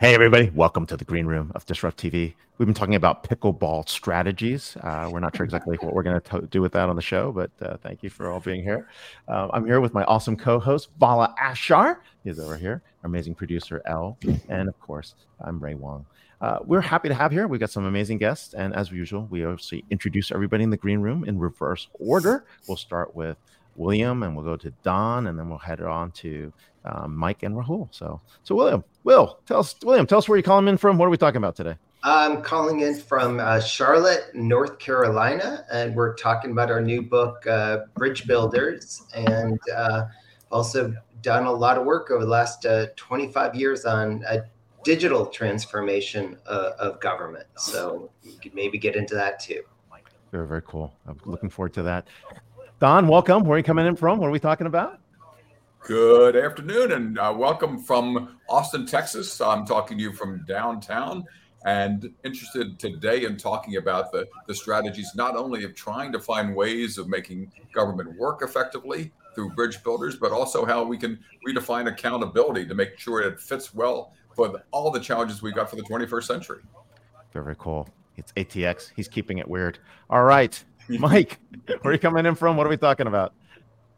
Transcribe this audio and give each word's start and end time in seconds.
Hey, 0.00 0.14
everybody. 0.14 0.48
Welcome 0.50 0.86
to 0.86 0.96
the 0.96 1.04
green 1.04 1.26
room 1.26 1.50
of 1.56 1.66
DisrupTV. 1.66 2.34
We've 2.56 2.66
been 2.66 2.72
talking 2.72 2.94
about 2.94 3.24
pickleball 3.24 3.88
strategies. 3.88 4.76
Uh, 4.80 5.10
we're 5.12 5.18
not 5.18 5.36
sure 5.36 5.42
exactly 5.42 5.76
what 5.80 5.92
we're 5.92 6.04
going 6.04 6.20
to 6.20 6.42
do 6.42 6.62
with 6.62 6.70
that 6.74 6.88
on 6.88 6.94
the 6.94 7.02
show, 7.02 7.32
but 7.32 7.50
uh, 7.60 7.78
thank 7.78 8.04
you 8.04 8.08
for 8.08 8.30
all 8.30 8.38
being 8.38 8.62
here. 8.62 8.86
Uh, 9.26 9.48
I'm 9.52 9.66
here 9.66 9.80
with 9.80 9.94
my 9.94 10.04
awesome 10.04 10.36
co 10.36 10.60
host, 10.60 10.90
Vala 11.00 11.34
Afshar. 11.42 11.96
He's 12.22 12.38
over 12.38 12.56
here, 12.56 12.80
our 13.02 13.08
amazing 13.08 13.34
producer, 13.34 13.82
L. 13.86 14.16
And 14.48 14.68
of 14.68 14.78
course, 14.78 15.16
I'm 15.40 15.58
Ray 15.58 15.74
Wang. 15.74 16.06
Uh, 16.40 16.58
we're 16.64 16.80
happy 16.80 17.08
to 17.08 17.14
have 17.16 17.32
here. 17.32 17.48
We've 17.48 17.58
got 17.58 17.70
some 17.70 17.84
amazing 17.84 18.18
guests. 18.18 18.54
And 18.54 18.76
as 18.76 18.92
usual, 18.92 19.26
we 19.28 19.44
obviously 19.44 19.84
introduce 19.90 20.30
everybody 20.30 20.62
in 20.62 20.70
the 20.70 20.76
green 20.76 21.00
room 21.00 21.24
in 21.24 21.40
reverse 21.40 21.88
order. 21.94 22.44
We'll 22.68 22.76
start 22.76 23.16
with 23.16 23.36
William, 23.78 24.22
and 24.22 24.34
we'll 24.34 24.44
go 24.44 24.56
to 24.56 24.70
Don, 24.82 25.28
and 25.28 25.38
then 25.38 25.48
we'll 25.48 25.58
head 25.58 25.80
on 25.80 26.10
to 26.12 26.52
um, 26.84 27.16
Mike 27.16 27.42
and 27.42 27.54
Rahul. 27.54 27.88
So, 27.90 28.20
so 28.42 28.54
William, 28.54 28.84
Will, 29.04 29.38
tell 29.46 29.60
us, 29.60 29.76
William, 29.84 30.06
tell 30.06 30.18
us 30.18 30.28
where 30.28 30.36
you're 30.36 30.42
calling 30.42 30.68
in 30.68 30.76
from. 30.76 30.98
What 30.98 31.06
are 31.06 31.10
we 31.10 31.16
talking 31.16 31.38
about 31.38 31.56
today? 31.56 31.76
I'm 32.02 32.42
calling 32.42 32.80
in 32.80 32.94
from 32.94 33.40
uh, 33.40 33.60
Charlotte, 33.60 34.34
North 34.34 34.78
Carolina, 34.78 35.64
and 35.72 35.94
we're 35.94 36.14
talking 36.14 36.50
about 36.52 36.70
our 36.70 36.80
new 36.80 37.02
book, 37.02 37.46
uh, 37.46 37.78
Bridge 37.94 38.26
Builders, 38.26 39.02
and 39.14 39.58
uh, 39.74 40.06
also 40.52 40.94
done 41.22 41.46
a 41.46 41.52
lot 41.52 41.76
of 41.76 41.84
work 41.84 42.10
over 42.10 42.24
the 42.24 42.30
last 42.30 42.64
uh, 42.66 42.86
25 42.96 43.54
years 43.56 43.84
on 43.84 44.24
a 44.28 44.42
digital 44.84 45.26
transformation 45.26 46.36
uh, 46.46 46.70
of 46.78 47.00
government. 47.00 47.46
So 47.56 48.10
you 48.22 48.38
could 48.40 48.54
maybe 48.54 48.78
get 48.78 48.94
into 48.94 49.14
that 49.16 49.40
too. 49.40 49.62
Very, 50.30 50.46
very 50.46 50.62
cool. 50.62 50.92
I'm 51.06 51.18
looking 51.24 51.48
forward 51.48 51.72
to 51.74 51.82
that. 51.84 52.06
Don, 52.80 53.08
welcome. 53.08 53.42
Where 53.42 53.56
are 53.56 53.58
you 53.58 53.64
coming 53.64 53.86
in 53.86 53.96
from? 53.96 54.20
What 54.20 54.28
are 54.28 54.30
we 54.30 54.38
talking 54.38 54.68
about? 54.68 55.00
Good 55.84 56.36
afternoon 56.36 56.92
and 56.92 57.18
uh, 57.18 57.34
welcome 57.36 57.82
from 57.82 58.38
Austin, 58.48 58.86
Texas. 58.86 59.40
I'm 59.40 59.66
talking 59.66 59.98
to 59.98 60.02
you 60.04 60.12
from 60.12 60.44
downtown 60.46 61.24
and 61.64 62.08
interested 62.24 62.78
today 62.78 63.24
in 63.24 63.36
talking 63.36 63.78
about 63.78 64.12
the, 64.12 64.28
the 64.46 64.54
strategies 64.54 65.10
not 65.16 65.34
only 65.34 65.64
of 65.64 65.74
trying 65.74 66.12
to 66.12 66.20
find 66.20 66.54
ways 66.54 66.98
of 66.98 67.08
making 67.08 67.50
government 67.72 68.16
work 68.16 68.42
effectively 68.42 69.10
through 69.34 69.50
bridge 69.50 69.82
builders, 69.82 70.14
but 70.14 70.30
also 70.30 70.64
how 70.64 70.84
we 70.84 70.96
can 70.96 71.18
redefine 71.48 71.88
accountability 71.88 72.64
to 72.64 72.76
make 72.76 72.96
sure 72.96 73.22
it 73.22 73.40
fits 73.40 73.74
well 73.74 74.12
for 74.36 74.62
all 74.70 74.92
the 74.92 75.00
challenges 75.00 75.42
we've 75.42 75.56
got 75.56 75.68
for 75.68 75.74
the 75.74 75.82
21st 75.82 76.24
century. 76.24 76.62
Very 77.32 77.56
cool. 77.58 77.88
It's 78.16 78.30
ATX. 78.34 78.92
He's 78.94 79.08
keeping 79.08 79.38
it 79.38 79.48
weird. 79.48 79.80
All 80.10 80.22
right. 80.22 80.62
Mike, 80.98 81.38
where 81.66 81.78
are 81.84 81.92
you 81.92 81.98
coming 81.98 82.24
in 82.24 82.34
from? 82.34 82.56
What 82.56 82.66
are 82.66 82.70
we 82.70 82.78
talking 82.78 83.06
about? 83.06 83.34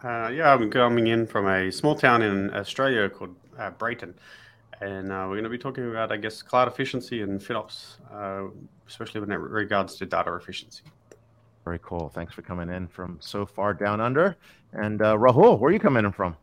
Uh, 0.02 0.28
yeah, 0.34 0.52
I'm 0.52 0.68
coming 0.70 1.06
in 1.06 1.24
from 1.24 1.46
a 1.46 1.70
small 1.70 1.94
town 1.94 2.22
in 2.22 2.52
Australia 2.52 3.08
called 3.08 3.36
uh, 3.58 3.70
Brayton. 3.70 4.12
And 4.80 5.12
uh, 5.12 5.26
we're 5.28 5.34
going 5.34 5.44
to 5.44 5.50
be 5.50 5.58
talking 5.58 5.88
about, 5.88 6.10
I 6.10 6.16
guess, 6.16 6.42
cloud 6.42 6.66
efficiency 6.66 7.22
and 7.22 7.38
FinOps, 7.38 7.96
uh, 8.12 8.50
especially 8.88 9.20
when 9.20 9.30
it 9.30 9.36
regards 9.36 9.94
to 9.96 10.06
data 10.06 10.34
efficiency. 10.34 10.82
Very 11.64 11.78
cool. 11.80 12.08
Thanks 12.08 12.34
for 12.34 12.42
coming 12.42 12.70
in 12.70 12.88
from 12.88 13.18
so 13.20 13.46
far 13.46 13.72
down 13.72 14.00
under. 14.00 14.36
And 14.72 15.00
uh, 15.00 15.16
Rahul, 15.16 15.60
where 15.60 15.68
are 15.68 15.72
you 15.72 15.78
coming 15.78 16.04
in 16.04 16.10
from? 16.10 16.36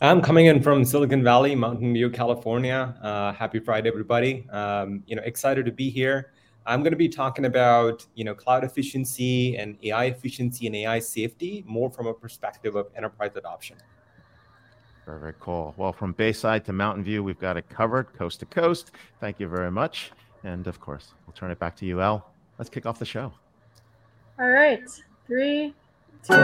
I'm 0.00 0.22
coming 0.22 0.46
in 0.46 0.60
from 0.60 0.84
Silicon 0.84 1.22
Valley, 1.22 1.54
Mountain 1.54 1.92
View, 1.92 2.10
California. 2.10 2.96
Uh, 3.02 3.32
happy 3.32 3.58
Friday, 3.58 3.88
everybody! 3.88 4.48
Um, 4.50 5.02
you 5.06 5.16
know, 5.16 5.22
excited 5.22 5.66
to 5.66 5.72
be 5.72 5.90
here. 5.90 6.32
I'm 6.68 6.82
going 6.82 6.92
to 6.92 6.98
be 6.98 7.08
talking 7.08 7.46
about 7.46 8.04
you 8.14 8.24
know 8.24 8.34
cloud 8.34 8.62
efficiency 8.62 9.56
and 9.56 9.78
AI 9.82 10.04
efficiency 10.04 10.66
and 10.66 10.76
AI 10.76 10.98
safety 10.98 11.64
more 11.66 11.90
from 11.90 12.06
a 12.06 12.12
perspective 12.14 12.76
of 12.76 12.88
enterprise 12.94 13.32
adoption. 13.36 13.78
Very, 15.06 15.18
very 15.18 15.34
cool. 15.40 15.72
Well, 15.78 15.94
from 15.94 16.12
Bayside 16.12 16.66
to 16.66 16.74
Mountain 16.74 17.04
View, 17.04 17.24
we've 17.24 17.40
got 17.40 17.56
it 17.56 17.66
covered 17.70 18.12
coast 18.12 18.40
to 18.40 18.46
coast. 18.46 18.90
Thank 19.18 19.40
you 19.40 19.48
very 19.48 19.70
much. 19.70 20.12
And 20.44 20.66
of 20.66 20.78
course, 20.78 21.14
we'll 21.26 21.32
turn 21.32 21.50
it 21.50 21.58
back 21.58 21.74
to 21.76 21.86
you, 21.86 22.02
Al. 22.02 22.30
Let's 22.58 22.68
kick 22.68 22.84
off 22.84 22.98
the 22.98 23.06
show. 23.06 23.32
All 24.38 24.48
right. 24.50 24.84
Three, 25.26 25.74
two. 26.22 26.34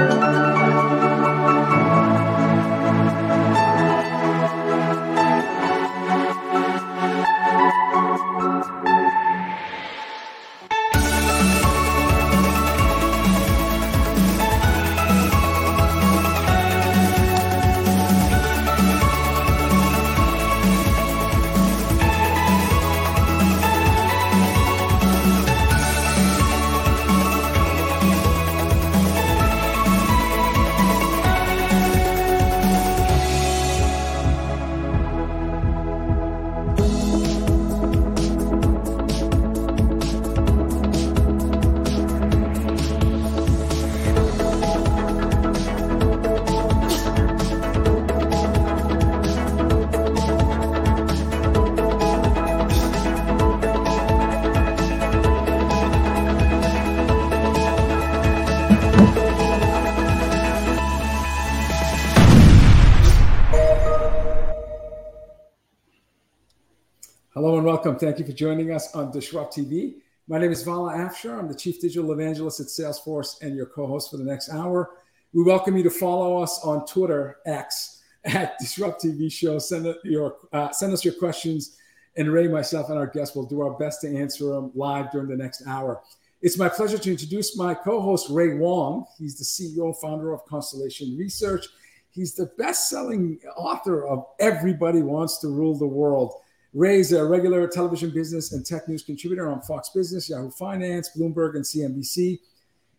Welcome. 67.84 68.00
Thank 68.00 68.18
you 68.18 68.24
for 68.24 68.32
joining 68.32 68.72
us 68.72 68.94
on 68.94 69.12
DisrupTV. 69.12 69.96
My 70.26 70.38
name 70.38 70.50
is 70.50 70.62
Vala 70.62 70.94
Afshar. 70.94 71.38
I'm 71.38 71.48
the 71.48 71.54
Chief 71.54 71.78
Digital 71.78 72.12
Evangelist 72.12 72.58
at 72.58 72.68
Salesforce 72.68 73.42
and 73.42 73.54
your 73.54 73.66
co 73.66 73.86
host 73.86 74.10
for 74.10 74.16
the 74.16 74.24
next 74.24 74.48
hour. 74.48 74.92
We 75.34 75.42
welcome 75.42 75.76
you 75.76 75.82
to 75.82 75.90
follow 75.90 76.42
us 76.42 76.60
on 76.64 76.86
Twitter, 76.86 77.40
X, 77.44 78.02
at 78.24 78.58
DisrupTV 78.58 79.30
Show. 79.30 79.58
Send, 79.58 79.94
your, 80.02 80.34
uh, 80.54 80.70
send 80.70 80.94
us 80.94 81.04
your 81.04 81.12
questions, 81.12 81.76
and 82.16 82.32
Ray, 82.32 82.48
myself, 82.48 82.88
and 82.88 82.98
our 82.98 83.06
guests 83.06 83.36
will 83.36 83.44
do 83.44 83.60
our 83.60 83.74
best 83.74 84.00
to 84.00 84.16
answer 84.16 84.46
them 84.46 84.72
live 84.74 85.12
during 85.12 85.28
the 85.28 85.36
next 85.36 85.66
hour. 85.66 86.00
It's 86.40 86.56
my 86.56 86.70
pleasure 86.70 86.96
to 86.96 87.10
introduce 87.10 87.54
my 87.54 87.74
co 87.74 88.00
host, 88.00 88.30
Ray 88.30 88.54
Wang. 88.54 89.04
He's 89.18 89.36
the 89.36 89.44
CEO 89.44 89.94
founder 90.00 90.32
of 90.32 90.42
Constellation 90.46 91.18
Research. 91.18 91.66
He's 92.12 92.34
the 92.34 92.46
best 92.56 92.88
selling 92.88 93.40
author 93.58 94.06
of 94.06 94.24
Everybody 94.40 95.02
Wants 95.02 95.36
to 95.40 95.48
Rule 95.48 95.76
the 95.76 95.86
World. 95.86 96.40
Ray's 96.74 97.12
a 97.12 97.24
regular 97.24 97.68
television 97.68 98.10
business 98.10 98.50
and 98.50 98.66
tech 98.66 98.88
news 98.88 99.04
contributor 99.04 99.48
on 99.48 99.62
Fox 99.62 99.90
Business, 99.90 100.28
Yahoo 100.28 100.50
Finance, 100.50 101.10
Bloomberg, 101.16 101.54
and 101.54 101.64
CNBC. 101.64 102.40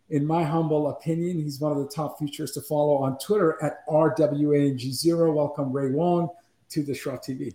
In 0.08 0.24
my 0.24 0.42
humble 0.44 0.88
opinion, 0.88 1.38
he's 1.38 1.60
one 1.60 1.72
of 1.72 1.78
the 1.78 1.88
top 1.88 2.18
features 2.18 2.52
to 2.52 2.62
follow 2.62 2.96
on 2.96 3.18
Twitter 3.18 3.62
at 3.62 3.86
RWANG0. 3.86 5.34
Welcome, 5.34 5.72
Ray 5.72 5.90
Wang, 5.90 6.30
to 6.70 6.82
DisrupTV. 6.82 7.54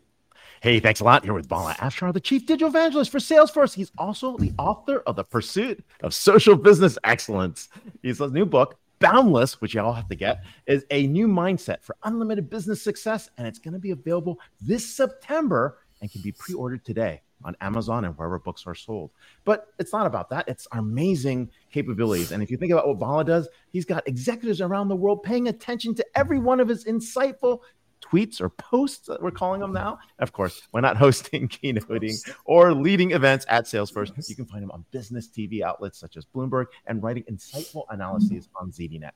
Hey, 0.62 0.80
thanks 0.80 1.00
a 1.00 1.04
lot. 1.04 1.24
Here 1.24 1.34
with 1.34 1.48
Vala 1.48 1.74
Afshar, 1.80 2.14
the 2.14 2.20
Chief 2.20 2.46
Digital 2.46 2.68
Evangelist 2.68 3.10
for 3.10 3.18
Salesforce. 3.18 3.74
He's 3.74 3.92
also 3.98 4.38
the 4.38 4.54
author 4.60 5.00
of 5.08 5.16
The 5.16 5.24
Pursuit 5.24 5.84
of 6.02 6.14
Social 6.14 6.56
Business 6.56 7.00
Excellence. 7.04 7.70
He's 8.04 8.22
a 8.22 8.30
new 8.30 8.46
book, 8.46 8.78
Boundless, 9.00 9.60
which 9.60 9.74
you 9.74 9.82
all 9.82 9.94
have 9.94 10.08
to 10.10 10.16
get, 10.16 10.44
is 10.68 10.86
a 10.92 11.08
new 11.08 11.28
mindset 11.28 11.82
for 11.82 11.98
unlimited 12.04 12.52
business 12.52 12.80
success, 12.84 13.32
and 13.40 13.48
it's 13.48 13.58
going 13.58 13.74
to 13.74 13.80
be 13.80 13.90
available 13.90 14.40
this 14.62 14.88
September 14.88 15.80
and 16.02 16.12
can 16.12 16.22
be 16.22 16.32
pre 16.32 16.54
ordered 16.54 16.84
today 16.84 17.22
on 17.44 17.56
Amazon 17.62 18.06
and 18.06 18.18
wherever 18.18 18.40
books 18.40 18.64
are 18.68 18.76
sold. 18.76 19.12
But 19.46 19.68
it's 19.80 19.94
not 19.94 20.06
about 20.06 20.30
that. 20.30 20.48
It's 20.48 20.68
our 20.72 20.80
amazing 20.80 21.50
capabilities. 21.72 22.32
And 22.32 22.44
if 22.44 22.52
you 22.52 22.58
think 22.58 22.72
about 22.72 22.88
what 22.88 22.98
Vala 22.98 23.26
does, 23.26 23.48
he's 23.72 23.86
got 23.86 24.08
executives 24.08 24.62
around 24.62 24.90
the 24.90 24.96
world 24.96 25.24
paying 25.24 25.48
attention 25.48 25.96
to 25.96 26.06
every 26.16 26.40
one 26.40 26.60
of 26.60 26.68
his 26.68 26.86
insightful 26.86 27.60
tweets 28.02 28.42
or 28.42 28.50
posts 28.50 29.08
that 29.08 29.22
we're 29.22 29.32
calling 29.32 29.62
them 29.62 29.74
now. 29.74 30.00
Of 30.20 30.34
course, 30.34 30.62
we're 30.72 30.82
not 30.82 30.98
hosting, 31.06 31.48
keynoting, 31.48 32.18
or 32.46 32.74
leading 32.74 33.12
events 33.12 33.46
at 33.48 33.66
Salesforce. 33.66 34.12
You 34.28 34.36
can 34.36 34.46
find 34.46 34.64
him 34.64 34.72
on 34.72 34.86
business 34.92 35.28
TV 35.28 35.62
outlets 35.62 36.00
such 36.00 36.18
as 36.18 36.26
Bloomberg 36.26 36.66
and 36.88 37.02
writing 37.02 37.24
insightful 37.32 37.86
analyses 37.90 38.50
on 38.56 38.72
ZDNet. 38.72 39.12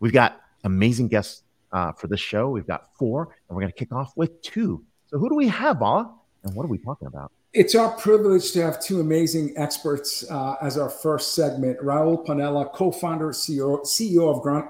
We've 0.00 0.12
got 0.12 0.40
amazing 0.64 1.08
guests 1.08 1.42
uh, 1.72 1.92
for 1.92 2.06
this 2.06 2.20
show. 2.20 2.50
We've 2.50 2.66
got 2.66 2.94
four, 2.98 3.34
and 3.48 3.56
we're 3.56 3.62
going 3.62 3.72
to 3.72 3.78
kick 3.78 3.92
off 3.92 4.12
with 4.16 4.40
two. 4.42 4.84
So 5.06 5.18
who 5.18 5.28
do 5.28 5.34
we 5.34 5.48
have, 5.48 5.78
Vala? 5.78 6.14
And 6.46 6.54
what 6.54 6.64
are 6.64 6.68
we 6.68 6.78
talking 6.78 7.08
about? 7.08 7.32
It's 7.52 7.74
our 7.74 7.90
privilege 7.90 8.52
to 8.52 8.62
have 8.62 8.80
two 8.80 9.00
amazing 9.00 9.54
experts 9.56 10.24
uh, 10.30 10.54
as 10.62 10.78
our 10.78 10.88
first 10.88 11.34
segment. 11.34 11.80
Rahul 11.80 12.24
Ponnala, 12.24 12.72
co-founder, 12.72 13.30
CEO, 13.30 13.84
CEO 13.84 14.32
of 14.34 14.42
Gran, 14.42 14.68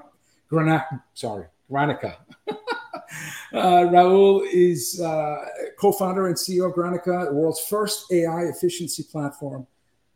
Grana, 0.49 0.85
sorry, 1.13 1.45
Granica. 1.71 2.15
Uh, 3.53 3.87
Rahul 3.87 4.45
is 4.51 4.99
uh, 4.99 5.37
co-founder 5.79 6.27
and 6.27 6.35
CEO 6.35 6.67
of 6.67 6.73
Granica, 6.73 7.29
the 7.29 7.33
world's 7.33 7.61
first 7.61 8.11
AI 8.11 8.43
efficiency 8.43 9.01
platform, 9.01 9.65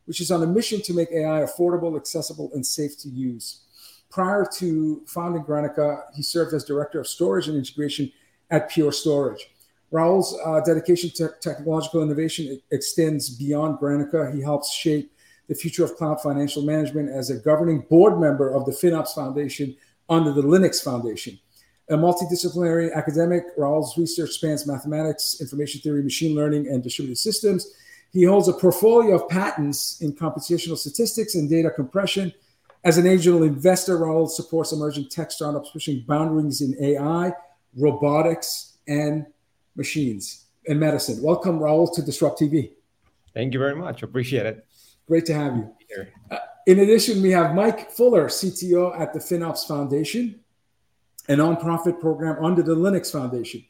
which 0.06 0.20
is 0.20 0.30
on 0.30 0.44
a 0.44 0.46
mission 0.46 0.82
to 0.82 0.94
make 0.94 1.10
AI 1.10 1.40
affordable, 1.40 1.96
accessible, 1.96 2.52
and 2.54 2.66
safe 2.66 2.98
to 3.00 3.08
use. 3.08 3.62
Prior 4.10 4.46
to 4.58 5.02
founding 5.08 5.44
Granica, 5.44 6.02
he 6.14 6.22
served 6.22 6.54
as 6.54 6.66
director 6.66 7.00
of 7.00 7.08
storage 7.08 7.48
and 7.48 7.58
integration 7.58 8.12
at 8.50 8.70
Pure 8.70 8.92
Storage. 8.92 9.50
Rahul's 9.92 10.38
uh, 10.46 10.62
dedication 10.62 11.10
to 11.16 11.34
technological 11.42 12.02
innovation 12.02 12.62
extends 12.72 13.30
beyond 13.30 13.80
Granica. 13.80 14.34
He 14.34 14.42
helps 14.42 14.72
shape 14.72 15.12
the 15.50 15.56
future 15.56 15.84
of 15.84 15.96
cloud 15.98 16.22
financial 16.22 16.64
management 16.64 17.10
as 17.10 17.30
a 17.30 17.38
governing 17.38 17.82
board 17.90 18.20
member 18.20 18.54
of 18.54 18.66
the 18.66 18.72
FinOps 18.72 19.14
Foundation 19.14 19.76
under 20.10 20.32
the 20.32 20.42
Linux 20.42 20.82
Foundation. 20.82 21.38
A 21.90 21.96
multidisciplinary 21.96 22.94
academic, 22.94 23.44
Rahul's 23.58 23.98
research 23.98 24.32
spans 24.32 24.66
mathematics, 24.66 25.42
information 25.42 25.82
theory, 25.82 26.02
machine 26.04 26.36
learning, 26.36 26.68
and 26.68 26.82
distributed 26.82 27.18
systems. 27.18 27.74
He 28.14 28.24
holds 28.24 28.48
a 28.48 28.54
portfolio 28.54 29.16
of 29.16 29.28
patents 29.28 30.00
in 30.00 30.14
computational 30.14 30.78
statistics 30.78 31.36
and 31.36 31.50
data 31.50 31.70
compression. 31.70 32.32
As 32.86 32.98
an 32.98 33.08
angel 33.08 33.44
investor, 33.44 33.98
Rahul 33.98 34.30
supports 34.30 34.72
emerging 34.72 35.10
tech 35.10 35.32
startups 35.32 35.72
pushing 35.72 36.06
boundaries 36.08 36.62
in 36.62 36.82
AI, 36.82 37.34
robotics, 37.76 38.78
and 38.88 39.26
machines 39.76 40.46
and 40.68 40.80
medicine. 40.80 41.22
Welcome, 41.22 41.60
Rahul, 41.60 41.94
to 41.96 42.02
DisrupTV. 42.02 42.72
Thank 43.34 43.54
you 43.54 43.60
very 43.60 43.76
much. 43.76 44.04
Appreciate 44.04 44.46
it. 44.46 44.66
Great 45.08 45.26
to 45.26 45.34
have 45.34 45.56
you. 45.56 45.70
Uh, 46.30 46.38
in 46.68 46.80
addition, 46.80 47.22
we 47.22 47.32
have 47.32 47.56
Mike 47.56 47.92
Fuller, 47.92 48.28
CTO 48.28 49.00
at 49.00 49.14
the 49.14 49.20
FinOps 49.20 49.68
Foundation, 49.68 50.40
a 51.28 51.34
nonprofit 51.34 52.00
program 52.00 52.44
under 52.44 52.62
the 52.62 52.76
Linux 52.76 53.12
Foundation. 53.12 53.64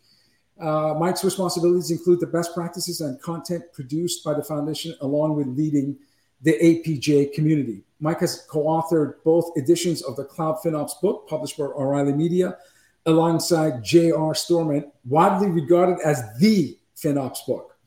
Uh, 0.60 0.94
Mike's 1.00 1.24
responsibilities 1.24 1.90
include 1.90 2.20
the 2.20 2.28
best 2.28 2.54
practices 2.54 3.02
and 3.02 3.20
content 3.22 3.64
produced 3.74 4.24
by 4.24 4.34
the 4.34 4.44
foundation, 4.44 4.94
along 5.02 5.36
with 5.36 5.48
leading 5.48 5.98
the 6.42 6.54
APJ 6.54 7.34
community. 7.34 7.84
Mike 8.00 8.20
has 8.20 8.46
co 8.50 8.64
authored 8.66 9.16
both 9.24 9.52
editions 9.58 10.02
of 10.04 10.16
the 10.16 10.24
Cloud 10.24 10.58
FinOps 10.64 11.00
book 11.02 11.28
published 11.28 11.58
by 11.58 11.66
O'Reilly 11.66 12.14
Media, 12.14 12.58
alongside 13.06 13.84
J.R. 13.84 14.34
Storment, 14.34 14.86
widely 15.06 15.50
regarded 15.50 15.98
as 16.06 16.22
the 16.40 16.78
FinOps 16.96 17.46
book. 17.48 17.78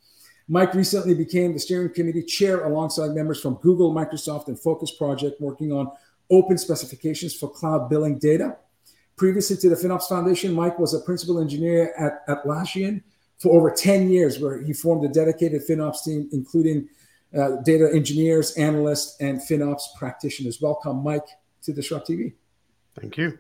Mike 0.49 0.75
recently 0.75 1.15
became 1.15 1.53
the 1.53 1.59
steering 1.59 1.93
committee 1.93 2.23
chair 2.23 2.65
alongside 2.65 3.11
members 3.11 3.41
from 3.41 3.55
Google, 3.57 3.95
Microsoft, 3.95 4.49
and 4.49 4.59
Focus 4.59 4.91
Project 4.91 5.41
working 5.41 5.73
on 5.73 5.91
open 6.31 6.59
specifications 6.59 7.35
for 7.35 7.49
cloud 7.49 7.89
billing 7.89 8.19
data. 8.19 8.57
Previously 9.17 9.57
to 9.57 9.69
the 9.69 9.77
FinOps 9.77 10.09
Foundation, 10.09 10.53
Mike 10.53 10.79
was 10.79 10.93
a 10.93 11.01
principal 11.01 11.41
engineer 11.41 11.95
at 11.97 12.27
Atlassian 12.27 13.03
for 13.39 13.57
over 13.57 13.71
10 13.71 14.11
years, 14.11 14.39
where 14.39 14.61
he 14.63 14.73
formed 14.73 15.05
a 15.05 15.09
dedicated 15.09 15.63
FinOps 15.67 16.05
team, 16.05 16.29
including 16.33 16.89
uh, 17.37 17.57
data 17.63 17.91
engineers, 17.93 18.53
analysts, 18.57 19.17
and 19.21 19.41
FinOps 19.41 19.83
practitioners. 19.97 20.61
Welcome, 20.61 21.03
Mike, 21.03 21.27
to 21.63 21.73
DisrupTV. 21.73 22.33
Thank 23.01 23.17
you. 23.17 23.39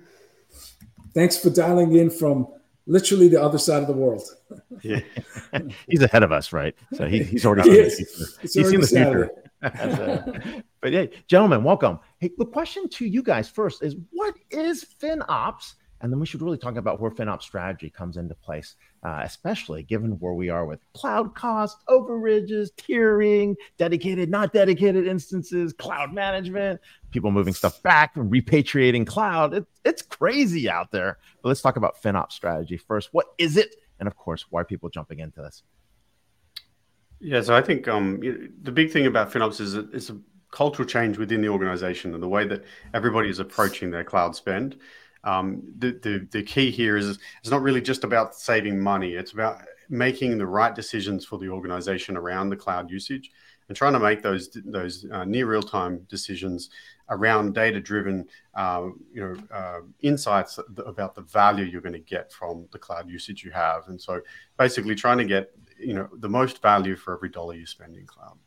Thanks 1.14 1.37
for 1.37 1.50
dialing 1.50 1.94
in 1.94 2.11
from 2.11 2.49
literally 2.87 3.28
the 3.28 3.40
other 3.40 3.58
side 3.58 3.81
of 3.81 3.87
the 3.87 3.94
world. 3.94 4.22
yeah, 4.82 5.00
he's 5.88 6.02
ahead 6.02 6.22
of 6.22 6.32
us, 6.32 6.52
right? 6.52 6.75
So 6.94 7.06
he, 7.06 7.22
he's 7.22 7.46
already 7.46 7.90
seen, 7.90 8.06
the, 8.06 8.38
he's 8.43 8.52
seen 8.52 8.81
the 8.81 8.87
future. 8.87 9.31
but 10.81 10.93
hey, 10.93 11.11
gentlemen, 11.26 11.64
welcome. 11.64 11.99
Hey, 12.19 12.31
the 12.37 12.46
question 12.46 12.88
to 12.90 13.06
you 13.06 13.22
guys 13.22 13.49
first 13.49 13.82
is: 13.82 13.96
What 14.11 14.34
is 14.50 14.84
FinOps? 15.00 15.75
And 16.05 16.12
then 16.12 16.21
we 16.21 16.27
should 16.27 16.43
really 16.43 16.59
talk 16.59 16.77
about 16.77 17.01
where 17.01 17.11
FinOps 17.11 17.45
strategy 17.45 17.89
comes 17.89 18.19
into 18.19 18.35
place, 18.35 18.75
uh, 19.05 19.23
especially 19.25 19.83
given 19.83 20.11
where 20.19 20.35
we 20.35 20.51
are 20.51 20.67
with 20.67 20.81
cloud 20.93 21.35
cost, 21.35 21.79
overages, 21.89 22.69
tiering, 22.77 23.55
dedicated, 23.79 24.29
not 24.29 24.53
dedicated 24.53 25.06
instances, 25.06 25.73
cloud 25.73 26.12
management, 26.12 26.79
people 27.11 27.31
moving 27.31 27.55
stuff 27.55 27.83
back 27.83 28.15
repatriating 28.17 29.06
cloud. 29.06 29.55
It, 29.55 29.65
it's 29.87 30.03
crazy 30.03 30.69
out 30.69 30.91
there. 30.91 31.17
But 31.41 31.49
let's 31.49 31.62
talk 31.62 31.77
about 31.77 32.03
FinOps 32.03 32.33
strategy 32.33 32.77
first. 32.77 33.09
What 33.12 33.29
is 33.39 33.57
it? 33.57 33.75
And 33.99 34.07
of 34.07 34.15
course, 34.15 34.45
why 34.50 34.61
are 34.61 34.65
people 34.67 34.91
jumping 34.91 35.21
into 35.21 35.41
this? 35.41 35.62
Yeah, 37.19 37.41
so 37.41 37.57
I 37.57 37.62
think 37.62 37.89
um, 37.89 38.21
the 38.62 38.73
big 38.73 38.91
thing 38.91 39.07
about 39.07 39.33
FinOps 39.33 39.59
is 39.59 39.73
it's 39.73 40.11
a 40.11 40.19
cultural 40.50 40.87
change 40.87 41.17
within 41.17 41.41
the 41.41 41.49
organization 41.49 42.12
and 42.12 42.23
the 42.23 42.29
way 42.29 42.47
that 42.47 42.62
everybody 42.93 43.31
is 43.31 43.39
approaching 43.39 43.91
their 43.91 44.05
cloud 44.05 44.37
spend. 44.37 44.77
Um, 45.25 45.62
the, 45.79 45.93
the, 46.03 46.29
the 46.31 46.43
key 46.43 46.71
here 46.71 46.97
is 46.97 47.19
it's 47.41 47.50
not 47.50 47.62
really 47.62 47.81
just 47.81 48.05
about 48.05 48.35
saving 48.35 48.81
money. 48.81 49.15
It's 49.15 49.32
about 49.32 49.62
making 49.88 50.38
the 50.38 50.47
right 50.47 50.75
decisions 50.75 51.25
for 51.25 51.38
the 51.38 51.49
organization 51.49 52.17
around 52.17 52.50
the 52.50 52.56
cloud 52.56 52.91
usage 52.91 53.31
and 53.69 53.76
trying 53.76 53.93
to 53.93 53.99
make 53.99 54.23
those 54.23 54.50
those 54.65 55.06
uh, 55.12 55.25
near 55.25 55.47
real 55.47 55.62
time 55.62 56.00
decisions 56.09 56.71
around 57.11 57.55
data 57.55 57.81
driven 57.81 58.26
uh, 58.55 58.88
you 59.12 59.21
know 59.21 59.37
uh, 59.55 59.81
insights 60.00 60.59
about 60.87 61.15
the 61.15 61.23
value 61.23 61.65
you're 61.65 61.81
going 61.81 61.93
to 61.93 61.99
get 61.99 62.32
from 62.32 62.67
the 62.73 62.79
cloud 62.79 63.09
usage 63.09 63.44
you 63.44 63.50
have 63.50 63.88
and 63.88 64.00
so 64.00 64.21
basically 64.59 64.94
trying 64.94 65.19
to 65.19 65.25
get 65.25 65.50
you 65.79 65.94
know 65.94 66.09
the 66.19 66.29
most 66.29 66.61
value 66.62 66.97
for 66.97 67.15
every 67.15 67.29
dollar 67.29 67.55
you 67.55 67.67
spend 67.67 67.97
in 67.97 68.06
cloud 68.06 68.38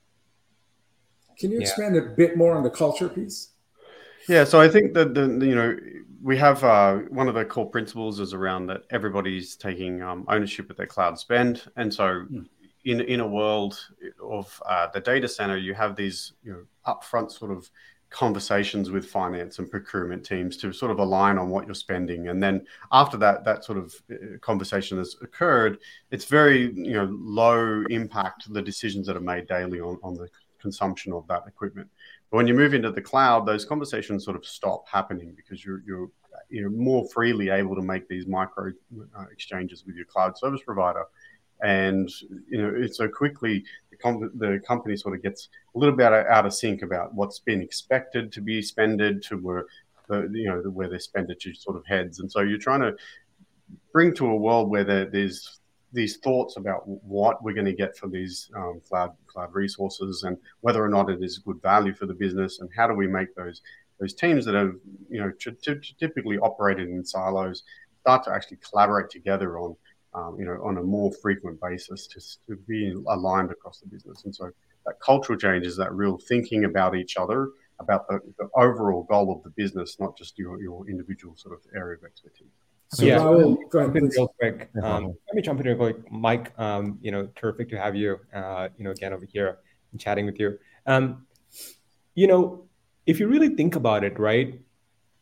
can 1.40 1.52
you 1.52 1.60
expand 1.60 1.96
yeah. 1.96 2.02
a 2.02 2.06
bit 2.16 2.38
more 2.38 2.56
on 2.56 2.64
the 2.64 2.70
culture 2.70 3.10
piece 3.10 3.50
yeah 4.28 4.44
so 4.44 4.60
i 4.60 4.68
think 4.68 4.94
that 4.94 5.14
the, 5.14 5.22
you 5.46 5.56
know 5.56 5.76
we 6.22 6.38
have 6.38 6.64
uh, 6.64 6.96
one 7.10 7.28
of 7.28 7.36
the 7.36 7.46
core 7.46 7.70
principles 7.70 8.20
is 8.20 8.34
around 8.34 8.68
that 8.68 8.84
everybody's 8.90 9.56
taking 9.56 10.02
um, 10.02 10.26
ownership 10.28 10.70
of 10.70 10.78
their 10.78 10.88
cloud 10.88 11.18
spend, 11.18 11.64
and 11.76 11.94
so 11.94 12.04
mm. 12.04 12.46
in 12.86 13.02
in 13.02 13.20
a 13.20 13.28
world 13.28 13.80
of 14.22 14.62
uh, 14.66 14.88
the 14.94 15.00
data 15.00 15.28
center, 15.28 15.58
you 15.58 15.74
have 15.74 15.96
these 15.96 16.34
you 16.44 16.52
know 16.52 16.64
upfront 16.86 17.32
sort 17.32 17.52
of 17.52 17.70
conversations 18.10 18.90
with 18.90 19.06
finance 19.06 19.60
and 19.60 19.70
procurement 19.70 20.26
teams 20.26 20.56
to 20.56 20.72
sort 20.72 20.92
of 20.92 21.00
align 21.00 21.38
on 21.38 21.50
what 21.50 21.66
you're 21.66 21.76
spending. 21.76 22.30
And 22.30 22.42
then 22.42 22.66
after 22.92 23.18
that 23.18 23.44
that 23.46 23.64
sort 23.64 23.78
of 23.78 23.94
uh, 24.12 24.38
conversation 24.42 24.98
has 24.98 25.16
occurred 25.22 25.78
it's 26.12 26.26
very 26.26 26.74
you 26.74 26.94
know 26.94 27.08
low 27.12 27.84
impact 27.90 28.52
the 28.54 28.62
decisions 28.62 29.06
that 29.08 29.18
are 29.18 29.22
made 29.22 29.48
daily 29.48 29.80
on, 29.82 29.98
on 30.04 30.16
the 30.16 30.30
consumption 30.60 31.14
of 31.14 31.28
that 31.28 31.44
equipment 31.48 31.90
when 32.30 32.48
you 32.48 32.54
move 32.54 32.74
into 32.74 32.92
the 32.92 33.02
cloud, 33.02 33.46
those 33.46 33.66
conversations 33.66 34.26
sort 34.26 34.36
of 34.36 34.46
stop 34.46 34.86
happening 34.88 35.34
because 35.36 35.64
you're 35.64 35.82
you're 35.86 36.10
you're 36.50 36.70
more 36.70 37.08
freely 37.10 37.50
able 37.50 37.76
to 37.76 37.82
make 37.82 38.08
these 38.08 38.28
micro 38.28 38.72
uh, 39.18 39.26
exchanges 39.32 39.86
with 39.86 39.96
your 39.96 40.06
cloud 40.06 40.38
service 40.38 40.62
provider, 40.66 41.06
and 41.62 42.10
you 42.50 42.62
know 42.62 42.88
so 42.88 43.08
quickly 43.08 43.64
the, 43.92 43.98
com- 43.98 44.32
the 44.36 44.60
company 44.68 44.98
sort 44.98 45.16
of 45.16 45.24
gets 45.24 45.50
a 45.76 45.80
little 45.80 45.96
bit 45.96 46.12
out 46.12 46.46
of 46.46 46.54
sync 46.54 46.82
about 46.82 47.14
what's 47.14 47.40
been 47.40 47.62
expected 47.62 48.32
to 48.32 48.42
be 48.42 48.62
spended 48.62 49.24
to 49.24 49.38
where 49.38 49.66
the 50.10 50.30
you 50.34 50.50
know 50.50 50.62
where 50.70 50.88
their 50.88 50.98
expenditure 50.98 51.54
sort 51.54 51.78
of 51.78 51.86
heads, 51.86 52.20
and 52.20 52.32
so 52.32 52.42
you're 52.42 52.60
trying 52.60 52.82
to 52.82 52.94
bring 53.94 54.14
to 54.14 54.28
a 54.28 54.36
world 54.36 54.70
where 54.70 54.84
there, 54.84 55.06
there's 55.06 55.60
these 55.94 56.18
thoughts 56.18 56.58
about 56.58 56.82
what 56.86 57.42
we're 57.44 57.54
going 57.54 57.66
to 57.66 57.74
get 57.74 57.98
for 57.98 58.08
these 58.08 58.50
um, 58.56 58.82
cloud 58.88 59.12
cloud 59.28 59.54
resources 59.54 60.24
and 60.24 60.38
whether 60.62 60.84
or 60.84 60.90
not 60.90 61.10
it 61.10 61.24
is 61.24 61.40
good 61.40 61.62
value 61.62 61.94
for 61.94 62.06
the 62.06 62.14
business 62.14 62.60
and 62.60 62.70
how 62.76 62.88
do 62.88 62.94
we 62.94 63.08
make 63.08 63.34
those 63.36 63.62
those 64.00 64.14
teams 64.14 64.46
that 64.46 64.54
have 64.54 64.74
you 65.10 65.20
know 65.20 65.32
t- 65.40 65.52
t- 65.64 65.96
typically 66.00 66.38
operated 66.40 66.90
in 66.90 67.06
silos 67.06 67.64
start 68.02 68.24
to 68.24 68.32
actually 68.32 68.58
collaborate 68.58 69.10
together 69.10 69.60
on 69.60 69.76
um, 70.14 70.36
you 70.40 70.46
know 70.46 70.60
on 70.64 70.78
a 70.78 70.84
more 70.84 71.12
frequent 71.22 71.60
basis 71.62 72.08
to, 72.08 72.20
to 72.48 72.62
be 72.68 72.94
aligned 73.08 73.52
across 73.52 73.80
the 73.80 73.88
business. 73.88 74.24
And 74.24 74.34
so 74.34 74.50
that 74.86 75.00
cultural 75.02 75.38
change 75.38 75.66
is 75.66 75.76
that 75.78 75.92
real 75.94 76.18
thinking 76.18 76.64
about 76.64 76.96
each 76.96 77.18
other 77.18 77.50
about 77.80 78.08
the, 78.08 78.20
the 78.40 78.48
overall 78.56 79.04
goal 79.04 79.36
of 79.36 79.44
the 79.44 79.50
business 79.52 79.98
not 80.00 80.18
just 80.18 80.40
your, 80.40 80.60
your 80.62 80.90
individual 80.90 81.36
sort 81.36 81.54
of 81.54 81.60
area 81.76 81.98
of 81.98 82.04
expertise 82.04 82.48
so 82.90 83.04
yeah, 83.04 83.18
Rahul, 83.18 83.58
go 83.70 83.80
ahead, 83.80 83.94
real 83.94 84.28
quick. 84.40 84.70
Um, 84.82 85.08
let 85.08 85.36
me 85.36 85.42
jump 85.42 85.60
in 85.60 85.66
real 85.66 85.76
quick. 85.76 86.10
Mike, 86.12 86.58
um, 86.58 86.98
you 87.02 87.12
know, 87.12 87.28
terrific 87.36 87.70
to 87.70 87.78
have 87.78 87.96
you, 87.96 88.18
uh, 88.34 88.70
you 88.78 88.86
know, 88.86 88.92
again 88.92 89.12
over 89.12 89.26
here 89.26 89.60
and 89.92 90.00
chatting 90.00 90.26
with 90.26 90.40
you. 90.40 90.58
Um, 90.86 91.28
you 92.16 92.28
know, 92.28 92.66
if 93.06 93.20
you 93.20 93.28
really 93.28 93.50
think 93.50 93.76
about 93.76 94.04
it, 94.06 94.18
right, 94.18 94.62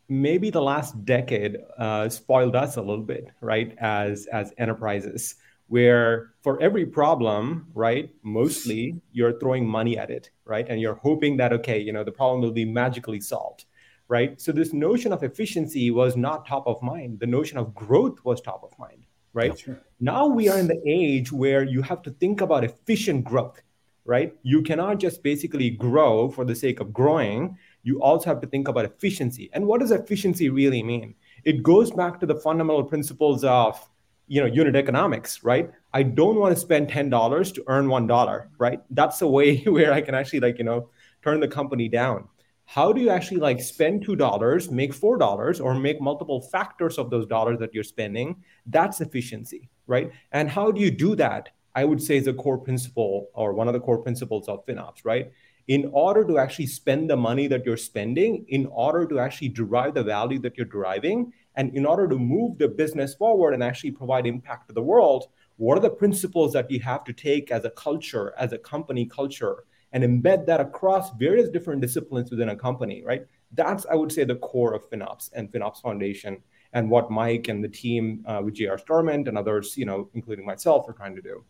maybe 0.07 0.51
the 0.51 0.61
last 0.61 1.05
decade 1.05 1.57
uh, 1.77 2.07
spoiled 2.09 2.55
us 2.55 2.77
a 2.77 2.81
little 2.81 3.03
bit, 3.03 3.29
right, 3.41 3.75
as 3.79 4.27
as 4.27 4.53
enterprises, 4.59 5.35
where 5.67 6.33
for 6.43 6.61
every 6.61 6.85
problem, 6.85 7.67
right, 7.73 8.13
mostly 8.21 9.01
you're 9.11 9.39
throwing 9.39 9.67
money 9.67 9.97
at 9.97 10.11
it, 10.11 10.29
right, 10.45 10.67
and 10.69 10.79
you're 10.79 10.99
hoping 11.01 11.37
that 11.37 11.51
okay, 11.51 11.79
you 11.79 11.91
know, 11.91 12.03
the 12.03 12.11
problem 12.11 12.41
will 12.41 12.51
be 12.51 12.65
magically 12.65 13.19
solved 13.19 13.65
right? 14.07 14.39
So 14.39 14.51
this 14.51 14.73
notion 14.73 15.11
of 15.11 15.23
efficiency 15.23 15.91
was 15.91 16.15
not 16.15 16.45
top 16.45 16.67
of 16.67 16.81
mind. 16.81 17.19
The 17.19 17.27
notion 17.27 17.57
of 17.57 17.73
growth 17.73 18.23
was 18.23 18.41
top 18.41 18.63
of 18.63 18.77
mind, 18.77 19.05
right? 19.33 19.63
Now 19.99 20.27
we 20.27 20.49
are 20.49 20.57
in 20.57 20.67
the 20.67 20.81
age 20.85 21.31
where 21.31 21.63
you 21.63 21.81
have 21.81 22.01
to 22.03 22.11
think 22.11 22.41
about 22.41 22.63
efficient 22.63 23.23
growth, 23.23 23.61
right? 24.05 24.33
You 24.43 24.61
cannot 24.61 24.99
just 24.99 25.23
basically 25.23 25.71
grow 25.71 26.29
for 26.29 26.45
the 26.45 26.55
sake 26.55 26.79
of 26.79 26.93
growing. 26.93 27.57
You 27.83 28.01
also 28.01 28.29
have 28.29 28.41
to 28.41 28.47
think 28.47 28.67
about 28.67 28.85
efficiency. 28.85 29.49
And 29.53 29.65
what 29.65 29.79
does 29.79 29.91
efficiency 29.91 30.49
really 30.49 30.83
mean? 30.83 31.15
It 31.43 31.63
goes 31.63 31.91
back 31.91 32.19
to 32.19 32.25
the 32.25 32.35
fundamental 32.35 32.83
principles 32.83 33.43
of 33.43 33.87
you 34.27 34.41
know 34.41 34.47
unit 34.47 34.75
economics 34.75 35.43
right 35.43 35.71
i 35.93 36.01
don't 36.01 36.37
want 36.37 36.53
to 36.53 36.59
spend 36.59 36.89
$10 36.89 37.53
to 37.53 37.63
earn 37.67 37.87
$1 37.87 38.47
right 38.57 38.81
that's 38.89 39.19
the 39.19 39.27
way 39.27 39.57
where 39.65 39.93
i 39.93 40.01
can 40.01 40.15
actually 40.15 40.39
like 40.39 40.57
you 40.57 40.63
know 40.63 40.89
turn 41.23 41.39
the 41.39 41.47
company 41.47 41.87
down 41.87 42.27
how 42.65 42.91
do 42.91 42.99
you 42.99 43.09
actually 43.09 43.39
like 43.39 43.61
spend 43.61 44.05
$2 44.05 44.71
make 44.71 44.93
$4 44.93 45.63
or 45.63 45.75
make 45.75 46.01
multiple 46.01 46.41
factors 46.41 46.97
of 46.97 47.09
those 47.09 47.25
dollars 47.25 47.59
that 47.59 47.73
you're 47.73 47.83
spending? 47.83 48.35
That's 48.65 49.01
efficiency 49.01 49.69
right? 49.87 50.11
And 50.31 50.49
how 50.49 50.71
do 50.71 50.81
you 50.81 50.91
do 50.91 51.15
that? 51.15 51.49
I 51.75 51.83
would 51.83 52.01
say 52.01 52.17
is 52.17 52.27
a 52.27 52.33
core 52.33 52.57
principle 52.57 53.29
or 53.33 53.53
one 53.53 53.67
of 53.67 53.73
the 53.73 53.79
core 53.79 53.97
principles 53.97 54.47
of 54.47 54.65
finops 54.65 55.03
right? 55.03 55.31
In 55.67 55.89
order 55.93 56.23
to 56.25 56.37
actually 56.37 56.67
spend 56.67 57.09
the 57.09 57.17
money 57.17 57.47
that 57.47 57.65
you're 57.65 57.77
spending 57.77 58.45
in 58.49 58.67
order 58.67 59.05
to 59.07 59.19
actually 59.19 59.49
derive 59.49 59.95
the 59.95 60.03
value 60.03 60.39
that 60.39 60.57
you're 60.57 60.67
deriving 60.67 61.33
and 61.55 61.75
in 61.75 61.85
order 61.85 62.07
to 62.07 62.17
move 62.17 62.57
the 62.57 62.67
business 62.67 63.15
forward 63.15 63.53
and 63.53 63.63
actually 63.63 63.91
provide 63.91 64.25
impact 64.25 64.67
to 64.67 64.73
the 64.73 64.81
world 64.81 65.27
what 65.57 65.77
are 65.77 65.81
the 65.81 65.89
principles 65.89 66.51
that 66.53 66.69
you 66.69 66.79
have 66.81 67.03
to 67.05 67.13
take 67.13 67.49
as 67.49 67.65
a 67.65 67.69
culture 67.71 68.33
as 68.37 68.53
a 68.53 68.57
company 68.57 69.05
culture 69.05 69.63
and 69.95 70.03
embed 70.03 70.45
that 70.45 70.59
across 70.59 71.11
various 71.13 71.47
different 71.47 71.81
disciplines 71.81 72.29
within 72.29 72.49
a 72.49 72.55
company, 72.55 73.01
right? 73.05 73.25
That's, 73.53 73.85
I 73.89 73.95
would 73.95 74.11
say, 74.11 74.25
the 74.25 74.35
core 74.35 74.73
of 74.73 74.87
FinOps 74.89 75.29
and 75.33 75.49
FinOps 75.49 75.81
Foundation 75.81 76.43
and 76.73 76.89
what 76.89 77.09
Mike 77.09 77.47
and 77.47 77.63
the 77.63 77.69
team 77.69 78.21
uh, 78.27 78.41
with 78.43 78.55
JR 78.55 78.75
Storment 78.75 79.29
and 79.29 79.37
others, 79.37 79.77
you 79.77 79.85
know, 79.85 80.09
including 80.13 80.45
myself, 80.45 80.89
are 80.89 80.91
trying 80.91 81.15
to 81.15 81.21
do. 81.21 81.45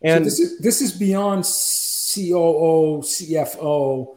And 0.00 0.24
so 0.24 0.30
this 0.30 0.40
is 0.40 0.58
this 0.60 0.80
is 0.80 0.92
beyond 0.92 1.44
COO, 1.44 3.02
CFO 3.02 4.16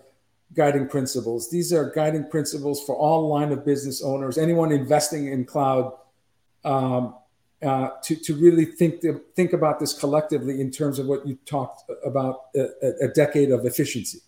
guiding 0.53 0.87
principles. 0.87 1.51
These 1.51 1.73
are 1.73 1.91
guiding 1.91 2.29
principles 2.29 2.81
for 2.81 2.95
all 2.95 3.27
line 3.27 3.51
of 3.51 3.65
business 3.65 4.01
owners, 4.01 4.37
anyone 4.37 4.71
investing 4.71 5.27
in 5.27 5.43
cloud, 5.43 5.91
um, 6.63 7.15
uh, 7.63 7.89
to, 8.03 8.15
to 8.15 8.35
really 8.35 8.65
think 8.65 9.01
to, 9.01 9.21
think 9.35 9.53
about 9.53 9.79
this 9.79 9.93
collectively 9.93 10.61
in 10.61 10.71
terms 10.71 10.99
of 10.99 11.07
what 11.07 11.25
you 11.27 11.37
talked 11.45 11.89
about 12.05 12.41
a, 12.55 13.05
a 13.05 13.07
decade 13.09 13.51
of 13.51 13.65
efficiency. 13.65 14.19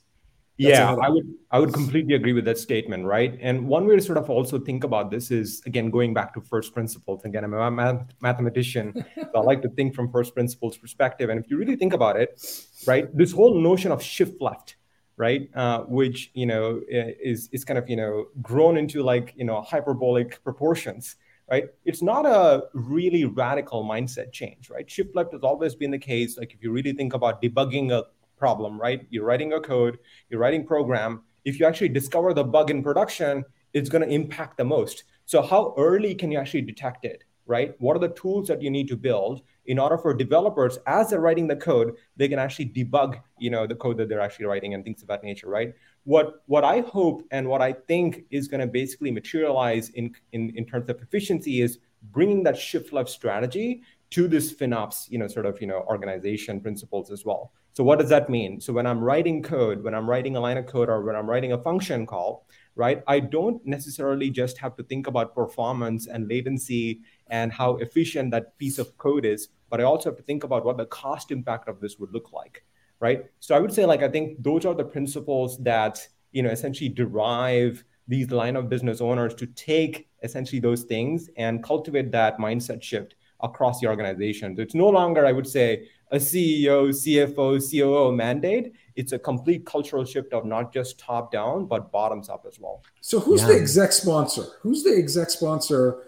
That's 0.59 0.79
yeah, 0.79 0.95
I 0.95 1.09
would 1.09 1.27
I 1.51 1.59
would 1.59 1.71
completely 1.71 2.15
agree 2.15 2.33
with 2.33 2.45
that 2.45 2.57
statement, 2.57 3.05
right? 3.05 3.37
And 3.41 3.67
one 3.67 3.85
way 3.85 3.95
to 3.95 4.01
sort 4.01 4.17
of 4.17 4.27
also 4.27 4.57
think 4.57 4.83
about 4.83 5.11
this 5.11 5.29
is 5.29 5.61
again 5.67 5.91
going 5.91 6.15
back 6.15 6.33
to 6.33 6.41
first 6.41 6.73
principles. 6.73 7.23
Again, 7.25 7.43
I'm 7.43 7.53
a 7.53 7.69
math- 7.69 8.07
mathematician, 8.21 9.05
so 9.15 9.29
I 9.35 9.41
like 9.41 9.61
to 9.61 9.69
think 9.69 9.93
from 9.93 10.11
first 10.11 10.33
principles 10.33 10.75
perspective. 10.75 11.29
And 11.29 11.39
if 11.39 11.51
you 11.51 11.57
really 11.57 11.75
think 11.75 11.93
about 11.93 12.19
it, 12.19 12.41
right, 12.87 13.15
this 13.15 13.31
whole 13.31 13.61
notion 13.61 13.91
of 13.91 14.01
shift 14.01 14.41
left, 14.41 14.77
right, 15.15 15.47
uh, 15.53 15.81
which 15.81 16.31
you 16.33 16.47
know 16.47 16.81
is 16.89 17.49
is 17.51 17.63
kind 17.63 17.77
of 17.77 17.87
you 17.87 17.95
know 17.95 18.25
grown 18.41 18.77
into 18.77 19.03
like 19.03 19.35
you 19.37 19.45
know 19.45 19.61
hyperbolic 19.61 20.43
proportions 20.43 21.17
right? 21.49 21.65
It's 21.85 22.01
not 22.01 22.25
a 22.25 22.65
really 22.73 23.25
radical 23.25 23.83
mindset 23.83 24.31
change, 24.31 24.69
right? 24.69 24.89
Shift 24.89 25.15
left 25.15 25.33
has 25.33 25.43
always 25.43 25.75
been 25.75 25.91
the 25.91 25.99
case. 25.99 26.37
Like 26.37 26.53
if 26.53 26.61
you 26.61 26.71
really 26.71 26.93
think 26.93 27.13
about 27.13 27.41
debugging 27.41 27.91
a 27.91 28.05
problem, 28.37 28.79
right? 28.79 29.07
You're 29.09 29.25
writing 29.25 29.53
a 29.53 29.59
code, 29.59 29.97
you're 30.29 30.39
writing 30.39 30.65
program. 30.65 31.23
If 31.45 31.59
you 31.59 31.65
actually 31.65 31.89
discover 31.89 32.33
the 32.33 32.43
bug 32.43 32.69
in 32.69 32.83
production, 32.83 33.45
it's 33.73 33.89
going 33.89 34.07
to 34.07 34.13
impact 34.13 34.57
the 34.57 34.65
most. 34.65 35.03
So 35.25 35.41
how 35.41 35.73
early 35.77 36.15
can 36.15 36.31
you 36.31 36.39
actually 36.39 36.61
detect 36.61 37.05
it, 37.05 37.23
right? 37.45 37.73
What 37.79 37.95
are 37.95 37.99
the 37.99 38.09
tools 38.09 38.47
that 38.47 38.61
you 38.61 38.69
need 38.69 38.87
to 38.89 38.97
build 38.97 39.41
in 39.67 39.79
order 39.79 39.97
for 39.97 40.13
developers, 40.13 40.79
as 40.87 41.09
they're 41.09 41.19
writing 41.19 41.47
the 41.47 41.55
code, 41.55 41.95
they 42.15 42.29
can 42.29 42.39
actually 42.39 42.69
debug, 42.69 43.19
you 43.37 43.49
know, 43.49 43.67
the 43.67 43.75
code 43.75 43.97
that 43.97 44.07
they're 44.07 44.21
actually 44.21 44.45
writing 44.45 44.73
and 44.73 44.83
things 44.83 45.01
of 45.01 45.09
that 45.09 45.23
nature, 45.23 45.49
right? 45.49 45.73
What 46.07 46.41
what 46.45 46.63
I 46.63 46.79
hope 46.79 47.27
and 47.31 47.49
what 47.49 47.61
I 47.61 47.73
think 47.73 48.23
is 48.31 48.47
going 48.47 48.61
to 48.61 48.67
basically 48.67 49.11
materialize 49.11 49.89
in, 49.89 50.15
in 50.31 50.53
in 50.55 50.65
terms 50.65 50.89
of 50.89 51.01
efficiency 51.01 51.59
is 51.59 51.79
bringing 52.13 52.43
that 52.43 52.57
shift 52.57 52.93
left 52.93 53.09
strategy 53.09 53.81
to 54.11 54.29
this 54.29 54.53
FinOps, 54.53 55.11
you 55.11 55.17
know, 55.17 55.27
sort 55.27 55.45
of 55.45 55.59
you 55.59 55.67
know 55.67 55.83
organization 55.89 56.61
principles 56.61 57.11
as 57.11 57.25
well. 57.25 57.51
So 57.73 57.83
what 57.83 57.99
does 57.99 58.07
that 58.07 58.29
mean? 58.29 58.61
So 58.61 58.71
when 58.71 58.87
I'm 58.87 59.01
writing 59.01 59.43
code, 59.43 59.83
when 59.83 59.93
I'm 59.93 60.09
writing 60.09 60.37
a 60.37 60.39
line 60.39 60.57
of 60.57 60.65
code, 60.65 60.87
or 60.87 61.03
when 61.03 61.17
I'm 61.17 61.29
writing 61.29 61.51
a 61.51 61.57
function 61.57 62.05
call, 62.05 62.47
right? 62.75 63.03
I 63.05 63.19
don't 63.19 63.59
necessarily 63.65 64.29
just 64.29 64.57
have 64.59 64.77
to 64.77 64.83
think 64.83 65.07
about 65.07 65.35
performance 65.35 66.07
and 66.07 66.29
latency 66.29 67.01
and 67.27 67.51
how 67.51 67.75
efficient 67.85 68.31
that 68.31 68.57
piece 68.57 68.79
of 68.79 68.97
code 68.97 69.25
is, 69.25 69.49
but 69.69 69.81
I 69.81 69.83
also 69.83 70.11
have 70.11 70.17
to 70.17 70.23
think 70.23 70.45
about 70.45 70.63
what 70.63 70.77
the 70.77 70.85
cost 70.85 71.31
impact 71.31 71.67
of 71.67 71.81
this 71.81 71.99
would 71.99 72.13
look 72.13 72.31
like 72.31 72.63
right? 72.99 73.25
So 73.39 73.55
I 73.55 73.59
would 73.59 73.73
say 73.73 73.85
like 73.85 74.03
I 74.03 74.09
think 74.09 74.41
those 74.43 74.65
are 74.65 74.73
the 74.73 74.85
principles 74.85 75.57
that 75.63 76.05
you 76.31 76.43
know 76.43 76.49
essentially 76.49 76.89
derive 76.89 77.83
these 78.07 78.31
line 78.31 78.55
of 78.55 78.69
business 78.69 79.01
owners 79.01 79.33
to 79.35 79.47
take 79.47 80.07
essentially 80.23 80.59
those 80.59 80.83
things 80.83 81.29
and 81.37 81.63
cultivate 81.63 82.11
that 82.11 82.37
mindset 82.37 82.81
shift 82.81 83.15
across 83.41 83.79
the 83.79 83.87
organization. 83.87 84.55
So 84.55 84.61
it's 84.61 84.73
no 84.73 84.87
longer, 84.87 85.25
I 85.25 85.31
would 85.31 85.47
say, 85.47 85.87
a 86.11 86.17
CEO, 86.17 86.89
CFO, 86.89 87.59
COO 87.59 88.15
mandate. 88.15 88.73
It's 88.95 89.11
a 89.11 89.19
complete 89.19 89.65
cultural 89.65 90.05
shift 90.05 90.33
of 90.33 90.45
not 90.45 90.73
just 90.73 90.97
top 90.97 91.31
down, 91.31 91.65
but 91.65 91.91
bottoms 91.91 92.29
up 92.29 92.45
as 92.47 92.59
well. 92.59 92.81
So 93.01 93.19
who's 93.19 93.41
yeah. 93.41 93.49
the 93.49 93.55
exec 93.55 93.91
sponsor? 93.91 94.45
Who's 94.61 94.83
the 94.83 94.95
exec 94.97 95.29
sponsor 95.29 96.03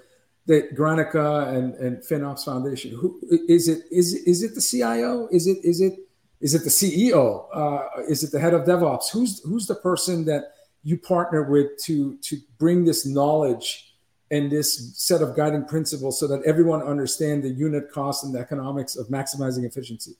that 0.47 0.75
Granica 0.75 1.49
and, 1.49 1.75
and 1.75 1.97
FinOps 1.97 2.45
Foundation? 2.45 2.91
Who 2.91 3.19
is 3.47 3.67
it? 3.67 3.83
Is 3.91 4.13
is 4.13 4.41
it 4.41 4.55
the 4.55 4.61
CIO? 4.61 5.27
Is 5.31 5.47
it 5.47 5.57
is 5.63 5.81
it 5.81 5.99
is 6.41 6.55
it 6.55 6.63
the 6.63 6.69
CEO? 6.69 7.45
Uh, 7.53 8.01
is 8.07 8.23
it 8.23 8.31
the 8.31 8.39
head 8.39 8.53
of 8.53 8.63
DevOps? 8.63 9.11
Who's 9.11 9.41
who's 9.43 9.67
the 9.67 9.75
person 9.75 10.25
that 10.25 10.53
you 10.83 10.97
partner 10.97 11.43
with 11.43 11.77
to 11.83 12.17
to 12.17 12.37
bring 12.57 12.85
this 12.85 13.05
knowledge 13.05 13.93
and 14.31 14.51
this 14.51 14.97
set 14.97 15.21
of 15.21 15.35
guiding 15.35 15.65
principles 15.65 16.19
so 16.19 16.27
that 16.27 16.41
everyone 16.43 16.81
understand 16.83 17.43
the 17.43 17.49
unit 17.49 17.91
cost 17.91 18.23
and 18.23 18.33
the 18.33 18.39
economics 18.39 18.95
of 18.95 19.07
maximizing 19.07 19.65
efficiency? 19.65 20.13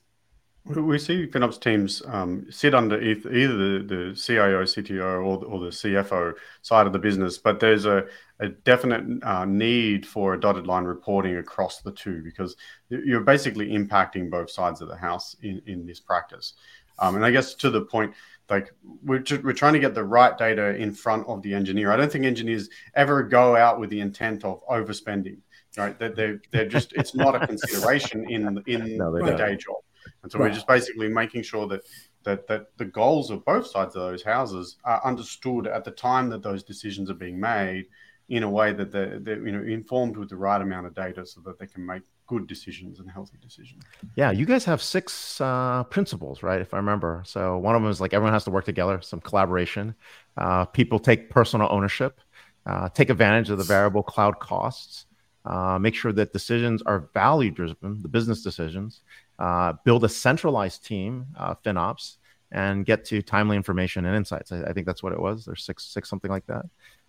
We 0.70 1.00
see 1.00 1.26
FinOps 1.26 1.60
teams 1.60 2.04
um, 2.06 2.46
sit 2.52 2.76
under 2.76 3.02
either 3.02 3.24
the, 3.26 3.84
the 3.84 4.16
CIO, 4.16 4.64
CTO, 4.64 5.02
or, 5.02 5.44
or 5.44 5.60
the 5.62 5.72
CFO 5.72 6.36
side 6.62 6.86
of 6.86 6.94
the 6.94 7.00
business, 7.00 7.40
but 7.40 7.60
there's 7.60 7.86
a, 7.86 8.06
a 8.40 8.50
definite 8.50 9.24
uh, 9.24 9.46
need 9.46 10.06
for 10.06 10.36
a 10.36 10.40
dotted 10.40 10.68
line 10.68 10.84
reporting 10.84 11.38
across 11.38 11.82
the 11.82 11.92
two 11.92 12.22
because 12.24 12.56
you're 12.90 13.22
basically 13.22 13.70
impacting 13.70 14.30
both 14.30 14.52
sides 14.52 14.80
of 14.80 14.90
the 14.90 14.96
house 14.96 15.36
in, 15.42 15.60
in 15.66 15.88
this 15.88 16.00
practice. 16.00 16.54
Um, 17.00 17.16
and 17.16 17.26
I 17.26 17.32
guess 17.32 17.56
to 17.56 17.72
the 17.72 17.82
point, 17.82 18.14
like 18.48 18.72
we're, 19.04 19.24
we're 19.44 19.54
trying 19.54 19.74
to 19.74 19.80
get 19.80 19.96
the 19.96 20.04
right 20.04 20.38
data 20.38 20.76
in 20.76 20.94
front 20.94 21.28
of 21.28 21.42
the 21.42 21.52
engineer. 21.52 21.92
I 21.92 21.98
don't 21.98 22.12
think 22.12 22.26
engineers 22.26 22.70
ever 22.94 23.24
go 23.24 23.56
out 23.56 23.80
with 23.80 23.90
the 23.90 24.02
intent 24.02 24.46
of 24.46 24.62
overspending, 24.68 25.40
right? 25.78 25.98
They're, 25.98 26.10
they're, 26.10 26.42
they're 26.52 26.70
just, 26.70 26.94
it's 26.94 27.16
not 27.16 27.42
a 27.42 27.48
consideration 27.48 28.30
in, 28.30 28.62
in 28.68 28.98
no, 28.98 29.12
the 29.12 29.36
day 29.36 29.56
job. 29.56 29.78
And 30.24 30.32
so 30.32 30.40
right. 30.40 30.50
we're 30.50 30.54
just 30.54 30.68
basically 30.68 31.10
making 31.10 31.44
sure 31.44 31.68
that 31.68 31.82
that 32.24 32.48
that 32.48 32.78
the 32.78 32.86
goals 32.86 33.30
of 33.32 33.46
both 33.46 33.68
sides 33.68 33.96
of 33.96 34.02
those 34.02 34.24
houses 34.24 34.78
are 34.84 35.04
understood 35.06 35.68
at 35.68 35.84
the 35.84 35.92
time 35.92 36.30
that 36.30 36.44
those 36.44 36.64
decisions 36.64 37.10
are 37.10 37.16
being 37.16 37.40
made 37.40 37.86
in 38.30 38.44
a 38.44 38.50
way 38.50 38.72
that 38.74 38.92
they're, 38.92 39.20
they're 39.20 39.46
you 39.46 39.52
know 39.52 39.64
informed 39.64 40.18
with 40.18 40.30
the 40.30 40.36
right 40.36 40.62
amount 40.62 40.86
of 40.86 40.94
data 40.94 41.26
so 41.26 41.42
that 41.42 41.58
they 41.60 41.66
can 41.66 41.86
make 41.86 42.04
good 42.28 42.46
decisions 42.46 43.00
and 43.00 43.10
healthy 43.10 43.38
decisions. 43.42 43.82
Yeah, 44.16 44.30
you 44.30 44.46
guys 44.46 44.64
have 44.66 44.84
six 44.84 45.42
uh, 45.42 45.84
principles, 45.86 46.44
right? 46.44 46.62
If 46.62 46.76
I 46.76 46.78
remember. 46.78 47.24
So 47.26 47.58
one 47.58 47.76
of 47.76 47.82
them 47.82 47.90
is 47.90 48.00
like 48.00 48.14
everyone 48.14 48.34
has 48.34 48.44
to 48.44 48.52
work 48.52 48.66
together, 48.66 49.02
some 49.02 49.20
collaboration. 49.20 49.96
Uh, 50.38 50.66
people 50.66 51.00
take 51.00 51.32
personal 51.32 51.68
ownership, 51.72 52.22
uh, 52.68 52.88
take 52.90 53.10
advantage 53.10 53.50
of 53.50 53.58
the 53.58 53.64
variable 53.64 54.04
cloud 54.04 54.38
costs, 54.40 55.08
uh, 55.46 55.80
make 55.80 55.96
sure 55.96 56.14
that 56.14 56.32
decisions 56.32 56.84
are 56.84 57.10
value 57.16 57.50
driven, 57.50 58.00
the 58.04 58.08
business 58.08 58.44
decisions, 58.44 59.02
uh, 59.40 59.74
build 59.86 60.04
a 60.04 60.10
centralized 60.10 60.86
team, 60.86 61.26
uh, 61.38 61.56
FinOps, 61.66 62.18
and 62.52 62.86
get 62.86 63.06
to 63.06 63.22
timely 63.22 63.56
information 63.56 64.06
and 64.06 64.16
insights. 64.16 64.52
I, 64.52 64.64
I, 64.64 64.74
think 64.74 64.86
that's 64.86 65.02
what 65.02 65.14
it 65.14 65.20
was. 65.20 65.46
There's 65.46 65.64
six, 65.64 65.86
six 65.86 66.10
something 66.10 66.32
like 66.32 66.46
that. 66.48 66.66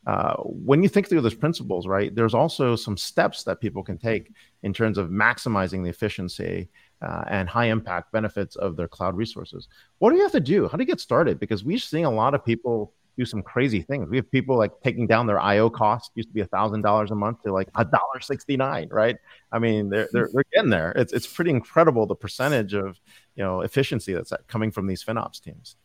Uh, 0.06 0.34
when 0.36 0.82
you 0.82 0.88
think 0.88 1.08
through 1.08 1.20
those 1.20 1.34
principles, 1.34 1.86
right, 1.86 2.14
there's 2.14 2.34
also 2.34 2.76
some 2.76 2.96
steps 2.96 3.42
that 3.44 3.60
people 3.60 3.82
can 3.82 3.98
take 3.98 4.32
in 4.62 4.72
terms 4.72 4.96
of 4.96 5.08
maximizing 5.08 5.82
the 5.82 5.90
efficiency 5.90 6.68
uh, 7.02 7.24
and 7.28 7.48
high 7.48 7.66
impact 7.66 8.12
benefits 8.12 8.56
of 8.56 8.76
their 8.76 8.88
cloud 8.88 9.16
resources. 9.16 9.68
What 9.98 10.10
do 10.10 10.16
you 10.16 10.22
have 10.22 10.32
to 10.32 10.40
do? 10.40 10.68
How 10.68 10.78
do 10.78 10.82
you 10.82 10.86
get 10.86 11.00
started? 11.00 11.40
Because 11.40 11.64
we're 11.64 11.78
seeing 11.78 12.04
a 12.04 12.10
lot 12.10 12.34
of 12.34 12.44
people 12.44 12.92
do 13.20 13.26
some 13.26 13.42
crazy 13.42 13.82
things. 13.82 14.08
We 14.08 14.16
have 14.16 14.30
people 14.30 14.56
like 14.56 14.72
taking 14.82 15.06
down 15.06 15.26
their 15.26 15.38
IO 15.38 15.68
cost 15.68 16.10
used 16.14 16.30
to 16.30 16.34
be 16.34 16.40
a 16.40 16.46
thousand 16.46 16.80
dollars 16.80 17.10
a 17.10 17.14
month 17.14 17.42
to 17.42 17.52
like 17.52 17.68
a 17.76 17.84
dollar 17.84 18.20
sixty 18.20 18.56
nine, 18.56 18.88
right? 18.90 19.16
I 19.52 19.58
mean, 19.58 19.90
they're, 19.90 20.08
they're 20.12 20.30
they're 20.32 20.44
getting 20.54 20.70
there. 20.70 20.92
It's 20.96 21.12
it's 21.12 21.26
pretty 21.26 21.50
incredible 21.50 22.06
the 22.06 22.14
percentage 22.14 22.72
of 22.72 22.98
you 23.36 23.44
know 23.44 23.60
efficiency 23.60 24.14
that's 24.14 24.32
uh, 24.32 24.38
coming 24.48 24.70
from 24.70 24.86
these 24.86 25.04
FinOps 25.04 25.40
teams. 25.40 25.76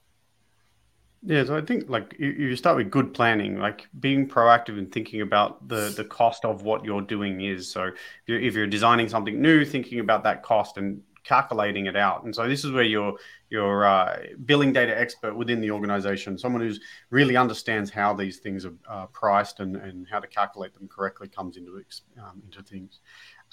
Yeah, 1.27 1.43
so 1.43 1.57
I 1.57 1.61
think 1.61 1.89
like 1.89 2.15
you, 2.19 2.29
you 2.29 2.55
start 2.55 2.77
with 2.77 2.89
good 2.89 3.13
planning, 3.13 3.57
like 3.57 3.87
being 3.99 4.29
proactive 4.29 4.77
and 4.77 4.89
thinking 4.91 5.21
about 5.21 5.67
the 5.67 5.93
the 5.95 6.05
cost 6.05 6.45
of 6.45 6.61
what 6.63 6.85
you're 6.85 7.01
doing 7.01 7.41
is. 7.41 7.69
So 7.69 7.83
if 7.83 7.95
you're, 8.27 8.39
if 8.39 8.53
you're 8.53 8.67
designing 8.67 9.09
something 9.09 9.41
new, 9.41 9.65
thinking 9.65 9.99
about 9.99 10.23
that 10.23 10.41
cost 10.41 10.77
and 10.77 11.01
calculating 11.25 11.87
it 11.87 11.95
out. 11.97 12.23
And 12.23 12.33
so 12.33 12.47
this 12.47 12.63
is 12.63 12.71
where 12.71 12.83
your 12.83 13.17
your 13.49 13.85
uh, 13.85 14.19
billing 14.45 14.73
data 14.73 14.97
expert 14.97 15.35
within 15.35 15.61
the 15.61 15.71
organization, 15.71 16.37
someone 16.37 16.61
who's 16.61 16.79
really 17.09 17.35
understands 17.35 17.91
how 17.91 18.13
these 18.13 18.37
things 18.37 18.65
are 18.65 18.73
uh, 18.89 19.05
priced 19.07 19.59
and, 19.59 19.75
and 19.75 20.07
how 20.09 20.19
to 20.19 20.27
calculate 20.27 20.73
them 20.73 20.87
correctly, 20.87 21.27
comes 21.27 21.57
into 21.57 21.83
um, 22.19 22.41
into 22.45 22.63
things. 22.63 22.99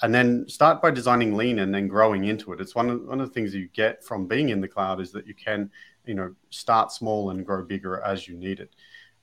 And 0.00 0.14
then 0.14 0.48
start 0.48 0.80
by 0.80 0.90
designing 0.90 1.34
lean 1.34 1.58
and 1.58 1.74
then 1.74 1.86
growing 1.86 2.24
into 2.24 2.52
it. 2.52 2.60
It's 2.60 2.74
one 2.74 2.88
of, 2.88 3.04
one 3.04 3.20
of 3.20 3.28
the 3.28 3.34
things 3.34 3.54
you 3.54 3.68
get 3.68 4.02
from 4.02 4.26
being 4.26 4.48
in 4.48 4.60
the 4.60 4.68
cloud 4.68 5.00
is 5.00 5.12
that 5.12 5.26
you 5.26 5.34
can, 5.34 5.70
you 6.06 6.14
know, 6.14 6.34
start 6.50 6.90
small 6.92 7.30
and 7.30 7.44
grow 7.44 7.62
bigger 7.62 8.00
as 8.00 8.26
you 8.26 8.36
need 8.36 8.60
it 8.60 8.74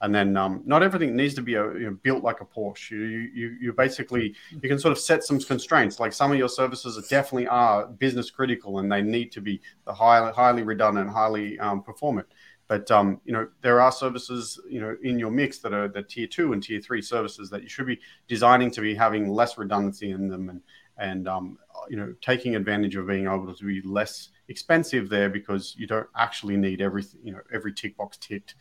and 0.01 0.15
then 0.15 0.38
um, 0.38 0.62
not 0.65 0.82
everything 0.82 1.15
needs 1.15 1.34
to 1.34 1.41
be 1.41 1.56
a, 1.56 1.65
you 1.74 1.79
know, 1.79 1.98
built 2.03 2.24
like 2.24 2.41
a 2.41 2.46
Porsche. 2.46 2.91
You, 2.91 3.29
you 3.34 3.58
you 3.60 3.74
basically 3.74 4.34
you 4.50 4.70
can 4.70 4.79
sort 4.79 4.94
of 4.94 5.00
set 5.00 5.24
some 5.24 5.39
constraints. 5.39 6.00
Like 6.00 6.13
some 6.13 6.32
of 6.32 6.38
your 6.38 6.50
services 6.50 6.98
are 6.98 7.08
definitely 7.10 7.48
are 7.48 7.88
business 7.88 8.32
critical 8.32 8.79
and 8.79 8.91
they 8.91 9.01
need 9.01 9.32
to 9.34 9.41
be 9.41 9.62
the 9.86 9.94
highly 9.94 10.32
highly 10.32 10.63
redundant, 10.63 11.10
highly 11.10 11.60
um, 11.60 11.84
performant. 11.84 12.27
But 12.70 12.89
um, 12.91 13.20
you 13.25 13.34
know 13.34 13.50
there 13.62 13.82
are 13.82 13.91
services 13.91 14.60
you 14.70 14.79
know 14.79 14.96
in 15.03 15.20
your 15.20 15.32
mix 15.32 15.60
that 15.60 15.74
are 15.74 15.89
the 15.89 16.03
tier 16.03 16.27
two 16.27 16.53
and 16.53 16.63
tier 16.63 16.79
three 16.79 17.01
services 17.01 17.50
that 17.50 17.63
you 17.63 17.70
should 17.70 17.88
be 17.88 18.00
designing 18.27 18.72
to 18.72 18.82
be 18.82 18.96
having 18.96 19.27
less 19.27 19.58
redundancy 19.58 20.12
in 20.12 20.29
them 20.29 20.50
and 20.50 20.62
and 21.00 21.27
um, 21.27 21.58
you 21.89 21.98
know 21.98 22.13
taking 22.22 22.56
advantage 22.56 22.96
of 22.96 23.08
being 23.08 23.25
able 23.25 23.53
to 23.53 23.65
be 23.65 23.82
less 23.82 24.29
expensive 24.50 25.10
there 25.10 25.29
because 25.29 25.75
you 25.77 25.88
don't 25.88 26.08
actually 26.15 26.58
need 26.58 26.82
everything 26.82 27.20
you 27.24 27.32
know 27.32 27.39
every 27.53 27.74
tick 27.74 27.96
box 27.98 28.18
ticked 28.18 28.56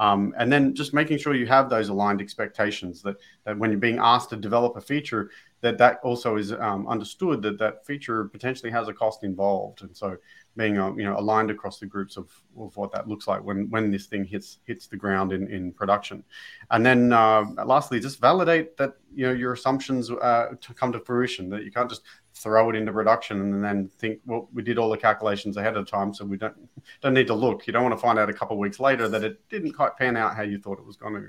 um, 0.00 0.34
and 0.38 0.50
then 0.50 0.74
just 0.74 0.94
making 0.94 1.18
sure 1.18 1.34
you 1.34 1.46
have 1.46 1.68
those 1.68 1.90
aligned 1.90 2.22
expectations 2.22 3.02
that, 3.02 3.16
that 3.44 3.56
when 3.58 3.70
you're 3.70 3.78
being 3.78 3.98
asked 3.98 4.30
to 4.30 4.36
develop 4.36 4.74
a 4.76 4.80
feature, 4.80 5.30
that 5.60 5.76
that 5.76 6.00
also 6.02 6.36
is 6.36 6.52
um, 6.52 6.88
understood 6.88 7.42
that 7.42 7.58
that 7.58 7.84
feature 7.84 8.24
potentially 8.24 8.72
has 8.72 8.88
a 8.88 8.94
cost 8.94 9.24
involved. 9.24 9.82
And 9.82 9.94
so 9.94 10.16
being 10.56 10.78
uh, 10.78 10.92
you 10.94 11.04
know 11.04 11.18
aligned 11.18 11.50
across 11.50 11.78
the 11.78 11.86
groups 11.86 12.16
of, 12.16 12.28
of 12.58 12.76
what 12.76 12.92
that 12.92 13.08
looks 13.08 13.28
like 13.28 13.42
when 13.42 13.68
when 13.70 13.90
this 13.90 14.06
thing 14.06 14.24
hits 14.24 14.58
hits 14.64 14.86
the 14.86 14.96
ground 14.96 15.32
in, 15.32 15.48
in 15.48 15.72
production 15.72 16.24
and 16.72 16.84
then 16.84 17.12
uh, 17.12 17.44
lastly 17.64 18.00
just 18.00 18.20
validate 18.20 18.76
that 18.76 18.94
you 19.14 19.26
know 19.26 19.32
your 19.32 19.52
assumptions 19.52 20.10
uh, 20.10 20.48
to 20.60 20.74
come 20.74 20.90
to 20.92 20.98
fruition 21.00 21.48
that 21.48 21.64
you 21.64 21.70
can't 21.70 21.88
just 21.88 22.02
throw 22.42 22.70
it 22.70 22.76
into 22.76 22.92
production 22.92 23.40
and 23.40 23.62
then 23.62 23.88
think, 23.98 24.20
well, 24.24 24.48
we 24.52 24.62
did 24.62 24.78
all 24.78 24.88
the 24.88 24.96
calculations 24.96 25.56
ahead 25.56 25.76
of 25.76 25.86
time, 25.86 26.14
so 26.14 26.24
we 26.24 26.36
don't 26.36 26.56
don't 27.02 27.14
need 27.14 27.26
to 27.26 27.34
look. 27.34 27.66
You 27.66 27.72
don't 27.72 27.82
want 27.82 27.94
to 27.94 28.00
find 28.00 28.18
out 28.18 28.30
a 28.30 28.32
couple 28.32 28.56
of 28.56 28.60
weeks 28.60 28.80
later 28.80 29.08
that 29.08 29.22
it 29.22 29.48
didn't 29.48 29.72
quite 29.72 29.96
pan 29.96 30.16
out 30.16 30.36
how 30.36 30.42
you 30.42 30.58
thought 30.58 30.78
it 30.78 30.86
was 30.86 30.96
going 30.96 31.14
to. 31.14 31.28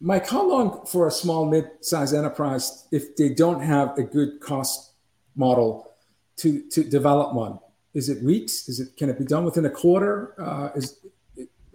Mike, 0.00 0.28
how 0.28 0.48
long 0.48 0.84
for 0.86 1.06
a 1.06 1.10
small 1.10 1.46
mid-sized 1.46 2.14
enterprise 2.14 2.88
if 2.90 3.14
they 3.16 3.28
don't 3.28 3.60
have 3.60 3.96
a 3.98 4.02
good 4.02 4.40
cost 4.40 4.94
model 5.36 5.92
to 6.36 6.68
to 6.70 6.82
develop 6.82 7.34
one? 7.34 7.58
Is 7.94 8.08
it 8.08 8.22
weeks? 8.22 8.68
Is 8.68 8.80
it 8.80 8.96
can 8.96 9.10
it 9.10 9.18
be 9.18 9.24
done 9.24 9.44
within 9.44 9.66
a 9.66 9.70
quarter? 9.70 10.34
Uh, 10.40 10.70
is 10.74 10.98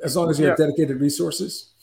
as 0.04 0.16
long 0.16 0.30
as 0.30 0.40
you 0.40 0.46
yeah. 0.46 0.52
have 0.52 0.58
dedicated 0.58 1.00
resources? 1.00 1.74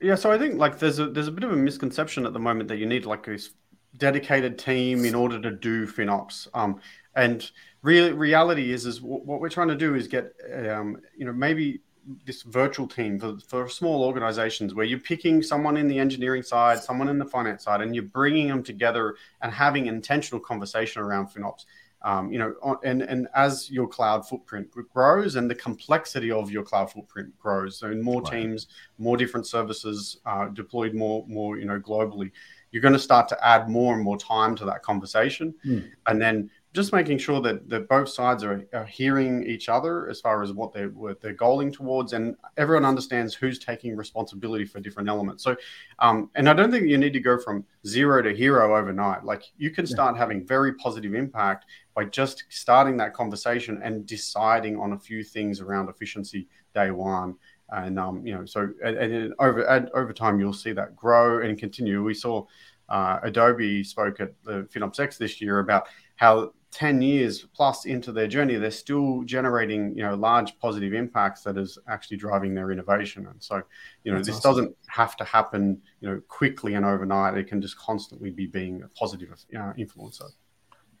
Yeah, 0.00 0.14
so 0.14 0.30
I 0.32 0.38
think 0.38 0.54
like 0.56 0.78
there's 0.78 0.98
a 0.98 1.06
there's 1.06 1.28
a 1.28 1.32
bit 1.32 1.44
of 1.44 1.52
a 1.52 1.56
misconception 1.56 2.26
at 2.26 2.32
the 2.32 2.38
moment 2.38 2.68
that 2.68 2.78
you 2.78 2.86
need 2.86 3.06
like 3.06 3.24
this 3.24 3.50
dedicated 3.96 4.58
team 4.58 5.04
in 5.04 5.14
order 5.14 5.40
to 5.40 5.50
do 5.50 5.86
FinOps. 5.86 6.48
Um, 6.54 6.80
and 7.16 7.50
real 7.82 8.14
reality 8.14 8.72
is, 8.72 8.86
is 8.86 9.00
what 9.02 9.40
we're 9.40 9.48
trying 9.48 9.68
to 9.68 9.76
do 9.76 9.94
is 9.94 10.06
get, 10.06 10.32
um, 10.68 10.98
you 11.16 11.24
know, 11.24 11.32
maybe 11.32 11.80
this 12.24 12.42
virtual 12.42 12.86
team 12.86 13.18
for, 13.18 13.38
for 13.46 13.68
small 13.68 14.04
organizations 14.04 14.74
where 14.74 14.86
you're 14.86 14.98
picking 14.98 15.42
someone 15.42 15.76
in 15.76 15.88
the 15.88 15.98
engineering 15.98 16.42
side, 16.42 16.80
someone 16.80 17.08
in 17.08 17.18
the 17.18 17.24
finance 17.24 17.64
side, 17.64 17.80
and 17.80 17.94
you're 17.94 18.04
bringing 18.04 18.48
them 18.48 18.62
together 18.62 19.16
and 19.42 19.52
having 19.52 19.86
intentional 19.86 20.40
conversation 20.40 21.02
around 21.02 21.28
FinOps. 21.28 21.64
Um, 22.02 22.32
you 22.32 22.38
know, 22.38 22.78
and 22.82 23.02
and 23.02 23.28
as 23.34 23.70
your 23.70 23.86
cloud 23.86 24.26
footprint 24.26 24.70
grows 24.90 25.36
and 25.36 25.50
the 25.50 25.54
complexity 25.54 26.30
of 26.30 26.50
your 26.50 26.62
cloud 26.62 26.90
footprint 26.90 27.38
grows, 27.38 27.76
so 27.76 27.90
in 27.90 28.00
more 28.00 28.22
right. 28.22 28.32
teams, 28.32 28.68
more 28.96 29.18
different 29.18 29.46
services 29.46 30.16
uh, 30.24 30.48
deployed 30.48 30.94
more 30.94 31.26
more 31.28 31.58
you 31.58 31.66
know 31.66 31.78
globally, 31.78 32.30
you're 32.70 32.82
going 32.82 32.94
to 32.94 32.98
start 33.00 33.28
to 33.28 33.46
add 33.46 33.68
more 33.68 33.94
and 33.94 34.02
more 34.02 34.16
time 34.16 34.54
to 34.56 34.64
that 34.64 34.82
conversation. 34.82 35.54
Mm. 35.64 35.90
And 36.06 36.20
then 36.20 36.50
just 36.72 36.92
making 36.92 37.18
sure 37.18 37.40
that, 37.40 37.68
that 37.68 37.88
both 37.88 38.08
sides 38.08 38.44
are, 38.44 38.64
are 38.72 38.84
hearing 38.84 39.42
each 39.44 39.68
other 39.68 40.08
as 40.08 40.20
far 40.20 40.40
as 40.40 40.52
what 40.52 40.72
they're 40.72 40.90
what 40.90 41.20
they're 41.20 41.34
goaling 41.34 41.72
towards, 41.72 42.12
and 42.12 42.36
everyone 42.56 42.84
understands 42.84 43.34
who's 43.34 43.58
taking 43.58 43.96
responsibility 43.96 44.64
for 44.64 44.78
different 44.78 45.08
elements. 45.08 45.42
So, 45.42 45.56
um, 45.98 46.30
and 46.36 46.48
I 46.48 46.52
don't 46.52 46.70
think 46.70 46.88
you 46.88 46.96
need 46.96 47.12
to 47.12 47.20
go 47.20 47.38
from 47.38 47.64
zero 47.86 48.22
to 48.22 48.32
hero 48.32 48.76
overnight. 48.76 49.24
Like 49.24 49.50
you 49.58 49.70
can 49.70 49.84
start 49.84 50.14
yeah. 50.14 50.20
having 50.20 50.46
very 50.46 50.74
positive 50.74 51.14
impact 51.14 51.66
by 51.94 52.04
just 52.04 52.44
starting 52.50 52.96
that 52.98 53.14
conversation 53.14 53.80
and 53.82 54.06
deciding 54.06 54.78
on 54.78 54.92
a 54.92 54.98
few 54.98 55.24
things 55.24 55.60
around 55.60 55.88
efficiency 55.88 56.46
day 56.72 56.92
one 56.92 57.34
and 57.72 57.98
um, 57.98 58.26
you 58.26 58.34
know, 58.34 58.44
so 58.44 58.70
and, 58.84 58.96
and 58.96 59.34
over 59.38 59.62
and 59.62 59.90
over 59.94 60.12
time 60.12 60.40
you'll 60.40 60.52
see 60.52 60.72
that 60.72 60.96
grow 60.96 61.42
and 61.42 61.58
continue. 61.58 62.02
We 62.02 62.14
saw 62.14 62.46
uh, 62.88 63.20
Adobe 63.22 63.84
spoke 63.84 64.20
at 64.20 64.32
the 64.42 64.68
FinOpsX 64.72 65.18
this 65.18 65.40
year 65.40 65.60
about 65.60 65.88
how 66.16 66.52
10 66.72 67.02
years 67.02 67.46
plus 67.54 67.84
into 67.84 68.12
their 68.12 68.28
journey, 68.28 68.56
they're 68.56 68.70
still 68.70 69.22
generating, 69.24 69.96
you 69.96 70.02
know, 70.02 70.14
large 70.14 70.56
positive 70.58 70.92
impacts 70.92 71.42
that 71.42 71.56
is 71.56 71.78
actually 71.88 72.16
driving 72.16 72.54
their 72.54 72.70
innovation. 72.70 73.26
And 73.26 73.42
so, 73.42 73.62
you 74.04 74.12
know, 74.12 74.18
That's 74.18 74.28
this 74.28 74.36
awesome. 74.38 74.50
doesn't 74.50 74.76
have 74.86 75.16
to 75.16 75.24
happen, 75.24 75.80
you 76.00 76.08
know, 76.08 76.20
quickly 76.28 76.74
and 76.74 76.84
overnight. 76.84 77.36
It 77.36 77.48
can 77.48 77.60
just 77.60 77.76
constantly 77.76 78.30
be 78.30 78.46
being 78.46 78.82
a 78.82 78.88
positive 78.88 79.30
uh, 79.30 79.72
influencer. 79.78 80.30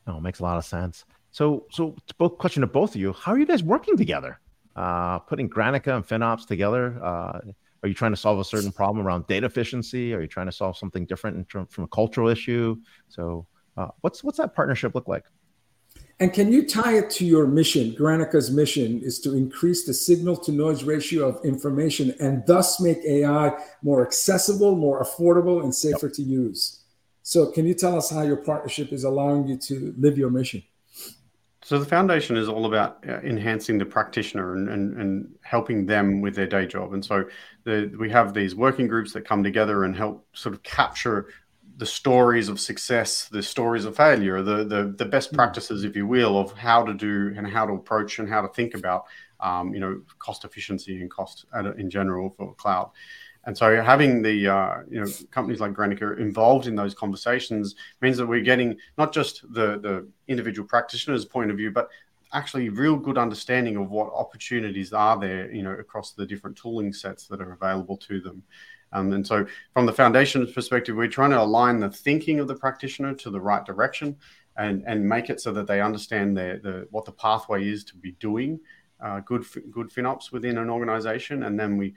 Oh, 0.06 0.16
it 0.16 0.22
makes 0.22 0.40
a 0.40 0.42
lot 0.42 0.56
of 0.56 0.64
sense. 0.64 1.04
So, 1.30 1.66
so 1.70 1.94
both 2.18 2.38
question 2.38 2.62
to 2.62 2.66
both 2.66 2.96
of 2.96 3.00
you, 3.00 3.12
how 3.12 3.32
are 3.32 3.38
you 3.38 3.46
guys 3.46 3.62
working 3.62 3.96
together? 3.96 4.40
Uh, 4.76 5.18
putting 5.20 5.48
Granica 5.48 5.96
and 5.96 6.06
FinOps 6.06 6.46
together? 6.46 7.02
Uh, 7.02 7.40
are 7.82 7.88
you 7.88 7.94
trying 7.94 8.12
to 8.12 8.16
solve 8.16 8.38
a 8.38 8.44
certain 8.44 8.72
problem 8.72 9.06
around 9.06 9.26
data 9.26 9.46
efficiency? 9.46 10.12
Are 10.14 10.20
you 10.20 10.26
trying 10.26 10.46
to 10.46 10.52
solve 10.52 10.76
something 10.76 11.06
different 11.06 11.48
term, 11.48 11.66
from 11.66 11.84
a 11.84 11.88
cultural 11.88 12.28
issue? 12.28 12.76
So, 13.08 13.46
uh, 13.76 13.88
what's 14.02 14.22
what's 14.22 14.38
that 14.38 14.54
partnership 14.54 14.94
look 14.94 15.08
like? 15.08 15.24
And 16.18 16.34
can 16.34 16.52
you 16.52 16.66
tie 16.66 16.98
it 16.98 17.08
to 17.12 17.24
your 17.24 17.46
mission? 17.46 17.92
Granica's 17.98 18.50
mission 18.50 19.00
is 19.00 19.20
to 19.20 19.34
increase 19.34 19.86
the 19.86 19.94
signal 19.94 20.36
to 20.36 20.52
noise 20.52 20.84
ratio 20.84 21.26
of 21.26 21.42
information 21.46 22.14
and 22.20 22.44
thus 22.46 22.78
make 22.78 22.98
AI 23.06 23.58
more 23.82 24.04
accessible, 24.06 24.76
more 24.76 25.02
affordable, 25.02 25.62
and 25.62 25.74
safer 25.74 26.06
yep. 26.06 26.14
to 26.16 26.22
use. 26.22 26.84
So, 27.22 27.46
can 27.46 27.66
you 27.66 27.72
tell 27.72 27.96
us 27.96 28.10
how 28.10 28.22
your 28.22 28.36
partnership 28.36 28.92
is 28.92 29.04
allowing 29.04 29.48
you 29.48 29.56
to 29.56 29.94
live 29.96 30.18
your 30.18 30.30
mission? 30.30 30.62
So 31.70 31.78
the 31.78 31.86
foundation 31.86 32.36
is 32.36 32.48
all 32.48 32.66
about 32.66 32.98
uh, 33.08 33.20
enhancing 33.20 33.78
the 33.78 33.86
practitioner 33.86 34.54
and, 34.54 34.68
and, 34.68 35.00
and 35.00 35.34
helping 35.42 35.86
them 35.86 36.20
with 36.20 36.34
their 36.34 36.48
day 36.48 36.66
job. 36.66 36.94
And 36.94 37.04
so 37.04 37.26
the, 37.62 37.94
we 37.96 38.10
have 38.10 38.34
these 38.34 38.56
working 38.56 38.88
groups 38.88 39.12
that 39.12 39.24
come 39.24 39.44
together 39.44 39.84
and 39.84 39.94
help 39.94 40.26
sort 40.32 40.52
of 40.52 40.64
capture 40.64 41.28
the 41.76 41.86
stories 41.86 42.48
of 42.48 42.58
success, 42.58 43.28
the 43.28 43.40
stories 43.40 43.84
of 43.84 43.94
failure, 43.94 44.42
the, 44.42 44.64
the, 44.64 44.92
the 44.98 45.04
best 45.04 45.30
hmm. 45.30 45.36
practices, 45.36 45.84
if 45.84 45.94
you 45.94 46.08
will, 46.08 46.40
of 46.40 46.50
how 46.54 46.84
to 46.84 46.92
do 46.92 47.32
and 47.36 47.46
how 47.46 47.64
to 47.64 47.74
approach 47.74 48.18
and 48.18 48.28
how 48.28 48.40
to 48.40 48.48
think 48.48 48.74
about, 48.74 49.04
um, 49.38 49.72
you 49.72 49.78
know, 49.78 50.02
cost 50.18 50.44
efficiency 50.44 51.00
and 51.00 51.08
cost 51.08 51.46
in 51.78 51.88
general 51.88 52.34
for 52.36 52.52
cloud. 52.54 52.90
And 53.50 53.58
so 53.58 53.82
having 53.82 54.22
the 54.22 54.46
uh, 54.46 54.74
you 54.88 55.00
know 55.00 55.08
companies 55.32 55.58
like 55.58 55.72
Granica 55.72 56.16
involved 56.20 56.68
in 56.68 56.76
those 56.76 56.94
conversations 56.94 57.74
means 58.00 58.16
that 58.16 58.24
we're 58.24 58.42
getting 58.42 58.76
not 58.96 59.12
just 59.12 59.42
the 59.52 59.80
the 59.80 60.06
individual 60.28 60.68
practitioner's 60.68 61.24
point 61.24 61.50
of 61.50 61.56
view, 61.56 61.72
but 61.72 61.88
actually 62.32 62.68
real 62.68 62.94
good 62.94 63.18
understanding 63.18 63.74
of 63.74 63.90
what 63.90 64.12
opportunities 64.14 64.92
are 64.92 65.18
there, 65.18 65.50
you 65.52 65.64
know, 65.64 65.72
across 65.72 66.12
the 66.12 66.24
different 66.24 66.56
tooling 66.56 66.92
sets 66.92 67.26
that 67.26 67.40
are 67.40 67.54
available 67.54 67.96
to 67.96 68.20
them. 68.20 68.40
Um, 68.92 69.12
and 69.12 69.26
so, 69.26 69.44
from 69.72 69.84
the 69.84 69.92
foundation's 69.92 70.52
perspective, 70.52 70.94
we're 70.94 71.08
trying 71.08 71.30
to 71.30 71.40
align 71.40 71.80
the 71.80 71.90
thinking 71.90 72.38
of 72.38 72.46
the 72.46 72.54
practitioner 72.54 73.14
to 73.14 73.30
the 73.30 73.40
right 73.40 73.64
direction, 73.64 74.16
and 74.58 74.84
and 74.86 75.04
make 75.04 75.28
it 75.28 75.40
so 75.40 75.50
that 75.54 75.66
they 75.66 75.80
understand 75.80 76.36
their, 76.36 76.58
the 76.58 76.86
what 76.92 77.04
the 77.04 77.10
pathway 77.26 77.68
is 77.68 77.82
to 77.86 77.96
be 77.96 78.12
doing 78.20 78.60
uh, 79.02 79.20
good 79.20 79.44
good 79.70 79.90
FinOps 79.90 80.32
within 80.32 80.58
an 80.58 80.70
organization, 80.70 81.44
and 81.44 81.58
then 81.58 81.76
we 81.76 81.94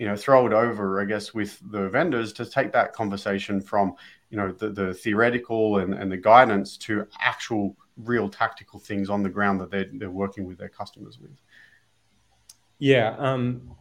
you 0.00 0.06
know 0.06 0.16
throw 0.16 0.46
it 0.46 0.52
over 0.54 1.00
i 1.00 1.04
guess 1.04 1.34
with 1.34 1.60
the 1.70 1.88
vendors 1.90 2.32
to 2.32 2.46
take 2.46 2.72
that 2.72 2.94
conversation 2.94 3.60
from 3.60 3.94
you 4.30 4.38
know 4.38 4.50
the, 4.50 4.70
the 4.70 4.94
theoretical 4.94 5.76
and, 5.78 5.92
and 5.92 6.10
the 6.10 6.16
guidance 6.16 6.78
to 6.78 7.06
actual 7.20 7.76
real 7.98 8.26
tactical 8.28 8.80
things 8.80 9.10
on 9.10 9.22
the 9.22 9.28
ground 9.28 9.60
that 9.60 9.70
they're, 9.70 9.90
they're 9.92 10.10
working 10.10 10.46
with 10.46 10.56
their 10.56 10.70
customers 10.70 11.18
with. 11.20 11.36
Yeah 12.78 13.14
um, 13.18 13.76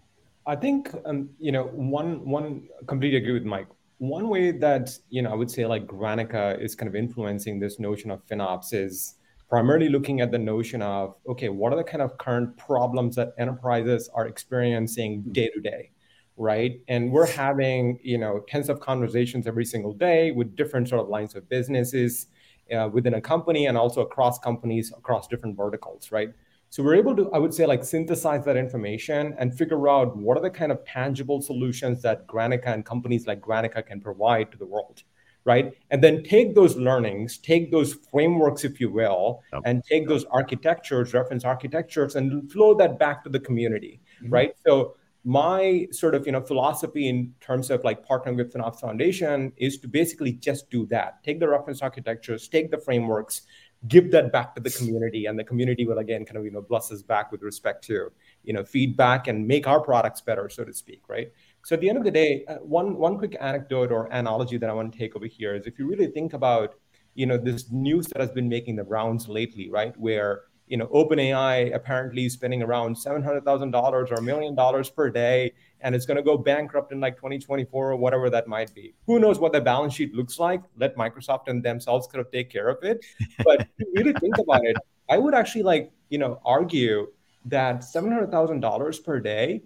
i 0.46 0.56
think 0.58 0.94
um, 1.06 1.30
you 1.40 1.54
know 1.54 1.64
one 1.68 2.26
one 2.26 2.68
completely 2.86 3.18
agree 3.18 3.34
with 3.34 3.46
mike. 3.46 3.68
One 4.00 4.30
way 4.30 4.52
that 4.52 4.98
you 5.10 5.22
know 5.22 5.32
i 5.32 5.36
would 5.36 5.52
say 5.52 5.66
like 5.66 5.88
granica 5.88 6.62
is 6.62 6.76
kind 6.76 6.90
of 6.90 6.96
influencing 6.96 7.60
this 7.60 7.80
notion 7.80 8.12
of 8.12 8.26
finops 8.28 8.74
is 8.74 9.16
primarily 9.50 9.90
looking 9.90 10.20
at 10.20 10.32
the 10.32 10.38
notion 10.38 10.82
of 10.82 11.16
okay 11.28 11.50
what 11.50 11.72
are 11.74 11.78
the 11.78 11.90
kind 11.94 12.02
of 12.02 12.18
current 12.18 12.56
problems 12.58 13.16
that 13.16 13.34
enterprises 13.38 14.10
are 14.14 14.28
experiencing 14.28 15.24
day 15.32 15.50
to 15.50 15.62
day 15.62 15.92
right 16.40 16.82
and 16.88 17.12
we're 17.12 17.28
having 17.28 18.00
you 18.02 18.18
know 18.18 18.44
tens 18.48 18.70
of 18.70 18.80
conversations 18.80 19.46
every 19.46 19.66
single 19.66 19.94
day 19.94 20.32
with 20.32 20.56
different 20.56 20.90
sort 20.90 21.02
of 21.02 21.10
lines 21.10 21.36
of 21.36 21.48
businesses 21.50 22.28
uh, 22.72 22.90
within 22.92 23.16
a 23.16 23.22
company 23.22 23.66
and 23.68 23.78
also 23.78 24.02
across 24.02 24.40
companies 24.40 24.92
across 24.96 25.28
different 25.28 25.58
verticals, 25.58 26.12
right? 26.12 26.30
So 26.70 26.84
we're 26.84 26.96
able 26.96 27.16
to, 27.16 27.32
I 27.32 27.40
would 27.40 27.54
say, 27.54 27.66
like 27.66 27.84
synthesize 27.84 28.46
that 28.46 28.56
information 28.56 29.36
and 29.40 29.58
figure 29.58 29.90
out 29.90 30.16
what 30.16 30.38
are 30.38 30.42
the 30.42 30.52
kind 30.52 30.72
of 30.72 30.86
tangible 30.86 31.42
solutions 31.42 32.02
that 32.04 32.28
Granica 32.28 32.68
and 32.68 32.86
companies 32.86 33.26
like 33.26 33.42
Granica 33.42 33.86
can 33.86 34.00
provide 34.00 34.52
to 34.52 34.58
the 34.58 34.68
world, 34.68 35.02
right? 35.46 35.74
And 35.90 36.04
then 36.04 36.22
take 36.24 36.54
those 36.54 36.78
learnings, 36.78 37.40
take 37.40 37.72
those 37.72 37.94
frameworks, 38.12 38.64
if 38.66 38.80
you 38.80 38.92
will, 38.92 39.42
yep. 39.52 39.64
and 39.66 39.84
take 39.84 40.08
those 40.08 40.26
architectures, 40.26 41.12
reference 41.16 41.44
architectures, 41.44 42.16
and 42.16 42.52
flow 42.52 42.76
that 42.76 43.00
back 43.00 43.24
to 43.24 43.30
the 43.32 43.40
community, 43.40 44.00
mm-hmm. 44.22 44.32
right? 44.32 44.52
So 44.64 44.96
my 45.24 45.88
sort 45.92 46.16
of 46.16 46.26
you 46.26 46.32
know 46.32 46.42
philosophy 46.42 47.10
in 47.10 47.34
terms 47.42 47.70
of 47.70 47.84
like 47.84 48.08
partnering 48.08 48.38
with 48.38 48.54
FinOps 48.54 48.80
Foundation 48.80 49.52
is 49.58 49.78
to 49.80 49.88
basically 49.88 50.34
just 50.34 50.70
do 50.70 50.86
that. 50.88 51.24
Take 51.24 51.40
the 51.40 51.48
reference 51.48 51.82
architectures, 51.82 52.48
take 52.48 52.72
the 52.72 52.78
frameworks, 52.78 53.42
give 53.88 54.12
that 54.12 54.32
back 54.32 54.56
to 54.56 54.62
the 54.62 54.70
community, 54.70 55.26
and 55.26 55.38
the 55.38 55.44
community 55.44 55.86
will 55.86 55.98
again 55.98 56.26
kind 56.26 56.38
of 56.38 56.46
you 56.46 56.52
know 56.52 56.62
bless 56.62 56.92
us 56.92 57.02
back 57.02 57.32
with 57.32 57.42
respect 57.42 57.84
to 57.86 58.12
you 58.44 58.54
know 58.54 58.64
feedback 58.64 59.28
and 59.28 59.46
make 59.46 59.68
our 59.68 59.82
products 59.82 60.22
better, 60.22 60.50
so 60.50 60.64
to 60.64 60.74
speak, 60.74 61.02
right? 61.10 61.32
So 61.66 61.76
at 61.76 61.82
the 61.82 61.90
end 61.90 61.98
of 61.98 62.06
the 62.06 62.12
day, 62.12 62.46
uh, 62.48 62.56
one 62.56 62.96
one 62.96 63.18
quick 63.18 63.36
anecdote 63.42 63.92
or 63.92 64.08
analogy 64.08 64.58
that 64.58 64.70
I 64.70 64.74
want 64.74 64.94
to 64.94 64.98
take 64.98 65.16
over 65.16 65.28
here 65.28 65.54
is 65.56 65.68
if 65.68 65.78
you 65.78 65.88
really 65.88 66.08
think 66.08 66.34
about 66.34 66.76
you 67.16 67.26
know 67.26 67.38
this 67.38 67.70
news 67.72 68.08
that 68.08 68.22
has 68.22 68.32
been 68.32 68.48
making 68.48 68.78
the 68.78 68.84
rounds 68.84 69.28
lately, 69.28 69.70
right, 69.70 69.96
where 69.98 70.44
you 70.70 70.78
know, 70.78 70.86
OpenAI 70.88 71.76
apparently 71.76 72.30
spending 72.30 72.62
around 72.62 72.96
seven 72.96 73.24
hundred 73.24 73.44
thousand 73.44 73.72
dollars 73.72 74.12
or 74.12 74.16
a 74.16 74.22
million 74.22 74.54
dollars 74.56 74.90
per 74.90 75.10
day, 75.10 75.52
and 75.82 75.96
it's 75.96 76.06
going 76.06 76.18
to 76.18 76.24
go 76.24 76.38
bankrupt 76.38 76.92
in 76.92 77.00
like 77.00 77.16
2024 77.16 77.92
or 77.92 77.96
whatever 77.96 78.30
that 78.30 78.48
might 78.48 78.74
be. 78.76 78.94
Who 79.08 79.20
knows 79.20 79.40
what 79.40 79.52
the 79.52 79.62
balance 79.62 79.96
sheet 79.96 80.14
looks 80.14 80.38
like? 80.38 80.62
Let 80.78 80.96
Microsoft 80.96 81.48
and 81.48 81.64
themselves 81.64 82.08
kind 82.08 82.24
of 82.24 82.32
take 82.32 82.50
care 82.52 82.70
of 82.70 82.84
it. 82.84 83.04
But 83.44 83.62
if 83.62 83.68
you 83.80 83.94
really 83.96 84.14
think 84.14 84.38
about 84.38 84.64
it, 84.64 84.78
I 85.10 85.18
would 85.18 85.34
actually 85.34 85.64
like 85.64 85.92
you 86.10 86.20
know 86.20 86.40
argue 86.46 87.08
that 87.46 87.84
seven 87.84 88.12
hundred 88.12 88.30
thousand 88.30 88.60
dollars 88.60 89.00
per 89.00 89.20
day, 89.20 89.64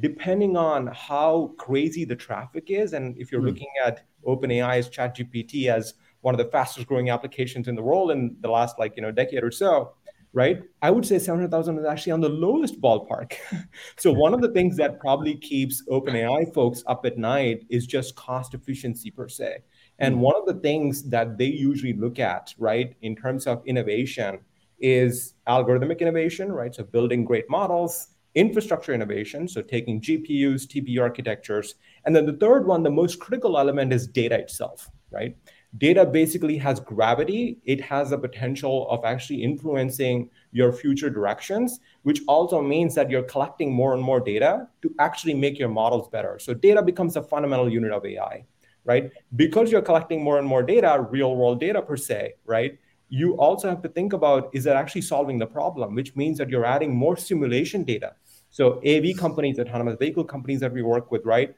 depending 0.00 0.56
on 0.56 0.86
how 0.88 1.52
crazy 1.58 2.06
the 2.06 2.16
traffic 2.16 2.70
is, 2.70 2.94
and 2.94 3.18
if 3.18 3.30
you're 3.30 3.42
mm. 3.42 3.48
looking 3.48 3.68
at 3.84 4.02
OpenAI's 4.26 4.88
ChatGPT 4.88 5.68
as 5.68 5.94
one 6.22 6.34
of 6.34 6.38
the 6.38 6.50
fastest 6.50 6.86
growing 6.86 7.10
applications 7.10 7.68
in 7.68 7.74
the 7.74 7.82
world 7.82 8.10
in 8.10 8.36
the 8.40 8.48
last 8.48 8.78
like 8.78 8.96
you 8.96 9.02
know 9.02 9.12
decade 9.12 9.44
or 9.44 9.50
so 9.50 9.92
right? 10.32 10.62
I 10.82 10.90
would 10.90 11.06
say 11.06 11.18
700,000 11.18 11.78
is 11.78 11.84
actually 11.84 12.12
on 12.12 12.20
the 12.20 12.28
lowest 12.28 12.80
ballpark. 12.80 13.34
so 13.96 14.12
one 14.12 14.34
of 14.34 14.40
the 14.40 14.52
things 14.52 14.76
that 14.76 15.00
probably 15.00 15.36
keeps 15.36 15.82
OpenAI 15.90 16.52
folks 16.52 16.82
up 16.86 17.06
at 17.06 17.18
night 17.18 17.64
is 17.70 17.86
just 17.86 18.14
cost 18.16 18.54
efficiency 18.54 19.10
per 19.10 19.28
se. 19.28 19.58
And 19.98 20.14
mm-hmm. 20.14 20.22
one 20.22 20.36
of 20.36 20.46
the 20.46 20.60
things 20.60 21.02
that 21.10 21.38
they 21.38 21.46
usually 21.46 21.94
look 21.94 22.18
at, 22.18 22.54
right, 22.58 22.94
in 23.02 23.16
terms 23.16 23.46
of 23.46 23.62
innovation 23.66 24.40
is 24.80 25.34
algorithmic 25.48 26.00
innovation, 26.00 26.52
right? 26.52 26.74
So 26.74 26.84
building 26.84 27.24
great 27.24 27.48
models, 27.50 28.08
infrastructure 28.34 28.94
innovation, 28.94 29.48
so 29.48 29.62
taking 29.62 30.00
GPUs, 30.00 30.66
TPU 30.66 31.00
architectures. 31.00 31.74
And 32.04 32.14
then 32.14 32.26
the 32.26 32.34
third 32.34 32.66
one, 32.66 32.82
the 32.82 32.90
most 32.90 33.18
critical 33.18 33.58
element 33.58 33.92
is 33.92 34.06
data 34.06 34.38
itself, 34.38 34.88
right? 35.10 35.36
Data 35.76 36.06
basically 36.06 36.56
has 36.56 36.80
gravity. 36.80 37.58
It 37.64 37.80
has 37.82 38.10
the 38.10 38.18
potential 38.18 38.88
of 38.88 39.04
actually 39.04 39.42
influencing 39.42 40.30
your 40.52 40.72
future 40.72 41.10
directions, 41.10 41.80
which 42.02 42.20
also 42.26 42.62
means 42.62 42.94
that 42.94 43.10
you're 43.10 43.24
collecting 43.24 43.72
more 43.72 43.92
and 43.92 44.02
more 44.02 44.20
data 44.20 44.68
to 44.82 44.94
actually 44.98 45.34
make 45.34 45.58
your 45.58 45.68
models 45.68 46.08
better. 46.08 46.38
So 46.38 46.54
data 46.54 46.82
becomes 46.82 47.16
a 47.16 47.22
fundamental 47.22 47.68
unit 47.68 47.92
of 47.92 48.04
AI, 48.06 48.44
right? 48.84 49.10
Because 49.36 49.70
you're 49.70 49.82
collecting 49.82 50.22
more 50.22 50.38
and 50.38 50.46
more 50.46 50.62
data, 50.62 51.06
real 51.10 51.36
world 51.36 51.60
data 51.60 51.82
per 51.82 51.96
se, 51.96 52.34
right? 52.46 52.78
You 53.10 53.36
also 53.36 53.68
have 53.68 53.82
to 53.82 53.88
think 53.88 54.12
about 54.14 54.50
is 54.54 54.66
it 54.66 54.74
actually 54.74 55.02
solving 55.02 55.38
the 55.38 55.46
problem, 55.46 55.94
which 55.94 56.16
means 56.16 56.38
that 56.38 56.48
you're 56.48 56.64
adding 56.64 56.94
more 56.94 57.16
simulation 57.16 57.84
data. 57.84 58.14
So 58.50 58.80
AV 58.86 59.16
companies, 59.18 59.58
autonomous 59.58 59.96
vehicle 59.98 60.24
companies 60.24 60.60
that 60.60 60.72
we 60.72 60.82
work 60.82 61.10
with, 61.10 61.24
right? 61.26 61.54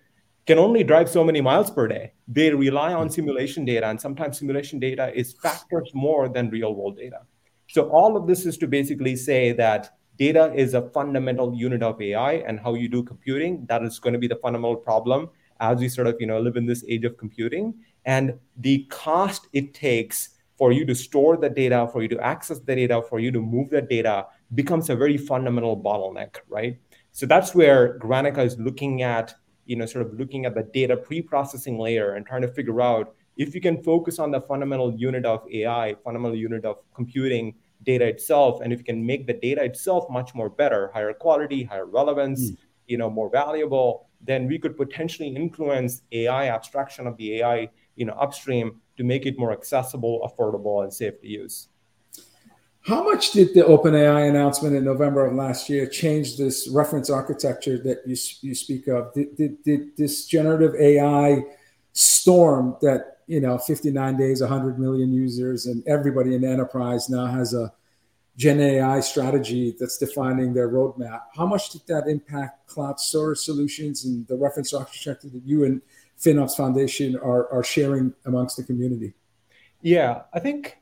Can 0.46 0.58
only 0.58 0.82
drive 0.82 1.08
so 1.08 1.22
many 1.22 1.40
miles 1.40 1.70
per 1.70 1.86
day. 1.86 2.12
They 2.28 2.50
rely 2.50 2.92
on 2.92 3.10
simulation 3.10 3.64
data, 3.64 3.86
and 3.86 4.00
sometimes 4.00 4.38
simulation 4.38 4.78
data 4.78 5.12
is 5.14 5.34
factors 5.34 5.90
more 5.94 6.28
than 6.28 6.50
real 6.50 6.74
world 6.74 6.96
data. 6.96 7.20
So, 7.68 7.88
all 7.90 8.16
of 8.16 8.26
this 8.26 8.46
is 8.46 8.58
to 8.58 8.66
basically 8.66 9.16
say 9.16 9.52
that 9.52 9.96
data 10.18 10.52
is 10.54 10.74
a 10.74 10.88
fundamental 10.90 11.54
unit 11.54 11.82
of 11.82 12.00
AI 12.00 12.32
and 12.32 12.58
how 12.60 12.74
you 12.74 12.88
do 12.88 13.02
computing. 13.02 13.64
That 13.66 13.82
is 13.82 13.98
going 13.98 14.12
to 14.12 14.18
be 14.18 14.28
the 14.28 14.36
fundamental 14.36 14.76
problem 14.76 15.30
as 15.60 15.78
we 15.78 15.88
sort 15.88 16.06
of 16.06 16.16
you 16.18 16.26
know 16.26 16.40
live 16.40 16.56
in 16.56 16.66
this 16.66 16.84
age 16.88 17.04
of 17.04 17.16
computing. 17.16 17.74
And 18.04 18.34
the 18.56 18.84
cost 18.90 19.48
it 19.52 19.74
takes 19.74 20.30
for 20.56 20.72
you 20.72 20.84
to 20.84 20.94
store 20.94 21.36
the 21.36 21.48
data, 21.48 21.88
for 21.90 22.02
you 22.02 22.08
to 22.08 22.20
access 22.20 22.58
the 22.60 22.76
data, 22.76 23.02
for 23.08 23.18
you 23.18 23.30
to 23.32 23.40
move 23.40 23.70
the 23.70 23.80
data 23.80 24.26
becomes 24.54 24.90
a 24.90 24.96
very 24.96 25.16
fundamental 25.16 25.80
bottleneck, 25.80 26.36
right? 26.48 26.78
So 27.12 27.24
that's 27.26 27.54
where 27.54 27.98
Granica 27.98 28.44
is 28.44 28.58
looking 28.58 29.02
at 29.02 29.34
you 29.70 29.76
know, 29.76 29.86
sort 29.86 30.04
of 30.04 30.12
looking 30.18 30.46
at 30.46 30.54
the 30.56 30.64
data 30.64 30.96
pre-processing 30.96 31.78
layer 31.78 32.14
and 32.14 32.26
trying 32.26 32.42
to 32.42 32.48
figure 32.48 32.80
out 32.80 33.14
if 33.36 33.54
you 33.54 33.60
can 33.60 33.80
focus 33.84 34.18
on 34.18 34.32
the 34.32 34.40
fundamental 34.40 34.92
unit 34.96 35.24
of 35.24 35.46
AI, 35.48 35.94
fundamental 36.02 36.36
unit 36.36 36.64
of 36.64 36.78
computing 36.92 37.54
data 37.84 38.04
itself, 38.04 38.62
and 38.62 38.72
if 38.72 38.80
you 38.80 38.84
can 38.84 39.06
make 39.06 39.28
the 39.28 39.32
data 39.32 39.62
itself 39.62 40.10
much 40.10 40.34
more 40.34 40.50
better, 40.50 40.90
higher 40.92 41.12
quality, 41.12 41.62
higher 41.62 41.86
relevance, 41.86 42.50
mm. 42.50 42.56
you 42.88 42.98
know, 42.98 43.08
more 43.08 43.30
valuable, 43.30 44.08
then 44.20 44.48
we 44.48 44.58
could 44.58 44.76
potentially 44.76 45.28
influence 45.28 46.02
AI 46.10 46.48
abstraction 46.48 47.06
of 47.06 47.16
the 47.16 47.36
AI, 47.36 47.68
you 47.94 48.04
know, 48.04 48.14
upstream 48.14 48.80
to 48.96 49.04
make 49.04 49.24
it 49.24 49.38
more 49.38 49.52
accessible, 49.52 50.28
affordable, 50.28 50.82
and 50.82 50.92
safe 50.92 51.20
to 51.20 51.28
use. 51.28 51.68
How 52.82 53.04
much 53.04 53.32
did 53.32 53.52
the 53.52 53.60
OpenAI 53.60 54.28
announcement 54.30 54.74
in 54.74 54.84
November 54.84 55.26
of 55.26 55.34
last 55.34 55.68
year 55.68 55.86
change 55.86 56.38
this 56.38 56.66
reference 56.68 57.10
architecture 57.10 57.76
that 57.78 57.98
you, 58.06 58.16
you 58.40 58.54
speak 58.54 58.88
of? 58.88 59.12
Did, 59.12 59.36
did, 59.36 59.62
did 59.62 59.96
this 59.96 60.24
generative 60.24 60.74
AI 60.76 61.44
storm 61.92 62.76
that, 62.80 63.18
you 63.26 63.40
know, 63.40 63.58
59 63.58 64.16
days, 64.16 64.40
100 64.40 64.78
million 64.78 65.12
users, 65.12 65.66
and 65.66 65.86
everybody 65.86 66.34
in 66.34 66.42
enterprise 66.42 67.10
now 67.10 67.26
has 67.26 67.52
a 67.52 67.72
Gen 68.38 68.60
AI 68.60 69.00
strategy 69.00 69.76
that's 69.78 69.98
defining 69.98 70.54
their 70.54 70.70
roadmap. 70.70 71.20
How 71.36 71.44
much 71.44 71.70
did 71.70 71.82
that 71.88 72.08
impact 72.08 72.66
cloud 72.66 72.98
storage 72.98 73.40
solutions 73.40 74.06
and 74.06 74.26
the 74.28 74.36
reference 74.36 74.72
architecture 74.72 75.28
that 75.28 75.42
you 75.44 75.64
and 75.64 75.82
FinOps 76.18 76.56
Foundation 76.56 77.16
are, 77.16 77.52
are 77.52 77.62
sharing 77.62 78.14
amongst 78.24 78.56
the 78.56 78.64
community? 78.64 79.12
Yeah, 79.82 80.22
I 80.32 80.40
think 80.40 80.79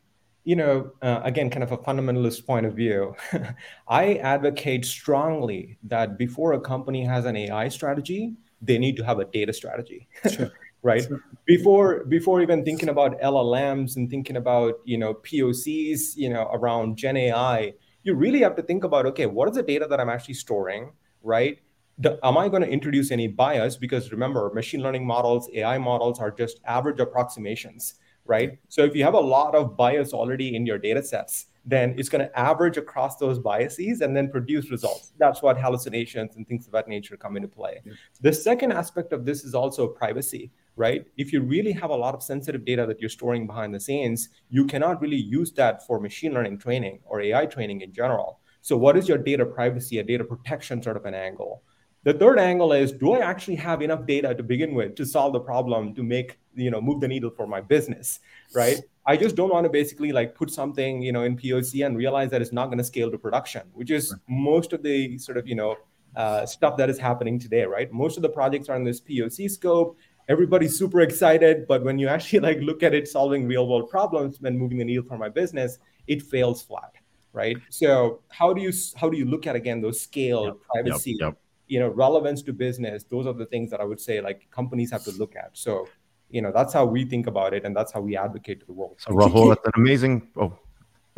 you 0.48 0.56
know, 0.56 0.90
uh, 1.02 1.20
again, 1.24 1.50
kind 1.50 1.62
of 1.62 1.72
a 1.72 1.76
fundamentalist 1.76 2.46
point 2.46 2.64
of 2.64 2.72
view, 2.72 3.14
I 3.88 4.14
advocate 4.14 4.86
strongly 4.86 5.76
that 5.82 6.16
before 6.16 6.54
a 6.54 6.60
company 6.60 7.04
has 7.04 7.26
an 7.26 7.36
AI 7.36 7.68
strategy, 7.68 8.32
they 8.62 8.78
need 8.78 8.96
to 8.96 9.04
have 9.04 9.18
a 9.18 9.26
data 9.26 9.52
strategy. 9.52 10.08
Sure. 10.26 10.50
right 10.82 11.02
sure. 11.02 11.20
before 11.44 12.04
before 12.04 12.40
even 12.40 12.64
thinking 12.64 12.88
about 12.88 13.20
llms 13.20 13.96
and 13.96 14.08
thinking 14.08 14.36
about 14.36 14.74
you 14.84 14.96
know 14.96 15.12
pocs 15.12 16.16
you 16.16 16.30
know 16.30 16.48
around 16.52 16.96
gen 16.96 17.16
ai 17.16 17.74
you 18.04 18.14
really 18.14 18.38
have 18.38 18.54
to 18.54 18.62
think 18.62 18.84
about 18.84 19.04
okay 19.04 19.26
what 19.26 19.48
is 19.48 19.56
the 19.56 19.62
data 19.64 19.88
that 19.90 19.98
i'm 19.98 20.08
actually 20.08 20.34
storing 20.34 20.92
right 21.24 21.58
the, 21.98 22.16
am 22.22 22.38
i 22.38 22.48
going 22.48 22.62
to 22.62 22.68
introduce 22.68 23.10
any 23.10 23.26
bias 23.26 23.76
because 23.76 24.12
remember 24.12 24.52
machine 24.54 24.80
learning 24.80 25.04
models 25.04 25.50
ai 25.52 25.78
models 25.78 26.20
are 26.20 26.30
just 26.30 26.60
average 26.64 27.00
approximations 27.00 27.94
right? 28.28 28.58
So 28.68 28.84
if 28.84 28.94
you 28.94 29.02
have 29.02 29.14
a 29.14 29.20
lot 29.20 29.54
of 29.54 29.76
bias 29.76 30.12
already 30.12 30.54
in 30.54 30.66
your 30.66 30.78
data 30.78 31.02
sets, 31.02 31.46
then 31.64 31.94
it's 31.98 32.08
going 32.08 32.24
to 32.24 32.38
average 32.38 32.76
across 32.76 33.16
those 33.16 33.38
biases 33.38 34.00
and 34.00 34.16
then 34.16 34.30
produce 34.30 34.70
results. 34.70 35.12
That's 35.18 35.42
what 35.42 35.58
hallucinations 35.58 36.36
and 36.36 36.46
things 36.46 36.66
of 36.66 36.72
that 36.72 36.88
nature 36.88 37.16
come 37.16 37.36
into 37.36 37.48
play. 37.48 37.80
Yeah. 37.84 37.92
The 38.20 38.32
second 38.32 38.72
aspect 38.72 39.12
of 39.12 39.24
this 39.24 39.44
is 39.44 39.54
also 39.54 39.86
privacy, 39.86 40.50
right? 40.76 41.04
If 41.16 41.32
you 41.32 41.42
really 41.42 41.72
have 41.72 41.90
a 41.90 41.96
lot 41.96 42.14
of 42.14 42.22
sensitive 42.22 42.64
data 42.64 42.86
that 42.86 43.00
you're 43.00 43.10
storing 43.10 43.46
behind 43.46 43.74
the 43.74 43.80
scenes, 43.80 44.28
you 44.48 44.66
cannot 44.66 45.00
really 45.02 45.16
use 45.16 45.52
that 45.52 45.86
for 45.86 46.00
machine 46.00 46.32
learning 46.32 46.58
training 46.58 47.00
or 47.04 47.20
AI 47.20 47.44
training 47.46 47.80
in 47.80 47.92
general. 47.92 48.40
So, 48.60 48.76
what 48.76 48.96
is 48.96 49.08
your 49.08 49.18
data 49.18 49.46
privacy, 49.46 49.98
a 49.98 50.02
data 50.02 50.24
protection 50.24 50.82
sort 50.82 50.96
of 50.96 51.04
an 51.04 51.14
angle? 51.14 51.62
The 52.04 52.14
third 52.14 52.38
angle 52.38 52.72
is 52.72 52.92
do 52.92 53.12
I 53.12 53.18
actually 53.18 53.56
have 53.56 53.82
enough 53.82 54.06
data 54.06 54.34
to 54.34 54.42
begin 54.42 54.74
with 54.74 54.94
to 54.96 55.04
solve 55.04 55.32
the 55.32 55.40
problem 55.40 55.94
to 55.94 56.02
make, 56.02 56.38
you 56.54 56.70
know, 56.70 56.80
move 56.80 57.00
the 57.00 57.08
needle 57.08 57.30
for 57.30 57.46
my 57.46 57.60
business, 57.60 58.20
right? 58.54 58.80
I 59.04 59.16
just 59.16 59.36
don't 59.36 59.50
want 59.50 59.64
to 59.64 59.70
basically 59.70 60.12
like 60.12 60.34
put 60.34 60.50
something, 60.50 61.02
you 61.02 61.12
know, 61.12 61.22
in 61.22 61.36
POC 61.36 61.84
and 61.84 61.96
realize 61.96 62.30
that 62.30 62.40
it's 62.40 62.52
not 62.52 62.66
going 62.66 62.78
to 62.78 62.84
scale 62.84 63.10
to 63.10 63.18
production, 63.18 63.62
which 63.72 63.90
is 63.90 64.14
most 64.28 64.72
of 64.72 64.82
the 64.82 65.18
sort 65.18 65.38
of, 65.38 65.48
you 65.48 65.54
know, 65.54 65.76
uh, 66.14 66.46
stuff 66.46 66.76
that 66.76 66.88
is 66.88 66.98
happening 66.98 67.38
today, 67.38 67.64
right? 67.64 67.92
Most 67.92 68.16
of 68.16 68.22
the 68.22 68.28
projects 68.28 68.68
are 68.68 68.76
in 68.76 68.84
this 68.84 69.00
POC 69.00 69.50
scope. 69.50 69.96
Everybody's 70.28 70.78
super 70.78 71.00
excited, 71.00 71.66
but 71.66 71.82
when 71.84 71.98
you 71.98 72.06
actually 72.06 72.40
like 72.48 72.58
look 72.60 72.82
at 72.82 72.94
it 72.94 73.08
solving 73.08 73.46
real 73.46 73.66
world 73.66 73.90
problems 73.90 74.40
when 74.40 74.56
moving 74.56 74.78
the 74.78 74.84
needle 74.84 75.04
for 75.04 75.18
my 75.18 75.28
business, 75.28 75.78
it 76.06 76.22
fails 76.22 76.62
flat, 76.62 76.92
right? 77.32 77.56
So 77.70 78.20
how 78.28 78.52
do 78.52 78.62
you 78.62 78.72
how 78.94 79.08
do 79.08 79.16
you 79.16 79.24
look 79.24 79.46
at 79.46 79.56
again 79.56 79.80
those 79.80 80.00
scale 80.00 80.44
yep, 80.44 80.56
privacy? 80.70 81.16
Yep, 81.18 81.32
yep 81.32 81.38
you 81.68 81.78
know 81.78 81.88
relevance 81.88 82.42
to 82.42 82.52
business 82.52 83.04
those 83.04 83.26
are 83.26 83.32
the 83.32 83.46
things 83.46 83.70
that 83.70 83.80
i 83.80 83.84
would 83.84 84.00
say 84.00 84.20
like 84.20 84.48
companies 84.50 84.90
have 84.90 85.04
to 85.04 85.12
look 85.12 85.36
at 85.36 85.50
so 85.52 85.86
you 86.30 86.42
know 86.42 86.50
that's 86.52 86.72
how 86.72 86.84
we 86.84 87.04
think 87.04 87.26
about 87.26 87.54
it 87.54 87.64
and 87.64 87.76
that's 87.76 87.92
how 87.92 88.00
we 88.00 88.16
advocate 88.16 88.60
to 88.60 88.66
the 88.66 88.72
world 88.72 88.96
so 88.98 89.12
rahul 89.12 89.48
that's 89.50 89.64
an 89.66 89.72
amazing 89.76 90.28
oh 90.36 90.58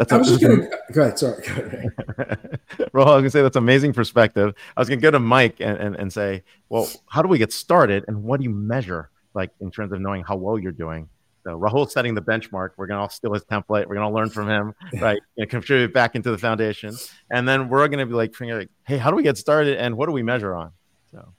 that's 0.01 0.13
I 0.15 0.17
was 0.17 0.29
just 0.29 0.41
gonna 0.41 0.67
go 0.93 1.03
ahead. 1.03 1.19
Sorry, 1.19 1.43
go 1.47 1.53
ahead. 1.53 2.61
Rahul, 2.95 3.07
I 3.07 3.17
was 3.17 3.21
gonna 3.21 3.31
say 3.31 3.43
that's 3.43 3.57
an 3.57 3.63
amazing 3.63 3.93
perspective. 3.93 4.55
I 4.75 4.81
was 4.81 4.89
gonna 4.89 4.99
go 4.99 5.11
to 5.11 5.21
Mike 5.21 5.57
and, 5.61 5.77
and, 5.77 5.95
and 5.95 6.11
say, 6.11 6.43
well, 6.71 6.89
how 7.07 7.21
do 7.21 7.29
we 7.29 7.37
get 7.37 7.53
started 7.53 8.07
and 8.09 8.23
what 8.23 8.41
do 8.41 8.45
you 8.45 8.51
measure 8.51 9.11
like 9.35 9.51
in 9.61 9.71
terms 9.71 9.93
of 9.93 10.01
knowing 10.01 10.23
how 10.23 10.37
well 10.37 10.59
you're 10.59 10.73
doing? 10.73 11.11
So 11.45 11.59
Rahul's 11.59 11.93
setting 11.93 12.15
the 12.15 12.23
benchmark. 12.23 12.71
We're 12.77 12.87
gonna 12.87 13.01
all 13.01 13.09
steal 13.09 13.33
his 13.33 13.45
template. 13.45 13.87
We're 13.87 13.95
gonna 13.95 14.13
learn 14.13 14.31
from 14.31 14.49
him, 14.49 14.75
right? 15.01 15.21
And 15.37 15.49
contribute 15.49 15.95
back 15.95 16.15
into 16.15 16.31
the 16.31 16.39
foundation. 16.39 16.95
And 17.31 17.49
then 17.49 17.69
we're 17.69 17.89
gonna 17.89 18.07
be 18.07 18.13
like, 18.13 18.35
hey, 18.87 18.99
how 18.99 19.11
do 19.11 19.17
we 19.17 19.23
get 19.23 19.39
started 19.39 19.79
and 19.79 19.97
what 19.97 20.07
do 20.07 20.13
we 20.13 20.23
measure 20.23 20.55
on? 20.55 20.73
So 21.11 21.33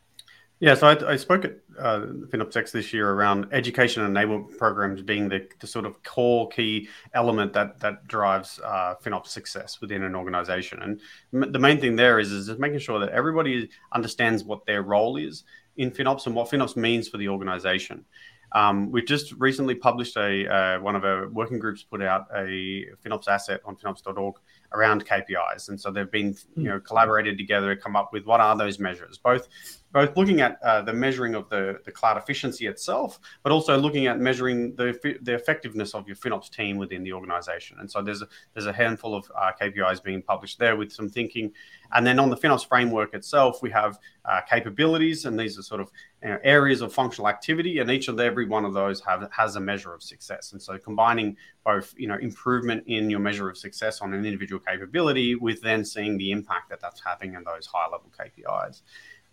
yeah, 0.61 0.75
so 0.75 0.87
I, 0.87 1.13
I 1.13 1.15
spoke 1.15 1.43
at 1.43 1.57
uh, 1.79 2.01
FinOps 2.27 2.71
this 2.71 2.93
year 2.93 3.09
around 3.09 3.47
education 3.51 4.03
and 4.03 4.15
enablement 4.15 4.59
programs 4.59 5.01
being 5.01 5.27
the, 5.27 5.47
the 5.59 5.65
sort 5.65 5.87
of 5.87 6.03
core 6.03 6.49
key 6.49 6.87
element 7.15 7.51
that 7.53 7.79
that 7.79 8.07
drives 8.07 8.59
uh, 8.63 8.93
FinOps 9.03 9.27
success 9.27 9.81
within 9.81 10.03
an 10.03 10.15
organization. 10.15 10.79
And 10.83 11.01
m- 11.33 11.51
the 11.51 11.57
main 11.57 11.81
thing 11.81 11.95
there 11.95 12.19
is 12.19 12.31
is 12.31 12.45
just 12.45 12.59
making 12.59 12.77
sure 12.77 12.99
that 12.99 13.09
everybody 13.09 13.69
understands 13.91 14.43
what 14.43 14.63
their 14.67 14.83
role 14.83 15.17
is 15.17 15.45
in 15.77 15.89
FinOps 15.89 16.27
and 16.27 16.35
what 16.35 16.51
FinOps 16.51 16.75
means 16.75 17.07
for 17.07 17.17
the 17.17 17.27
organization. 17.27 18.05
Um, 18.53 18.91
we've 18.91 19.05
just 19.05 19.31
recently 19.33 19.75
published 19.75 20.17
a 20.17 20.47
uh, 20.47 20.79
one 20.81 20.95
of 20.95 21.05
our 21.05 21.29
working 21.29 21.59
groups 21.59 21.83
put 21.83 22.01
out 22.01 22.27
a 22.35 22.85
FinOps 23.03 23.27
asset 23.27 23.61
on 23.65 23.75
FinOps.org 23.75 24.35
around 24.73 25.05
KPIs, 25.05 25.69
and 25.69 25.79
so 25.79 25.91
they've 25.91 26.11
been 26.11 26.35
you 26.55 26.63
know 26.63 26.79
collaborated 26.79 27.37
together 27.37 27.73
to 27.73 27.81
come 27.81 27.95
up 27.95 28.11
with 28.11 28.25
what 28.25 28.39
are 28.39 28.57
those 28.57 28.79
measures, 28.79 29.17
both 29.17 29.47
both 29.91 30.15
looking 30.15 30.41
at 30.41 30.57
uh, 30.63 30.81
the 30.81 30.93
measuring 30.93 31.35
of 31.35 31.49
the, 31.49 31.79
the 31.85 31.91
cloud 31.91 32.17
efficiency 32.17 32.67
itself, 32.67 33.19
but 33.43 33.51
also 33.51 33.77
looking 33.77 34.07
at 34.07 34.19
measuring 34.19 34.75
the, 34.75 35.17
the 35.21 35.33
effectiveness 35.33 35.93
of 35.93 36.07
your 36.07 36.15
FinOps 36.15 36.49
team 36.49 36.77
within 36.77 37.03
the 37.03 37.13
organization. 37.13 37.77
And 37.79 37.89
so 37.89 38.01
there's 38.01 38.21
a, 38.21 38.27
there's 38.53 38.67
a 38.67 38.73
handful 38.73 39.15
of 39.15 39.29
uh, 39.35 39.51
KPIs 39.59 40.03
being 40.03 40.21
published 40.21 40.59
there 40.59 40.75
with 40.75 40.91
some 40.91 41.09
thinking. 41.09 41.51
And 41.93 42.05
then 42.05 42.19
on 42.19 42.29
the 42.29 42.37
FinOps 42.37 42.67
framework 42.67 43.13
itself, 43.13 43.61
we 43.61 43.69
have 43.71 43.99
uh, 44.23 44.41
capabilities, 44.41 45.25
and 45.25 45.39
these 45.39 45.57
are 45.57 45.63
sort 45.63 45.81
of 45.81 45.91
you 46.23 46.29
know, 46.29 46.37
areas 46.43 46.81
of 46.81 46.93
functional 46.93 47.27
activity, 47.27 47.79
and 47.79 47.89
each 47.89 48.07
and 48.07 48.19
every 48.19 48.45
one 48.45 48.65
of 48.65 48.73
those 48.73 49.01
have 49.01 49.27
has 49.31 49.55
a 49.55 49.59
measure 49.59 49.93
of 49.93 50.03
success. 50.03 50.51
And 50.51 50.61
so 50.61 50.77
combining 50.77 51.35
both 51.65 51.93
you 51.97 52.07
know 52.07 52.17
improvement 52.21 52.83
in 52.87 53.09
your 53.09 53.19
measure 53.19 53.49
of 53.49 53.57
success 53.57 54.01
on 54.01 54.13
an 54.13 54.25
individual 54.25 54.61
capability 54.61 55.35
with 55.35 55.61
then 55.61 55.83
seeing 55.83 56.17
the 56.17 56.31
impact 56.31 56.69
that 56.69 56.79
that's 56.79 57.01
having 57.03 57.33
in 57.33 57.43
those 57.43 57.65
high 57.65 57.85
level 57.85 58.11
KPIs 58.17 58.81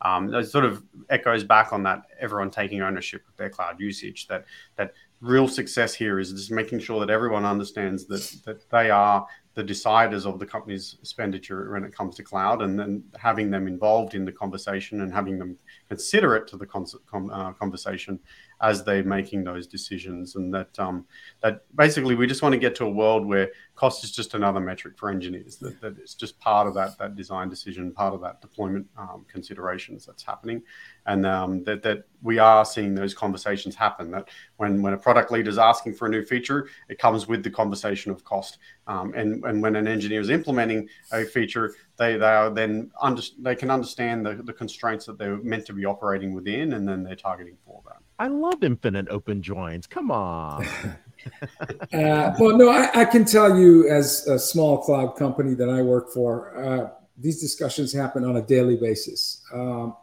um, 0.02 0.32
it 0.32 0.44
sort 0.44 0.64
of 0.64 0.82
echoes 1.10 1.44
back 1.44 1.72
on 1.72 1.82
that 1.82 2.02
everyone 2.20 2.50
taking 2.50 2.82
ownership 2.82 3.22
of 3.28 3.36
their 3.36 3.50
cloud 3.50 3.80
usage 3.80 4.26
that 4.28 4.44
that 4.76 4.92
real 5.20 5.48
success 5.48 5.94
here 5.94 6.20
is 6.20 6.32
just 6.32 6.52
making 6.52 6.78
sure 6.78 7.00
that 7.00 7.10
everyone 7.10 7.44
understands 7.44 8.06
that 8.06 8.36
that 8.44 8.68
they 8.70 8.90
are 8.90 9.26
the 9.54 9.64
deciders 9.64 10.24
of 10.24 10.38
the 10.38 10.46
company's 10.46 10.96
expenditure 11.00 11.72
when 11.72 11.82
it 11.82 11.92
comes 11.92 12.14
to 12.14 12.22
cloud 12.22 12.62
and 12.62 12.78
then 12.78 13.02
having 13.18 13.50
them 13.50 13.66
involved 13.66 14.14
in 14.14 14.24
the 14.24 14.30
conversation 14.30 15.00
and 15.00 15.12
having 15.12 15.36
them 15.36 15.58
consider 15.88 16.36
it 16.36 16.46
to 16.46 16.56
the 16.56 16.66
con- 16.66 16.86
uh, 17.32 17.52
conversation 17.54 18.20
as 18.60 18.82
they're 18.82 19.04
making 19.04 19.44
those 19.44 19.66
decisions. 19.66 20.36
And 20.36 20.52
that 20.52 20.78
um, 20.78 21.06
that 21.42 21.62
basically 21.76 22.14
we 22.14 22.26
just 22.26 22.42
want 22.42 22.52
to 22.52 22.58
get 22.58 22.74
to 22.76 22.84
a 22.84 22.90
world 22.90 23.26
where 23.26 23.50
cost 23.74 24.02
is 24.02 24.10
just 24.10 24.34
another 24.34 24.58
metric 24.58 24.98
for 24.98 25.10
engineers 25.10 25.56
that, 25.58 25.80
that 25.80 25.96
it's 25.98 26.14
just 26.14 26.38
part 26.40 26.66
of 26.66 26.74
that 26.74 26.98
that 26.98 27.14
design 27.14 27.48
decision 27.48 27.92
part 27.92 28.12
of 28.12 28.20
that 28.20 28.40
deployment 28.40 28.86
um, 28.96 29.24
considerations 29.28 30.04
that's 30.04 30.22
happening. 30.22 30.62
And 31.06 31.24
um, 31.24 31.64
that, 31.64 31.82
that 31.84 32.04
we 32.22 32.38
are 32.38 32.64
seeing 32.64 32.94
those 32.94 33.14
conversations 33.14 33.74
happen 33.74 34.10
that 34.10 34.28
when, 34.56 34.82
when 34.82 34.92
a 34.92 34.98
product 34.98 35.30
leader 35.30 35.48
is 35.48 35.58
asking 35.58 35.94
for 35.94 36.06
a 36.06 36.10
new 36.10 36.24
feature 36.24 36.68
it 36.88 36.98
comes 36.98 37.28
with 37.28 37.42
the 37.42 37.50
conversation 37.50 38.10
of 38.10 38.24
cost. 38.24 38.58
Um, 38.86 39.14
and, 39.14 39.44
and 39.44 39.62
when 39.62 39.76
an 39.76 39.86
engineer 39.86 40.20
is 40.20 40.30
implementing 40.30 40.88
a 41.12 41.24
feature 41.24 41.74
they, 41.96 42.16
they 42.16 42.26
are 42.26 42.50
then 42.50 42.90
under, 43.00 43.22
they 43.38 43.54
can 43.54 43.70
understand 43.70 44.26
the, 44.26 44.34
the 44.34 44.52
constraints 44.52 45.06
that 45.06 45.18
they're 45.18 45.38
meant 45.38 45.66
to 45.66 45.72
be 45.72 45.84
operating 45.84 46.34
within 46.34 46.72
and 46.72 46.88
then 46.88 47.04
they're 47.04 47.16
targeting 47.16 47.56
for 47.64 47.82
that 47.86 47.98
I 48.18 48.26
love 48.26 48.64
infinite 48.64 49.08
open 49.08 49.42
joins. 49.42 49.86
Come 49.86 50.10
on. 50.10 50.66
uh, 51.92 52.34
well, 52.38 52.56
no, 52.56 52.68
I, 52.68 52.90
I, 52.94 53.04
can 53.04 53.24
tell 53.24 53.58
you 53.58 53.88
as 53.88 54.26
a 54.26 54.38
small 54.38 54.78
cloud 54.78 55.16
company 55.16 55.54
that 55.54 55.68
I 55.68 55.82
work 55.82 56.10
for, 56.12 56.56
uh, 56.56 56.90
these 57.16 57.40
discussions 57.40 57.92
happen 57.92 58.24
on 58.24 58.36
a 58.36 58.42
daily 58.42 58.76
basis, 58.76 59.42
um, 59.52 59.96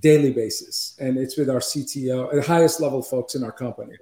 daily 0.00 0.32
basis, 0.32 0.96
and 1.00 1.18
it's 1.18 1.36
with 1.36 1.50
our 1.50 1.58
CTO, 1.58 2.32
the 2.32 2.42
highest 2.42 2.80
level 2.80 3.02
folks 3.02 3.34
in 3.34 3.44
our 3.44 3.52
company. 3.52 3.96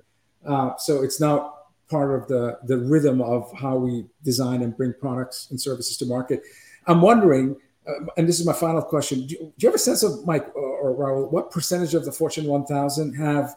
Uh, 0.47 0.77
so 0.77 1.03
it's 1.03 1.21
now 1.21 1.55
part 1.89 2.15
of 2.15 2.29
the 2.29 2.59
the 2.65 2.79
rhythm 2.79 3.21
of 3.21 3.51
how 3.59 3.77
we 3.77 4.07
design 4.23 4.63
and 4.63 4.77
bring 4.77 4.95
products 5.01 5.49
and 5.51 5.61
services 5.61 5.97
to 5.99 6.07
market. 6.07 6.43
I'm 6.87 7.03
wondering 7.03 7.57
uh, 7.91 8.07
and 8.17 8.29
this 8.29 8.41
is 8.41 8.47
my 8.47 8.53
final 8.53 8.83
question. 8.83 9.27
Do 9.27 9.35
you, 9.35 9.39
do 9.39 9.53
you, 9.59 9.69
have 9.69 9.75
a 9.75 9.79
sense 9.79 10.03
of, 10.03 10.25
Mike 10.27 10.55
or, 10.55 10.95
Rahul, 10.95 11.31
what 11.31 11.51
percentage 11.51 11.95
of 11.95 12.05
the 12.05 12.13
Fortune 12.13 12.47
1000 12.47 13.15
have 13.15 13.57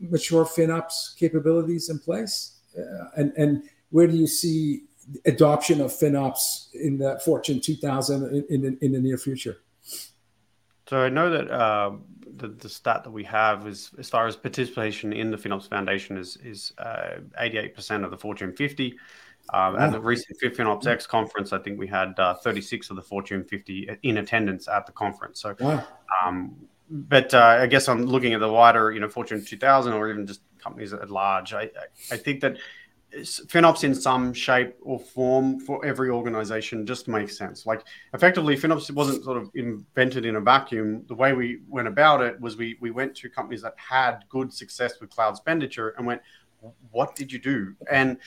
mature 0.00 0.44
FinOps 0.44 1.16
capabilities 1.16 1.90
in 1.90 1.98
place? 1.98 2.58
Uh, 2.78 3.08
and, 3.16 3.32
and 3.36 3.62
where 3.90 4.06
do 4.06 4.16
you 4.16 4.26
see 4.26 4.82
adoption 5.24 5.80
of 5.80 5.90
FinOps 5.92 6.74
in 6.74 6.98
the 6.98 7.20
Fortune 7.24 7.60
2000 7.60 8.44
in, 8.50 8.64
in, 8.64 8.78
in 8.80 8.92
the 8.92 9.00
near 9.00 9.18
future? 9.18 9.58
So 10.88 10.98
I 10.98 11.08
know 11.08 11.30
that 11.30 11.50
uh, 11.50 11.92
the, 12.36 12.48
the 12.48 12.68
stat 12.68 13.04
that 13.04 13.10
we 13.10 13.24
have 13.24 13.66
is 13.66 13.90
as 13.98 14.08
far 14.08 14.26
as 14.26 14.36
participation 14.36 15.12
in 15.12 15.30
the 15.30 15.36
FinOps 15.36 15.68
Foundation 15.68 16.16
is 16.16 16.36
is 16.38 16.72
uh, 16.78 17.18
88% 17.40 18.04
of 18.04 18.10
the 18.10 18.16
Fortune 18.16 18.52
50. 18.52 18.96
Um, 19.52 19.76
At 19.76 19.92
the 19.92 20.00
recent 20.00 20.38
FinOps 20.40 20.86
X 20.86 21.06
conference, 21.06 21.52
I 21.52 21.58
think 21.58 21.78
we 21.78 21.86
had 21.86 22.18
uh, 22.18 22.34
36 22.34 22.90
of 22.90 22.96
the 22.96 23.02
Fortune 23.02 23.44
50 23.44 23.98
in 24.02 24.18
attendance 24.18 24.68
at 24.68 24.86
the 24.86 24.92
conference. 24.92 25.40
So, 25.40 25.54
wow. 25.58 25.84
um, 26.24 26.56
but 26.90 27.32
uh, 27.34 27.58
I 27.60 27.66
guess 27.66 27.88
I'm 27.88 28.04
looking 28.04 28.34
at 28.34 28.40
the 28.40 28.50
wider, 28.50 28.92
you 28.92 29.00
know, 29.00 29.08
Fortune 29.08 29.44
2000 29.44 29.92
or 29.92 30.10
even 30.10 30.26
just 30.26 30.40
companies 30.58 30.92
at 30.92 31.10
large. 31.10 31.54
I, 31.54 31.70
I 32.10 32.16
think 32.16 32.40
that 32.40 32.58
FinOps 33.14 33.84
in 33.84 33.94
some 33.94 34.34
shape 34.34 34.76
or 34.82 34.98
form 34.98 35.60
for 35.60 35.84
every 35.84 36.10
organization 36.10 36.84
just 36.84 37.08
makes 37.08 37.38
sense. 37.38 37.64
Like 37.64 37.84
effectively, 38.12 38.56
FinOps 38.56 38.90
wasn't 38.90 39.24
sort 39.24 39.38
of 39.38 39.50
invented 39.54 40.26
in 40.26 40.36
a 40.36 40.40
vacuum. 40.40 41.04
The 41.08 41.14
way 41.14 41.32
we 41.32 41.60
went 41.68 41.88
about 41.88 42.20
it 42.20 42.38
was 42.40 42.56
we 42.56 42.76
we 42.80 42.90
went 42.90 43.14
to 43.16 43.30
companies 43.30 43.62
that 43.62 43.74
had 43.76 44.24
good 44.28 44.52
success 44.52 45.00
with 45.00 45.08
cloud 45.08 45.30
expenditure 45.30 45.94
and 45.96 46.06
went, 46.06 46.20
what 46.90 47.14
did 47.14 47.32
you 47.32 47.38
do? 47.38 47.74
And 47.90 48.18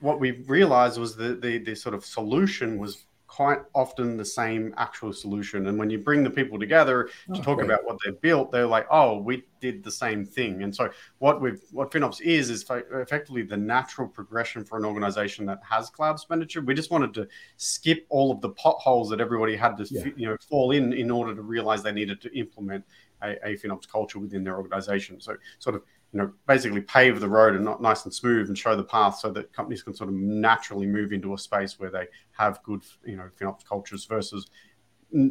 what 0.00 0.20
we 0.20 0.42
realized 0.46 0.98
was 0.98 1.16
that 1.16 1.40
the, 1.42 1.58
the 1.58 1.74
sort 1.74 1.94
of 1.94 2.04
solution 2.04 2.78
was 2.78 3.04
quite 3.28 3.60
often 3.74 4.16
the 4.16 4.24
same 4.24 4.74
actual 4.78 5.12
solution. 5.12 5.68
And 5.68 5.78
when 5.78 5.90
you 5.90 5.98
bring 5.98 6.24
the 6.24 6.30
people 6.30 6.58
together 6.58 7.10
to 7.32 7.38
oh, 7.38 7.42
talk 7.42 7.62
about 7.62 7.84
what 7.84 7.98
they've 8.04 8.20
built, 8.20 8.50
they're 8.50 8.66
like, 8.66 8.86
"Oh, 8.90 9.18
we 9.18 9.44
did 9.60 9.84
the 9.84 9.90
same 9.90 10.24
thing." 10.24 10.62
And 10.62 10.74
so 10.74 10.90
what 11.18 11.40
we 11.40 11.52
what 11.70 11.90
FinOps 11.92 12.20
is 12.22 12.50
is 12.50 12.64
effectively 12.70 13.42
the 13.42 13.56
natural 13.56 14.08
progression 14.08 14.64
for 14.64 14.78
an 14.78 14.84
organization 14.84 15.46
that 15.46 15.60
has 15.62 15.90
cloud 15.90 16.14
expenditure. 16.14 16.62
We 16.62 16.74
just 16.74 16.90
wanted 16.90 17.14
to 17.14 17.28
skip 17.58 18.06
all 18.08 18.32
of 18.32 18.40
the 18.40 18.50
potholes 18.50 19.10
that 19.10 19.20
everybody 19.20 19.54
had 19.54 19.76
to 19.76 19.84
yeah. 19.90 20.04
you 20.16 20.26
know 20.26 20.36
fall 20.48 20.70
in 20.72 20.92
in 20.92 21.10
order 21.10 21.34
to 21.34 21.42
realize 21.42 21.82
they 21.82 21.92
needed 21.92 22.20
to 22.22 22.36
implement 22.36 22.84
a, 23.22 23.36
a 23.46 23.56
FinOps 23.56 23.86
culture 23.88 24.18
within 24.18 24.42
their 24.42 24.56
organization. 24.56 25.20
So 25.20 25.36
sort 25.58 25.76
of 25.76 25.82
you 26.12 26.18
know, 26.18 26.32
basically 26.46 26.80
pave 26.80 27.20
the 27.20 27.28
road 27.28 27.54
and 27.54 27.64
not 27.64 27.82
nice 27.82 28.04
and 28.04 28.14
smooth 28.14 28.48
and 28.48 28.56
show 28.56 28.74
the 28.74 28.82
path 28.82 29.18
so 29.18 29.30
that 29.30 29.52
companies 29.52 29.82
can 29.82 29.94
sort 29.94 30.08
of 30.08 30.16
naturally 30.16 30.86
move 30.86 31.12
into 31.12 31.34
a 31.34 31.38
space 31.38 31.78
where 31.78 31.90
they 31.90 32.06
have 32.32 32.62
good, 32.62 32.82
you 33.04 33.16
know, 33.16 33.28
FinOps 33.38 33.64
cultures 33.64 34.06
versus 34.06 34.48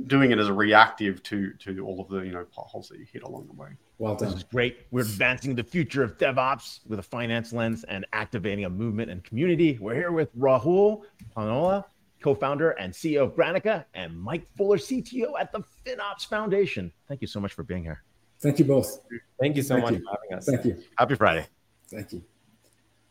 doing 0.07 0.31
it 0.31 0.39
as 0.39 0.47
a 0.47 0.53
reactive 0.53 1.21
to 1.23 1.53
to 1.53 1.85
all 1.85 2.01
of 2.01 2.07
the 2.09 2.19
you 2.21 2.31
know 2.31 2.45
potholes 2.51 2.89
that 2.89 2.99
you 2.99 3.05
hit 3.11 3.23
along 3.23 3.47
the 3.47 3.53
way. 3.53 3.69
Well 3.99 4.15
done. 4.15 4.29
This 4.29 4.37
is 4.37 4.43
great. 4.43 4.85
We're 4.91 5.01
advancing 5.01 5.55
the 5.55 5.63
future 5.63 6.03
of 6.03 6.17
DevOps 6.17 6.79
with 6.87 6.99
a 6.99 7.03
finance 7.03 7.53
lens 7.53 7.83
and 7.83 8.05
activating 8.13 8.65
a 8.65 8.69
movement 8.69 9.11
and 9.11 9.23
community. 9.23 9.77
We're 9.79 9.95
here 9.95 10.11
with 10.11 10.35
Rahul 10.37 11.03
Ponnala, 11.35 11.85
co-founder 12.21 12.71
and 12.71 12.93
CEO 12.93 13.23
of 13.23 13.35
Granica, 13.35 13.85
and 13.93 14.19
Mike 14.19 14.47
Fuller, 14.55 14.77
CTO 14.77 15.33
at 15.39 15.51
the 15.51 15.61
FinOps 15.85 16.27
Foundation. 16.27 16.91
Thank 17.07 17.21
you 17.21 17.27
so 17.27 17.39
much 17.39 17.53
for 17.53 17.63
being 17.63 17.83
here. 17.83 18.03
Thank 18.39 18.59
you 18.59 18.65
both. 18.65 18.99
Thank 19.39 19.55
you 19.55 19.63
so 19.63 19.75
Thank 19.75 19.85
much 19.85 19.93
you. 19.95 19.99
for 19.99 20.17
having 20.21 20.37
us. 20.37 20.45
Thank 20.45 20.65
you. 20.65 20.83
Happy 20.97 21.15
Friday. 21.15 21.45
Thank 21.89 22.13
you. 22.13 22.23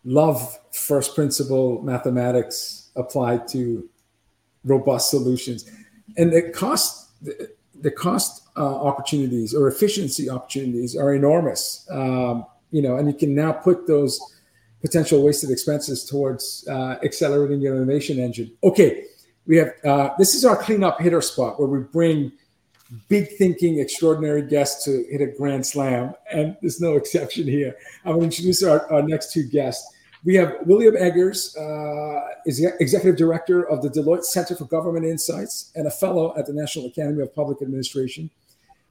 Love 0.05 0.59
first 0.73 1.15
principle 1.15 1.83
mathematics 1.83 2.91
applied 2.97 3.49
to 3.49 3.89
robust 4.65 5.11
solutions. 5.11 5.69
And 6.17 6.33
the 6.33 6.51
cost, 6.51 7.23
the, 7.23 7.51
the 7.81 7.91
cost 7.91 8.49
uh, 8.57 8.61
opportunities 8.61 9.55
or 9.55 9.69
efficiency 9.69 10.31
opportunities 10.31 10.97
are 10.97 11.15
enormous. 11.15 11.87
Um, 11.91 12.47
you 12.71 12.83
know, 12.83 12.97
and 12.97 13.09
you 13.09 13.15
can 13.15 13.35
now 13.35 13.53
put 13.53 13.87
those 13.87 14.21
potential 14.81 15.25
wasted 15.25 15.51
expenses 15.51 16.05
towards 16.05 16.67
uh, 16.69 16.97
accelerating 17.03 17.61
your 17.61 17.77
innovation 17.77 18.19
engine. 18.19 18.53
Okay, 18.63 19.05
we 19.47 19.57
have 19.57 19.73
uh, 19.85 20.11
this 20.19 20.35
is 20.35 20.45
our 20.45 20.57
cleanup 20.57 21.01
hitter 21.01 21.21
spot 21.21 21.59
where 21.59 21.69
we 21.69 21.81
bring 21.81 22.33
big 23.09 23.29
thinking, 23.37 23.79
extraordinary 23.79 24.43
guest 24.43 24.85
to 24.85 25.05
hit 25.11 25.21
a 25.21 25.27
grand 25.27 25.67
slam, 25.67 26.15
and 26.31 26.57
there's 26.61 26.81
no 26.81 26.97
exception 27.01 27.47
here. 27.47 27.77
I'm 28.05 28.13
going 28.13 28.31
to 28.31 28.37
introduce 28.37 28.63
our, 28.63 28.91
our 28.93 29.03
next 29.03 29.33
two 29.33 29.45
guests. 29.45 29.93
We 30.25 30.35
have 30.37 30.57
William 30.65 30.97
Eggers, 30.97 31.57
uh, 31.57 32.21
is 32.47 32.65
executive 32.81 33.17
director 33.17 33.69
of 33.69 33.83
the 33.83 33.89
Deloitte 33.89 34.25
Center 34.25 34.57
for 34.57 34.65
Government 34.65 35.05
Insights 35.05 35.71
and 35.77 35.87
a 35.87 35.91
fellow 35.91 36.37
at 36.37 36.47
the 36.47 36.53
National 36.53 36.87
Academy 36.87 37.23
of 37.23 37.35
Public 37.35 37.63
Administration. 37.63 38.31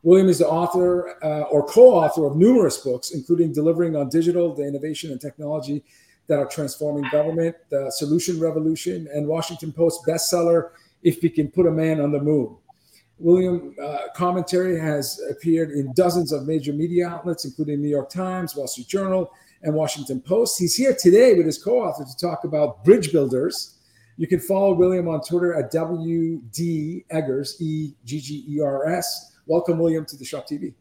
William 0.03 0.29
is 0.29 0.37
the 0.37 0.47
author 0.47 1.17
uh, 1.23 1.41
or 1.51 1.65
co-author 1.65 2.25
of 2.25 2.37
numerous 2.37 2.77
books, 2.77 3.11
including 3.11 3.51
Delivering 3.51 3.95
on 3.95 4.07
Digital, 4.07 4.53
the 4.53 4.63
Innovation 4.63 5.11
and 5.11 5.19
Technology 5.19 5.83
that 6.27 6.37
are 6.39 6.45
transforming 6.45 7.09
government, 7.11 7.55
the 7.69 7.91
Solution 7.91 8.39
Revolution, 8.39 9.07
and 9.13 9.27
Washington 9.27 9.73
Post 9.73 10.05
bestseller, 10.07 10.69
If 11.03 11.21
We 11.21 11.29
Can 11.29 11.49
Put 11.49 11.65
a 11.65 11.71
Man 11.71 11.99
on 11.99 12.11
the 12.11 12.21
Moon. 12.21 12.55
William 13.17 13.75
uh, 13.81 13.97
commentary 14.15 14.79
has 14.79 15.21
appeared 15.29 15.71
in 15.71 15.93
dozens 15.93 16.31
of 16.31 16.45
major 16.45 16.73
media 16.73 17.07
outlets, 17.07 17.45
including 17.45 17.81
New 17.81 17.89
York 17.89 18.09
Times, 18.09 18.55
Wall 18.55 18.67
Street 18.67 18.87
Journal, 18.87 19.31
and 19.63 19.73
Washington 19.73 20.21
Post. 20.21 20.59
He's 20.59 20.75
here 20.75 20.95
today 20.99 21.33
with 21.33 21.45
his 21.45 21.61
co-author 21.61 22.03
to 22.03 22.17
talk 22.17 22.43
about 22.43 22.83
bridge 22.83 23.11
builders. 23.11 23.77
You 24.17 24.27
can 24.27 24.39
follow 24.39 24.73
William 24.73 25.07
on 25.07 25.21
Twitter 25.21 25.53
at 25.53 25.71
WD 25.71 27.05
Eggers, 27.09 27.61
E 27.61 27.93
G 28.05 28.19
G 28.19 28.45
E 28.49 28.61
R 28.61 28.87
S. 28.87 29.37
Welcome, 29.45 29.77
William, 29.77 30.05
to 30.05 30.15
DisrupTV. 30.15 30.73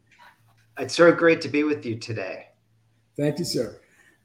It's 0.77 0.95
so 0.95 1.11
great 1.11 1.41
to 1.41 1.49
be 1.49 1.63
with 1.63 1.85
you 1.85 1.97
today. 1.97 2.47
Thank 3.17 3.39
you, 3.39 3.45
sir. 3.45 3.79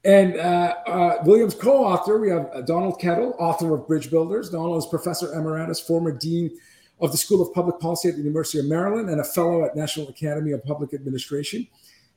And 0.05 0.37
uh, 0.37 0.75
uh, 0.87 1.19
William's 1.25 1.55
co-author, 1.55 2.19
we 2.19 2.31
have 2.31 2.49
uh, 2.55 2.63
Donald 2.63 2.99
Kettl, 3.01 3.35
author 3.39 3.75
of 3.75 3.87
Bridge 3.87 4.11
Builders. 4.11 4.49
Donald 4.49 4.79
is 4.79 4.87
professor 4.87 5.35
emeritus, 5.35 5.79
former 5.79 6.11
dean 6.11 6.51
of 7.01 7.13
the 7.13 7.19
School 7.19 7.41
of 7.41 7.53
Public 7.55 7.79
Policy 7.81 8.09
at 8.09 8.15
the 8.15 8.21
University 8.21 8.59
of 8.59 8.67
Maryland, 8.67 9.09
and 9.09 9.21
a 9.21 9.25
fellow 9.25 9.65
at 9.65 9.77
National 9.77 10.09
Academy 10.09 10.53
of 10.53 10.65
Public 10.65 10.95
Administration. 10.95 11.67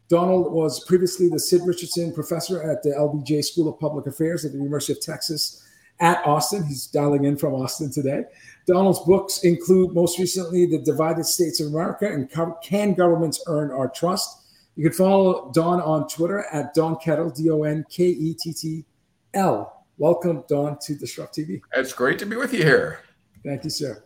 Donald 0.09 0.51
was 0.51 0.83
previously 0.85 1.29
the 1.29 1.39
Sid 1.39 1.61
Richardson 1.65 2.13
Professor 2.13 2.61
at 2.69 2.83
the 2.83 2.89
LBJ 2.89 3.43
School 3.43 3.69
of 3.69 3.79
Public 3.79 4.05
Affairs 4.05 4.45
at 4.45 4.51
the 4.51 4.57
University 4.57 4.93
of 4.93 5.01
Texas 5.01 5.65
at 5.99 6.25
Austin. 6.25 6.63
He's 6.63 6.87
dialing 6.87 7.25
in 7.25 7.37
from 7.37 7.53
Austin 7.53 7.91
today. 7.91 8.23
Donald's 8.67 8.99
books 8.99 9.43
include 9.43 9.93
most 9.93 10.19
recently 10.19 10.65
The 10.65 10.79
Divided 10.79 11.25
States 11.25 11.59
of 11.61 11.67
America 11.67 12.05
and 12.05 12.29
Can 12.61 12.93
Governments 12.93 13.43
Earn 13.47 13.71
Our 13.71 13.89
Trust? 13.89 14.39
You 14.75 14.83
can 14.83 14.93
follow 14.93 15.51
Don 15.53 15.81
on 15.81 16.07
Twitter 16.07 16.45
at 16.51 16.73
Don 16.73 16.95
Kettl, 16.95 17.35
D 17.35 17.49
O 17.49 17.63
N 17.63 17.85
K 17.89 18.05
E 18.05 18.33
T 18.33 18.53
T 18.53 18.85
L. 19.33 19.85
Welcome, 19.97 20.43
Don, 20.49 20.79
to 20.79 20.95
DisrupTV. 20.95 21.61
It's 21.75 21.93
great 21.93 22.17
to 22.19 22.25
be 22.25 22.35
with 22.35 22.53
you 22.53 22.63
here. 22.63 23.01
Thank 23.45 23.63
you, 23.63 23.69
sir. 23.69 24.03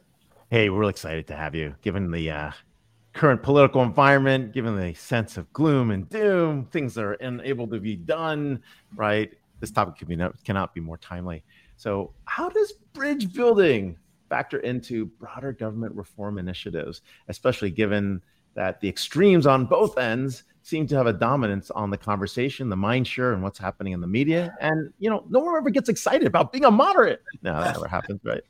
Hey, 0.50 0.70
we're 0.70 0.80
really 0.80 0.92
excited 0.92 1.28
to 1.28 1.36
have 1.36 1.56
you. 1.56 1.76
Given 1.82 2.10
the 2.10 2.32
uh, 2.32 2.52
current 3.12 3.44
political 3.44 3.84
environment, 3.84 4.54
given 4.54 4.78
the 4.78 4.94
sense 4.94 5.36
of 5.36 5.52
gloom 5.52 5.92
and 5.92 6.08
doom, 6.10 6.68
things 6.68 6.94
that 6.94 7.04
are 7.04 7.14
unable 7.16 7.68
to 7.68 7.82
be 7.82 7.98
done, 7.98 8.64
right? 8.96 9.30
This 9.60 9.72
topic 9.72 10.08
be 10.08 10.16
not, 10.16 10.42
cannot 10.46 10.74
be 10.74 10.80
more 10.80 10.96
timely. 10.96 11.44
So, 11.76 12.14
how 12.24 12.48
does 12.48 12.72
bridge 12.94 13.34
building 13.34 13.98
factor 14.30 14.60
into 14.60 15.08
broader 15.08 15.52
government 15.52 15.94
reform 15.96 16.38
initiatives, 16.38 17.02
especially 17.28 17.70
given 17.70 18.22
that 18.54 18.80
the 18.80 18.88
extremes 18.88 19.46
on 19.46 19.66
both 19.66 19.98
ends 19.98 20.44
seem 20.64 20.88
to 20.88 20.96
have 20.96 21.08
a 21.08 21.14
dominance 21.14 21.72
on 21.72 21.90
the 21.90 21.98
conversation, 21.98 22.70
the 22.70 22.78
mind 22.78 23.06
share, 23.06 23.34
and 23.34 23.44
what's 23.44 23.60
happening 23.60 23.92
in 23.92 24.00
the 24.00 24.08
media. 24.08 24.56
And 24.62 24.94
you 24.98 25.10
know, 25.10 25.26
no 25.30 25.40
one 25.40 25.58
ever 25.58 25.72
gets 25.72 25.90
excited 25.90 26.26
about 26.26 26.54
being 26.54 26.64
a 26.64 26.72
moderate. 26.72 27.22
No, 27.42 27.60
that 27.60 27.74
never 27.74 27.88
happens, 27.90 28.22
right? 28.24 28.44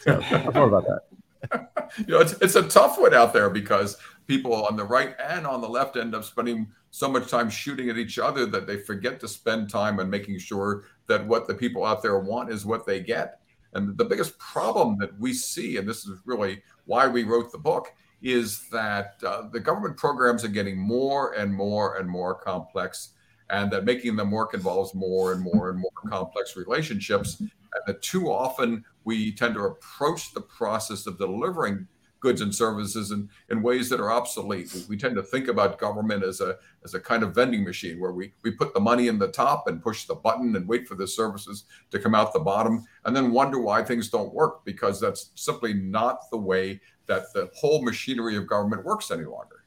So, 0.00 0.20
more 0.52 0.66
about 0.66 0.86
that. 0.88 1.02
you 1.98 2.06
know, 2.06 2.20
it's, 2.20 2.32
it's 2.40 2.54
a 2.54 2.68
tough 2.68 2.98
one 2.98 3.14
out 3.14 3.32
there 3.32 3.50
because 3.50 3.96
people 4.26 4.54
on 4.54 4.76
the 4.76 4.84
right 4.84 5.14
and 5.22 5.46
on 5.46 5.60
the 5.60 5.68
left 5.68 5.96
end 5.96 6.14
up 6.14 6.24
spending 6.24 6.66
so 6.90 7.08
much 7.08 7.28
time 7.28 7.50
shooting 7.50 7.90
at 7.90 7.98
each 7.98 8.18
other 8.18 8.46
that 8.46 8.66
they 8.66 8.76
forget 8.76 9.20
to 9.20 9.28
spend 9.28 9.68
time 9.68 9.98
on 9.98 10.08
making 10.08 10.38
sure 10.38 10.84
that 11.06 11.26
what 11.26 11.46
the 11.46 11.54
people 11.54 11.84
out 11.84 12.02
there 12.02 12.18
want 12.18 12.50
is 12.50 12.64
what 12.64 12.86
they 12.86 13.00
get. 13.00 13.40
And 13.74 13.98
the 13.98 14.04
biggest 14.04 14.38
problem 14.38 14.96
that 14.98 15.18
we 15.18 15.32
see, 15.32 15.76
and 15.76 15.88
this 15.88 16.06
is 16.06 16.20
really 16.24 16.62
why 16.86 17.08
we 17.08 17.24
wrote 17.24 17.50
the 17.50 17.58
book, 17.58 17.92
is 18.22 18.68
that 18.70 19.16
uh, 19.26 19.48
the 19.52 19.60
government 19.60 19.96
programs 19.96 20.44
are 20.44 20.48
getting 20.48 20.78
more 20.78 21.32
and 21.32 21.52
more 21.52 21.96
and 21.96 22.08
more 22.08 22.34
complex, 22.34 23.10
and 23.50 23.70
that 23.70 23.84
making 23.84 24.16
them 24.16 24.30
work 24.30 24.54
involves 24.54 24.94
more 24.94 25.32
and 25.32 25.42
more 25.42 25.70
and 25.70 25.78
more 25.78 25.90
complex 26.08 26.56
relationships. 26.56 27.40
And 27.40 27.50
that 27.86 28.02
too 28.02 28.30
often 28.30 28.84
we 29.04 29.32
tend 29.32 29.54
to 29.54 29.64
approach 29.64 30.32
the 30.32 30.40
process 30.40 31.06
of 31.06 31.18
delivering 31.18 31.86
goods 32.24 32.40
and 32.40 32.54
services 32.54 33.10
in, 33.10 33.28
in 33.50 33.62
ways 33.62 33.90
that 33.90 34.00
are 34.00 34.10
obsolete. 34.10 34.72
We, 34.72 34.80
we, 34.88 34.96
tend 34.96 35.14
to 35.16 35.22
think 35.22 35.48
about 35.48 35.78
government 35.78 36.24
as 36.24 36.40
a 36.40 36.56
as 36.82 36.94
a 36.94 37.00
kind 37.00 37.22
of 37.22 37.34
vending 37.34 37.62
machine 37.62 38.00
where 38.00 38.12
we, 38.12 38.32
we 38.42 38.50
put 38.50 38.72
the 38.72 38.80
money 38.80 39.08
in 39.08 39.18
the 39.18 39.28
top 39.28 39.68
and 39.68 39.82
push 39.82 40.06
the 40.06 40.14
button 40.14 40.56
and 40.56 40.66
wait 40.66 40.88
for 40.88 40.94
the 40.94 41.06
services 41.06 41.64
to 41.90 41.98
come 41.98 42.14
out 42.14 42.32
the 42.32 42.38
bottom 42.38 42.82
and 43.04 43.14
then 43.14 43.30
wonder 43.30 43.60
why 43.60 43.84
things 43.84 44.08
don't 44.08 44.32
work 44.32 44.64
because 44.64 44.98
that's 44.98 45.32
simply 45.34 45.74
not 45.74 46.30
the 46.30 46.38
way 46.38 46.80
that 47.04 47.24
the 47.34 47.50
whole 47.54 47.82
machinery 47.82 48.38
of 48.38 48.46
government 48.46 48.86
works 48.86 49.10
any 49.10 49.24
longer. 49.24 49.63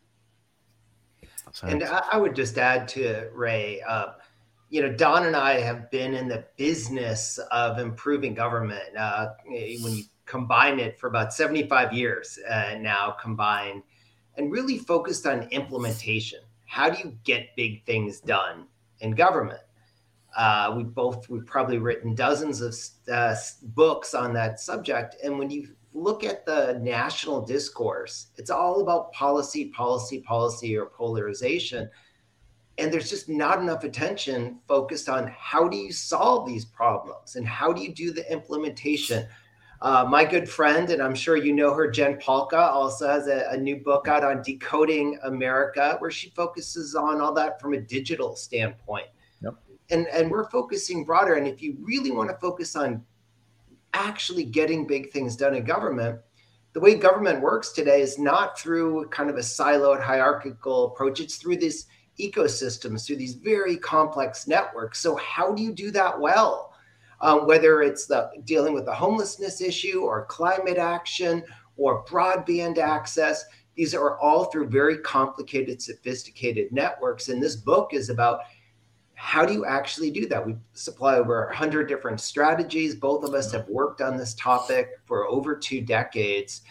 And 1.63 1.84
I 1.84 2.17
would 2.17 2.36
just 2.36 2.58
add 2.58 2.88
to 2.89 3.30
Ray, 3.34 3.82
uh, 3.82 4.13
you 4.70 4.82
know, 4.82 4.91
Don 4.91 5.26
and 5.26 5.36
I 5.36 5.60
have 5.60 5.89
been 5.91 6.13
in 6.13 6.28
the 6.28 6.46
business 6.58 7.39
of 7.52 7.80
improving 7.80 8.34
government. 8.34 8.96
Uh, 8.98 9.30
when 9.46 9.93
you 9.93 10.04
combine 10.26 10.80
it 10.80 11.00
for 11.00 11.08
about 11.08 11.34
75 11.34 11.93
years 11.93 12.38
uh, 12.48 12.76
now 12.80 13.12
combined, 13.12 13.82
and 14.36 14.52
really 14.52 14.78
focused 14.78 15.26
on 15.26 15.43
implementation. 15.50 16.39
How 16.65 16.89
do 16.89 17.00
you 17.00 17.17
get 17.24 17.56
big 17.56 17.86
things 17.86 18.20
done 18.20 18.67
in 19.00 19.12
government? 19.12 19.62
Uh, 20.36 20.74
we 20.78 20.84
both 20.84 21.28
we've 21.30 21.46
probably 21.46 21.80
written 21.80 22.13
dozens 22.13 22.62
of 22.62 22.76
uh, 23.12 23.36
books 23.63 24.13
on 24.13 24.34
that 24.34 24.60
subject, 24.60 25.15
and 25.24 25.39
when 25.39 25.50
you 25.50 25.70
look 25.98 26.24
at 26.24 26.46
the 26.46 26.80
national 26.82 27.42
discourse, 27.42 28.28
it's 28.38 28.50
all 28.50 28.82
about 28.82 29.12
policy, 29.12 29.66
policy, 29.70 30.22
policy, 30.22 30.78
or 30.78 30.86
polarization. 30.86 31.90
And 32.78 32.94
there's 32.94 33.10
just 33.10 33.28
not 33.28 33.60
enough 33.60 33.84
attention 33.84 34.60
focused 34.68 35.10
on 35.10 35.34
how 35.36 35.68
do 35.68 35.76
you 35.76 35.92
solve 35.92 36.48
these 36.48 36.66
problems 36.66 37.36
and 37.36 37.48
how 37.48 37.74
do 37.74 37.82
you 37.82 37.94
do 37.94 38.14
the 38.14 38.32
implementation. 38.32 39.28
Uh, 39.82 40.06
my 40.08 40.24
good 40.24 40.48
friend, 40.48 40.90
and 40.92 41.02
I'm 41.02 41.16
sure 41.16 41.36
you 41.38 41.54
know 41.54 41.74
her, 41.74 41.90
Jen 41.90 42.18
Pahlka, 42.18 42.54
also 42.54 43.08
has 43.08 43.28
a, 43.28 43.48
a, 43.52 43.58
new 43.58 43.78
book 43.78 44.08
out 44.08 44.24
on 44.24 44.42
decoding 44.42 45.20
America, 45.24 45.98
where 46.00 46.10
she 46.10 46.32
focuses 46.32 46.96
on 46.96 47.22
all 47.22 47.32
that 47.36 47.62
from 47.62 47.74
a 47.74 47.80
digital 47.80 48.36
standpoint. 48.36 49.06
Yep. 49.42 49.54
And 49.92 50.08
and 50.08 50.32
we're 50.32 50.50
focusing 50.50 51.06
broader. 51.06 51.36
And 51.36 51.48
if 51.48 51.62
you 51.62 51.78
really 51.80 52.10
want 52.10 52.32
to 52.32 52.36
focus 52.38 52.76
on 52.76 53.06
actually 53.93 54.43
getting 54.43 54.88
big 54.88 55.12
things 55.12 55.36
done 55.36 55.56
in 55.56 55.63
government, 55.63 56.19
the 56.73 56.80
way 56.80 56.95
government 56.95 57.41
works 57.41 57.71
today 57.71 58.02
is 58.02 58.19
not 58.19 58.60
through 58.60 59.08
kind 59.10 59.30
of 59.30 59.38
a 59.38 59.39
siloed 59.39 60.02
hierarchical 60.02 60.86
approach. 60.91 61.19
It's 61.19 61.38
through 61.38 61.58
these 61.58 61.88
ecosystems, 62.19 63.06
through 63.06 63.15
these 63.15 63.36
very 63.36 63.78
complex 63.78 64.47
networks. 64.47 65.00
So, 65.00 65.15
how 65.15 65.54
do 65.54 65.63
you 65.63 65.73
do 65.73 65.91
that 65.91 66.19
well? 66.19 66.73
Um, 67.19 67.47
whether 67.47 67.82
it's 67.82 68.06
the 68.06 68.30
dealing 68.43 68.73
with 68.73 68.86
the 68.86 68.93
homelessness 68.93 69.60
issue 69.60 70.02
or 70.02 70.26
climate 70.26 70.78
action 70.78 71.43
or 71.78 72.06
broadband 72.06 72.78
access, 72.78 73.43
these 73.76 73.95
are 73.95 74.19
all 74.19 74.45
through 74.45 74.69
very 74.69 75.00
complicated, 75.00 75.82
sophisticated 75.82 76.71
networks. 76.71 77.30
And 77.30 77.41
this 77.41 77.56
book 77.56 77.93
is 77.93 78.10
about 78.10 78.41
how 79.19 79.47
do 79.47 79.51
you 79.51 79.65
actually 79.65 80.12
do 80.12 80.27
that? 80.27 80.45
We 80.45 80.56
supply 80.73 81.15
over 81.15 81.47
100 81.47 81.88
different 81.88 82.21
strategies. 82.21 82.93
Both 82.93 83.23
of 83.23 83.34
us 83.34 83.47
mm-hmm. 83.47 83.58
have 83.58 83.67
worked 83.67 83.99
on 83.99 84.15
this 84.15 84.36
topic 84.36 84.91
for 85.06 85.25
over 85.25 85.56
two 85.56 85.82
decades. 85.82 86.62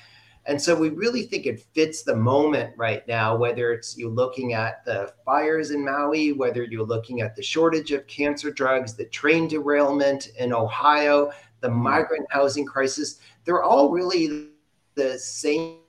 And 0.47 0.63
so 0.63 0.77
we 0.77 0.91
really 0.91 1.25
think 1.25 1.47
it 1.47 1.67
fits 1.75 2.05
the 2.05 2.15
moment 2.15 2.73
right 2.77 3.07
now, 3.09 3.35
whether 3.37 3.73
it's 3.73 3.99
you 3.99 4.09
looking 4.09 4.53
at 4.53 4.85
the 4.85 5.13
fires 5.25 5.73
in 5.73 5.85
Maui, 5.85 6.35
whether 6.35 6.63
you're 6.63 6.87
looking 6.87 7.21
at 7.21 7.35
the 7.35 7.43
shortage 7.43 7.91
of 7.91 8.07
cancer 8.07 8.53
drugs, 8.53 8.95
the 8.95 9.07
train 9.07 9.49
derailment 9.49 10.29
in 10.39 10.53
Ohio, 10.53 11.33
the 11.63 11.69
mm-hmm. 11.69 11.83
migrant 11.83 12.27
housing 12.31 12.65
crisis. 12.65 13.19
They're 13.45 13.65
all 13.65 13.91
really 13.91 14.51
the 14.95 15.19
same 15.19 15.81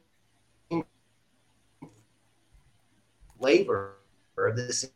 flavor 3.39 3.97
or 4.35 4.53
the 4.53 4.73
same 4.73 4.89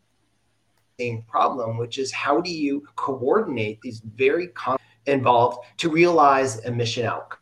problem, 1.28 1.78
which 1.78 1.98
is 1.98 2.12
how 2.12 2.42
do 2.42 2.52
you 2.52 2.84
coordinate 2.96 3.82
these 3.82 4.02
very 4.16 4.50
involved 5.06 5.66
to 5.78 5.90
realize 5.90 6.64
a 6.66 6.72
mission 6.72 7.06
outcome? 7.06 7.40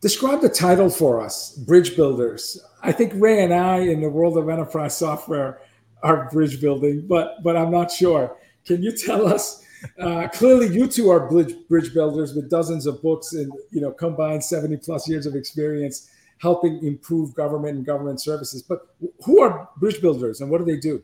Describe 0.00 0.40
the 0.40 0.48
title 0.48 0.90
for 0.90 1.20
us, 1.20 1.56
Bridge 1.56 1.96
Builders. 1.96 2.60
I 2.82 2.92
think 2.92 3.12
Ray 3.16 3.42
and 3.42 3.52
I, 3.52 3.78
in 3.78 4.00
the 4.00 4.08
world 4.08 4.38
of 4.38 4.48
enterprise 4.48 4.96
software, 4.96 5.60
are 6.02 6.30
bridge 6.30 6.60
building, 6.60 7.06
but 7.06 7.42
but 7.42 7.56
I'm 7.56 7.70
not 7.70 7.90
sure. 7.90 8.36
Can 8.64 8.82
you 8.82 8.92
tell 8.92 9.26
us? 9.26 9.64
Uh, 10.00 10.26
clearly, 10.28 10.68
you 10.68 10.86
two 10.88 11.10
are 11.10 11.28
bridge 11.28 11.54
bridge 11.68 11.92
builders 11.94 12.34
with 12.34 12.50
dozens 12.50 12.86
of 12.86 13.02
books 13.02 13.32
and 13.32 13.52
you 13.70 13.80
know 13.80 13.92
combined 13.92 14.42
70 14.44 14.76
plus 14.78 15.08
years 15.08 15.26
of 15.26 15.34
experience. 15.34 16.10
helping 16.38 16.84
improve 16.84 17.34
government 17.34 17.76
and 17.76 17.84
government 17.84 18.20
services. 18.20 18.62
But 18.62 18.80
who 19.24 19.40
are 19.40 19.68
bridge 19.76 20.00
builders 20.00 20.40
and 20.40 20.50
what 20.50 20.58
do 20.58 20.64
they 20.64 20.78
do? 20.78 21.02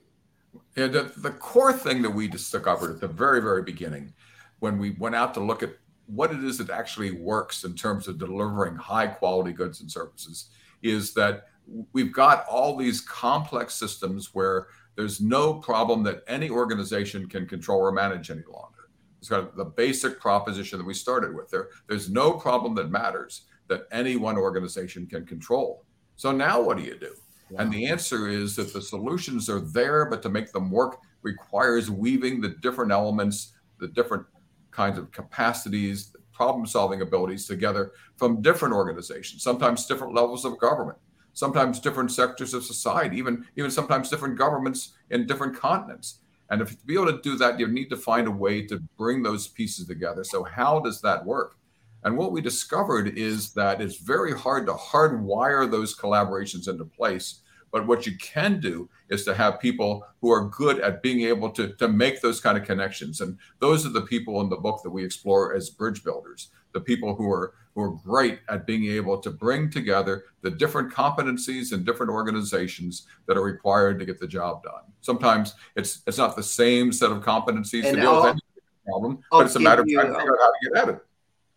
Yeah, 0.77 0.89
the, 0.89 1.13
the 1.17 1.31
core 1.31 1.73
thing 1.73 2.03
that 2.03 2.11
we 2.11 2.27
discovered 2.27 2.91
at 2.91 3.01
the 3.01 3.09
very, 3.09 3.41
very 3.41 3.63
beginning 3.63 4.13
when 4.59 4.79
we 4.79 4.91
went 4.91 5.15
out 5.15 5.35
to 5.35 5.41
look 5.41 5.63
at 5.63 5.77
what 6.07 6.33
it 6.33 6.43
is 6.43 6.59
that 6.59 6.71
actually 6.71 7.13
works 7.13 7.65
in 7.65 7.75
terms 7.75 8.09
of 8.09 8.19
delivering 8.19 8.75
high 8.75 9.07
quality 9.07 9.53
goods 9.53 9.81
and 9.81 9.91
services 9.91 10.51
is 10.83 11.15
that 11.15 11.47
we've 11.93 12.13
got 12.13 12.45
all 12.47 12.77
these 12.77 13.01
complex 13.01 13.75
systems 13.75 14.35
where 14.35 14.67
there's 14.97 15.21
no 15.21 15.55
problem 15.55 16.03
that 16.03 16.23
any 16.27 16.51
organization 16.51 17.29
can 17.29 17.47
control 17.47 17.81
or 17.81 17.93
manage 17.93 18.31
any 18.31 18.43
longer. 18.53 18.91
It's 19.19 19.29
kind 19.29 19.47
of 19.47 19.57
the 19.57 19.65
basic 19.65 20.21
proposition 20.21 20.79
that 20.79 20.85
we 20.85 20.95
started 20.95 21.35
with. 21.35 21.51
There, 21.51 21.69
there's 21.89 22.11
no 22.11 22.33
problem 22.33 22.75
that 22.75 22.91
matters 22.91 23.43
that 23.69 23.87
any 23.91 24.17
one 24.17 24.37
organization 24.37 25.07
can 25.07 25.25
control. 25.25 25.85
So 26.17 26.31
now 26.31 26.61
what 26.61 26.77
do 26.77 26.83
you 26.83 26.99
do? 26.99 27.15
And 27.59 27.73
the 27.73 27.87
answer 27.87 28.29
is 28.29 28.57
that 28.57 28.73
the 28.73 28.83
solutions 28.83 29.49
are 29.49 29.61
there, 29.61 30.07
but 30.07 30.23
to 30.23 30.29
make 30.29 30.53
them 30.53 30.71
work 30.71 31.01
requires 31.23 31.91
weaving 31.91 32.41
the 32.41 32.51
different 32.51 32.91
elements, 32.91 33.53
the 33.79 33.89
different 33.89 34.27
kinds 34.71 34.99
of 34.99 35.11
capacities, 35.13 36.15
problem 36.33 36.67
solving 36.67 37.01
abilities 37.01 37.47
together 37.47 37.93
from 38.17 38.43
different 38.43 38.75
organizations, 38.75 39.43
sometimes 39.43 39.87
different 39.87 40.15
levels 40.15 40.45
of 40.45 40.59
government, 40.59 40.99
sometimes 41.33 41.81
different 41.81 42.11
sectors 42.11 42.55
of 42.55 42.65
society, 42.65 43.17
even, 43.17 43.47
even 43.57 43.71
sometimes 43.71 44.11
different 44.11 44.37
governments 44.37 44.95
in 45.11 45.27
different 45.27 45.57
continents. 45.57 46.19
And 46.51 46.61
if 46.61 46.71
to 46.79 46.87
be 46.87 46.95
able 46.95 47.07
to 47.07 47.23
do 47.23 47.37
that, 47.37 47.59
you 47.59 47.69
need 47.69 47.89
to 47.91 47.97
find 47.97 48.27
a 48.27 48.31
way 48.31 48.67
to 48.67 48.81
bring 48.99 49.23
those 49.23 49.49
pieces 49.49 49.87
together. 49.87 50.25
So, 50.25 50.45
how 50.45 50.81
does 50.81 51.01
that 51.01 51.25
work? 51.25 51.57
And 52.05 52.17
what 52.17 52.33
we 52.33 52.41
discovered 52.41 53.19
is 53.19 53.53
that 53.55 53.81
it's 53.81 53.97
very 53.97 54.33
hard 54.33 54.67
to 54.67 54.75
hardwire 54.75 55.71
those 55.71 55.97
collaborations 55.97 56.69
into 56.69 56.85
place 56.85 57.41
but 57.75 57.89
what 57.89 58.07
you 58.07 58.17
can 58.19 58.61
do 58.61 58.89
is 59.09 59.25
to 59.25 59.35
have 59.35 59.59
people 59.59 60.07
who 60.21 60.31
are 60.31 60.49
good 60.51 60.79
at 60.79 61.03
being 61.03 61.23
able 61.23 61.51
to, 61.51 61.73
to 61.73 61.89
make 61.89 62.21
those 62.21 62.41
kind 62.41 62.57
of 62.57 62.63
connections. 62.63 63.21
And 63.21 63.37
those 63.59 63.85
are 63.85 63.89
the 63.89 64.03
people 64.03 64.41
in 64.43 64.49
the 64.49 64.57
book 64.57 64.85
that 64.85 64.91
we 64.91 65.05
explore 65.05 65.57
as 65.57 65.71
bridge 65.71 66.05
builders, 66.05 66.51
the 66.73 66.81
people 66.81 67.17
who 67.17 67.29
are 67.29 67.55
who 67.75 67.83
are 67.83 67.91
great 67.91 68.39
at 68.49 68.65
being 68.65 68.85
able 68.85 69.19
to 69.19 69.29
bring 69.29 69.69
together 69.69 70.23
the 70.43 70.53
different 70.53 70.93
competencies 70.93 71.73
and 71.73 71.85
different 71.85 72.13
organizations 72.13 73.09
that 73.27 73.37
are 73.37 73.43
required 73.43 73.99
to 73.99 74.05
get 74.05 74.21
the 74.21 74.29
job 74.29 74.63
done. 74.63 74.85
Sometimes 75.01 75.57
it's 75.75 76.03
it's 76.07 76.19
not 76.19 76.37
the 76.37 76.45
same 76.45 76.93
set 76.93 77.11
of 77.11 77.25
competencies 77.25 77.87
and 77.87 77.97
to 77.97 78.03
deal 78.03 78.23
with 78.23 78.27
any 78.27 78.41
problem, 78.87 79.19
I'll 79.33 79.41
but 79.41 79.47
it's 79.47 79.57
a 79.57 79.59
matter 79.59 79.83
of 79.83 79.89
trying 79.89 80.13
to 80.13 80.15
figure 80.15 80.35
out 80.35 80.39
how 80.41 80.53
to 80.53 80.71
get 80.71 80.77
at 80.81 80.95
it. 80.95 81.05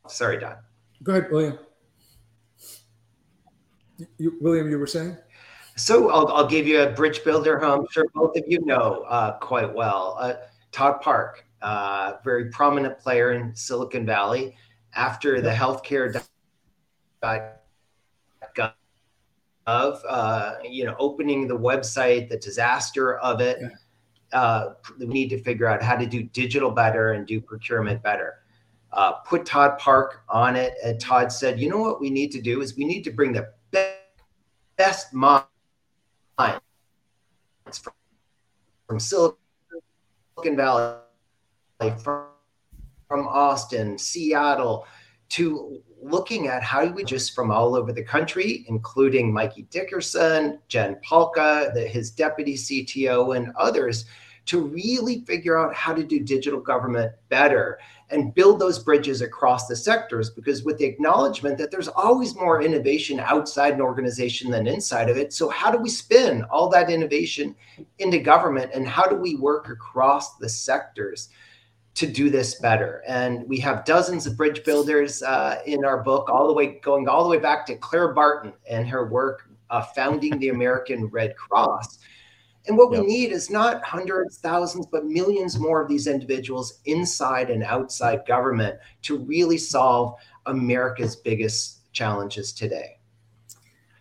Sorry, 0.08 0.39
Don. 0.39 0.55
Go 1.03 1.14
ahead, 1.14 1.32
William. 1.32 1.60
You, 4.18 4.38
William, 4.41 4.70
you 4.70 4.80
were 4.80 4.88
saying? 4.88 5.18
So 5.76 6.10
I'll, 6.10 6.28
I'll 6.30 6.47
give 6.47 6.68
you 6.68 6.82
a 6.82 6.89
bridge 6.89 7.24
builder 7.24 7.60
who 7.60 7.66
I'm 7.68 7.86
sure 7.91 8.05
both 8.14 8.36
of 8.36 8.43
you 8.47 8.64
know 8.66 9.05
uh, 9.08 9.38
quite 9.38 9.74
well. 9.74 10.18
Uh, 10.20 10.34
Todd 10.72 11.01
Park, 11.01 11.45
uh, 11.62 12.14
very 12.24 12.49
prominent 12.49 12.97
player 12.99 13.34
in 13.34 13.55
Silicon 13.55 14.05
Valley. 14.05 14.55
After 14.95 15.41
the 15.41 15.51
healthcare 15.51 16.20
of 19.68 20.01
uh, 20.10 20.53
you 20.64 20.86
know 20.86 20.95
opening 20.97 21.47
the 21.47 21.58
website, 21.58 22.30
the 22.30 22.38
disaster 22.38 23.18
of 23.18 23.39
it, 23.41 23.60
uh, 24.34 24.70
we 24.97 25.05
need 25.05 25.30
to 25.30 25.43
figure 25.43 25.68
out 25.68 25.84
how 25.84 25.95
to 25.95 26.08
do 26.08 26.24
digital 26.24 26.72
better 26.72 27.14
and 27.14 27.28
do 27.28 27.39
procurement 27.39 28.01
better. 28.01 28.39
Uh, 28.98 29.12
put 29.28 29.45
Todd 29.45 29.78
Park 29.78 30.24
on 30.28 30.56
it, 30.56 30.74
and 30.84 31.00
Todd 31.00 31.32
said, 31.32 31.60
"You 31.60 31.70
know 31.70 31.78
what 31.78 32.02
we 32.02 32.10
need 32.10 32.32
to 32.32 32.41
do 32.41 32.62
is 32.62 32.76
we 32.76 32.84
need 32.84 33.04
to 33.04 33.12
bring 33.12 33.32
the 33.32 33.48
best 34.76 35.14
mind." 35.14 35.43
from, 37.76 37.93
from 38.88 39.00
Silicon 39.00 39.38
Valley, 40.56 40.95
from, 42.02 42.26
from 43.08 43.28
Austin, 43.28 43.98
Seattle, 43.98 44.86
to 45.30 45.82
looking 46.02 46.48
at 46.48 46.64
how 46.64 46.86
we 46.86 47.04
just 47.04 47.36
from 47.36 47.52
all 47.52 47.76
over 47.76 47.91
the 47.91 48.04
country, 48.04 48.66
including 48.68 49.34
Mikey 49.34 49.64
Dickerson, 49.64 50.60
Jen 50.68 50.98
Pahlka, 51.06 51.74
the, 51.74 51.82
his 51.82 52.12
deputy 52.12 52.56
CTO, 52.56 53.36
and 53.36 53.52
others, 53.58 54.06
to 54.48 54.62
really 54.62 55.22
figure 55.22 55.58
out 55.58 55.74
how 55.74 55.93
to 55.93 56.04
do 56.04 56.20
digital 56.20 56.60
government 56.60 57.12
better 57.30 57.80
and 58.10 58.34
build 58.34 58.60
those 58.60 58.80
bridges 58.80 59.22
across 59.22 59.68
the 59.68 59.76
sectors 59.76 60.30
because 60.30 60.64
with 60.64 60.78
the 60.78 60.86
acknowledgement 60.86 61.58
that 61.58 61.70
there's 61.70 61.89
always 61.89 62.36
more 62.36 62.62
innovation 62.62 63.20
outside 63.20 63.74
an 63.74 63.82
organization 63.82 64.50
than 64.50 64.66
inside 64.66 65.10
of 65.10 65.18
it 65.18 65.34
so 65.34 65.50
how 65.50 65.70
do 65.70 65.78
we 65.78 65.89
spin 65.89 66.43
all 66.45 66.70
that 66.70 66.89
innovation 66.89 67.56
into 68.00 68.18
government 68.18 68.72
and 68.74 68.88
how 68.88 69.06
do 69.06 69.16
we 69.16 69.36
work 69.36 69.70
across 69.70 70.38
the 70.38 70.50
sectors 70.50 71.30
to 71.95 72.06
do 72.06 72.30
this 72.30 72.60
better? 72.60 73.02
And 73.08 73.48
we 73.50 73.60
have 73.62 73.84
dozens 73.84 74.28
of 74.28 74.38
bridge 74.38 74.64
builders 74.64 75.24
uh, 75.24 75.62
in 75.66 75.84
our 75.84 76.04
book 76.04 76.30
all 76.30 76.45
the 76.45 76.54
way 76.54 76.80
going 76.84 77.10
all 77.10 77.24
the 77.24 77.30
way 77.30 77.39
back 77.39 77.66
to 77.66 77.76
Clara 77.76 78.14
Barton 78.14 78.54
and 78.70 78.88
her 78.88 79.08
work 79.08 79.50
uh, 79.70 79.82
founding 79.82 80.38
the 80.39 80.50
american 80.50 81.08
red 81.08 81.36
cross 81.36 82.00
and 82.68 82.78
what 82.78 82.91
yep. 82.91 83.01
we 83.01 83.07
need 83.07 83.32
is 83.32 83.49
not 83.49 83.84
hundreds, 83.84 84.38
thousands, 84.39 84.86
but 84.86 85.05
millions 85.05 85.59
more 85.59 85.82
of 85.82 85.88
these 85.88 86.07
individuals 86.07 86.80
inside 86.86 87.49
and 87.49 87.63
outside 87.63 88.26
government 88.28 88.78
to 89.03 89.18
really 89.20 89.57
solve 89.57 90.15
America's 90.45 91.15
biggest 91.15 91.91
challenges 91.93 92.53
today. 92.53 92.97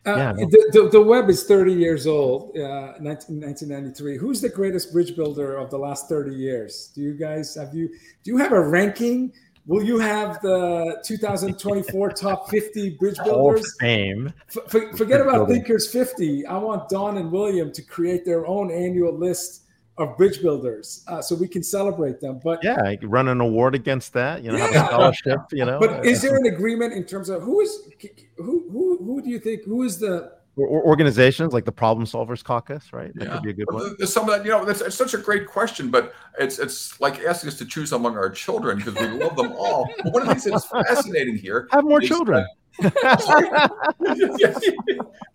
Uh, 0.06 0.16
yeah. 0.16 0.32
the, 0.34 0.70
the, 0.72 0.88
the, 0.90 1.02
web 1.02 1.28
is 1.28 1.44
30 1.44 1.72
years 1.72 2.06
old, 2.06 2.56
uh, 2.56 2.94
19, 3.00 3.40
1993. 3.40 4.16
Who's 4.16 4.40
the 4.40 4.48
greatest 4.48 4.92
bridge 4.92 5.16
builder 5.16 5.56
of 5.56 5.68
the 5.68 5.78
last 5.78 6.08
30 6.08 6.32
years? 6.32 6.92
Do 6.94 7.00
you 7.00 7.14
guys 7.14 7.56
have 7.56 7.74
you 7.74 7.88
do 8.22 8.30
you 8.30 8.36
have 8.36 8.52
a 8.52 8.60
ranking 8.60 9.32
Will 9.66 9.82
you 9.82 9.98
have 9.98 10.40
the 10.42 11.02
2024 11.04 12.10
top 12.10 12.48
50 12.48 12.90
bridge 12.90 13.18
builders? 13.24 13.76
Fame. 13.80 14.32
Forget 14.68 15.20
about 15.20 15.48
Thinkers 15.48 15.90
50. 15.90 16.46
I 16.46 16.56
want 16.56 16.88
Don 16.88 17.18
and 17.18 17.32
William 17.32 17.72
to 17.72 17.82
create 17.82 18.24
their 18.24 18.46
own 18.46 18.70
annual 18.70 19.12
list 19.12 19.64
of 19.98 20.16
bridge 20.16 20.42
builders, 20.42 21.02
uh, 21.08 21.22
so 21.22 21.34
we 21.34 21.48
can 21.48 21.62
celebrate 21.62 22.20
them. 22.20 22.38
But 22.44 22.60
yeah, 22.62 22.94
run 23.04 23.28
an 23.28 23.40
award 23.40 23.74
against 23.74 24.12
that. 24.12 24.44
You 24.44 24.52
know, 24.52 24.58
yeah. 24.58 24.66
have 24.66 24.84
a 24.84 24.86
scholarship. 24.88 25.38
You 25.52 25.64
know. 25.64 25.80
But 25.80 26.04
is 26.04 26.22
there 26.22 26.36
an 26.36 26.46
agreement 26.46 26.92
in 26.92 27.04
terms 27.04 27.28
of 27.28 27.42
who 27.42 27.60
is 27.60 27.88
who 28.36 28.68
who 28.70 28.98
who 28.98 29.22
do 29.22 29.30
you 29.30 29.38
think 29.38 29.64
who 29.64 29.82
is 29.84 29.98
the 29.98 30.35
organizations 30.58 31.52
like 31.52 31.64
the 31.64 31.72
Problem 31.72 32.06
Solvers 32.06 32.42
Caucus, 32.42 32.92
right? 32.92 33.12
That 33.14 33.24
yeah. 33.24 33.34
could 33.34 33.42
be 33.42 33.50
a 33.50 33.52
good 33.52 33.66
one. 33.70 33.94
There's 33.98 34.12
some 34.12 34.28
of 34.28 34.34
that, 34.34 34.44
you 34.44 34.50
know, 34.50 34.66
it's, 34.66 34.80
it's 34.80 34.96
such 34.96 35.14
a 35.14 35.18
great 35.18 35.46
question, 35.46 35.90
but 35.90 36.14
it's 36.38 36.58
it's 36.58 36.98
like 37.00 37.20
asking 37.20 37.48
us 37.48 37.58
to 37.58 37.66
choose 37.66 37.92
among 37.92 38.16
our 38.16 38.30
children 38.30 38.78
because 38.78 38.94
we 38.94 39.06
love 39.06 39.36
them 39.36 39.52
all. 39.52 39.88
But 40.02 40.12
one 40.12 40.22
of 40.22 40.28
the 40.28 40.34
things 40.34 40.44
that's 40.44 40.88
fascinating 40.88 41.36
here 41.36 41.68
have 41.72 41.84
more 41.84 42.00
children. 42.00 42.46
but 42.78 42.94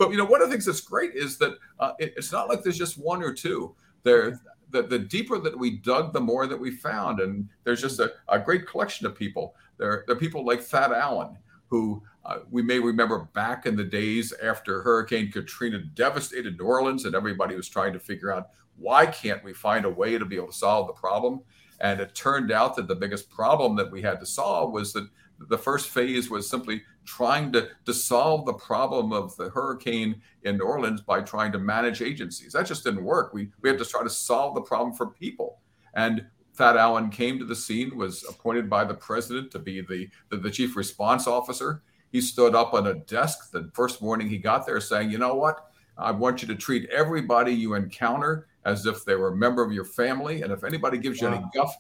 you 0.09 0.17
know, 0.17 0.25
one 0.25 0.41
of 0.41 0.49
the 0.49 0.53
things 0.53 0.65
that's 0.65 0.81
great 0.81 1.13
is 1.15 1.37
that 1.37 1.53
uh, 1.79 1.93
it, 1.99 2.13
it's 2.17 2.31
not 2.31 2.49
like 2.49 2.63
there's 2.63 2.77
just 2.77 2.97
one 2.97 3.23
or 3.23 3.33
two. 3.33 3.75
There, 4.03 4.39
the, 4.71 4.83
the 4.83 4.99
deeper 4.99 5.37
that 5.39 5.57
we 5.57 5.77
dug, 5.77 6.13
the 6.13 6.21
more 6.21 6.47
that 6.47 6.59
we 6.59 6.71
found, 6.71 7.19
and 7.19 7.47
there's 7.63 7.81
just 7.81 7.99
a, 7.99 8.13
a 8.29 8.39
great 8.39 8.65
collection 8.65 9.05
of 9.05 9.15
people. 9.15 9.55
There, 9.77 10.03
there 10.07 10.15
are 10.15 10.19
people 10.19 10.45
like 10.45 10.61
Thad 10.61 10.91
Allen 10.91 11.37
who 11.71 12.03
uh, 12.25 12.39
we 12.51 12.61
may 12.61 12.77
remember 12.77 13.29
back 13.33 13.65
in 13.65 13.75
the 13.75 13.83
days 13.83 14.33
after 14.43 14.83
Hurricane 14.83 15.31
Katrina 15.31 15.79
devastated 15.79 16.59
New 16.59 16.65
Orleans, 16.65 17.05
and 17.05 17.15
everybody 17.15 17.55
was 17.55 17.69
trying 17.69 17.93
to 17.93 17.99
figure 17.99 18.31
out 18.31 18.49
why 18.77 19.05
can't 19.05 19.43
we 19.43 19.53
find 19.53 19.85
a 19.85 19.89
way 19.89 20.17
to 20.17 20.25
be 20.25 20.35
able 20.35 20.47
to 20.47 20.53
solve 20.53 20.87
the 20.87 20.93
problem. 20.93 21.41
And 21.79 21.99
it 21.99 22.13
turned 22.13 22.51
out 22.51 22.75
that 22.75 22.87
the 22.87 22.95
biggest 22.95 23.29
problem 23.29 23.75
that 23.77 23.89
we 23.89 24.01
had 24.01 24.19
to 24.19 24.25
solve 24.25 24.71
was 24.71 24.93
that 24.93 25.07
the 25.49 25.57
first 25.57 25.89
phase 25.89 26.29
was 26.29 26.47
simply 26.47 26.83
trying 27.05 27.51
to, 27.53 27.69
to 27.85 27.93
solve 27.93 28.45
the 28.45 28.53
problem 28.53 29.11
of 29.13 29.35
the 29.37 29.49
hurricane 29.49 30.21
in 30.43 30.57
New 30.57 30.65
Orleans 30.65 31.01
by 31.01 31.21
trying 31.21 31.51
to 31.53 31.57
manage 31.57 32.01
agencies. 32.01 32.53
That 32.53 32.67
just 32.67 32.83
didn't 32.83 33.03
work. 33.03 33.33
We, 33.33 33.49
we 33.61 33.69
had 33.69 33.79
to 33.79 33.85
try 33.85 34.03
to 34.03 34.09
solve 34.09 34.55
the 34.55 34.61
problem 34.61 34.93
for 34.93 35.07
people. 35.07 35.59
And 35.95 36.25
Thad 36.61 36.77
Allen 36.77 37.09
came 37.09 37.39
to 37.39 37.45
the 37.45 37.55
scene, 37.55 37.97
was 37.97 38.23
appointed 38.29 38.69
by 38.69 38.83
the 38.83 38.93
president 38.93 39.49
to 39.49 39.57
be 39.57 39.81
the, 39.81 40.07
the, 40.29 40.37
the 40.37 40.51
chief 40.51 40.75
response 40.75 41.25
officer. 41.25 41.81
He 42.11 42.21
stood 42.21 42.53
up 42.53 42.75
on 42.75 42.85
a 42.85 42.93
desk 42.93 43.49
the 43.49 43.71
first 43.73 43.99
morning 43.99 44.29
he 44.29 44.37
got 44.37 44.67
there 44.67 44.79
saying, 44.79 45.09
You 45.09 45.17
know 45.17 45.33
what? 45.33 45.71
I 45.97 46.11
want 46.11 46.43
you 46.43 46.47
to 46.49 46.55
treat 46.55 46.87
everybody 46.91 47.51
you 47.51 47.73
encounter 47.73 48.47
as 48.63 48.85
if 48.85 49.03
they 49.05 49.15
were 49.15 49.29
a 49.29 49.35
member 49.35 49.63
of 49.63 49.71
your 49.71 49.85
family. 49.85 50.43
And 50.43 50.53
if 50.53 50.63
anybody 50.63 50.99
gives 50.99 51.19
you 51.19 51.29
wow. 51.29 51.33
any 51.33 51.45
guff, 51.51 51.75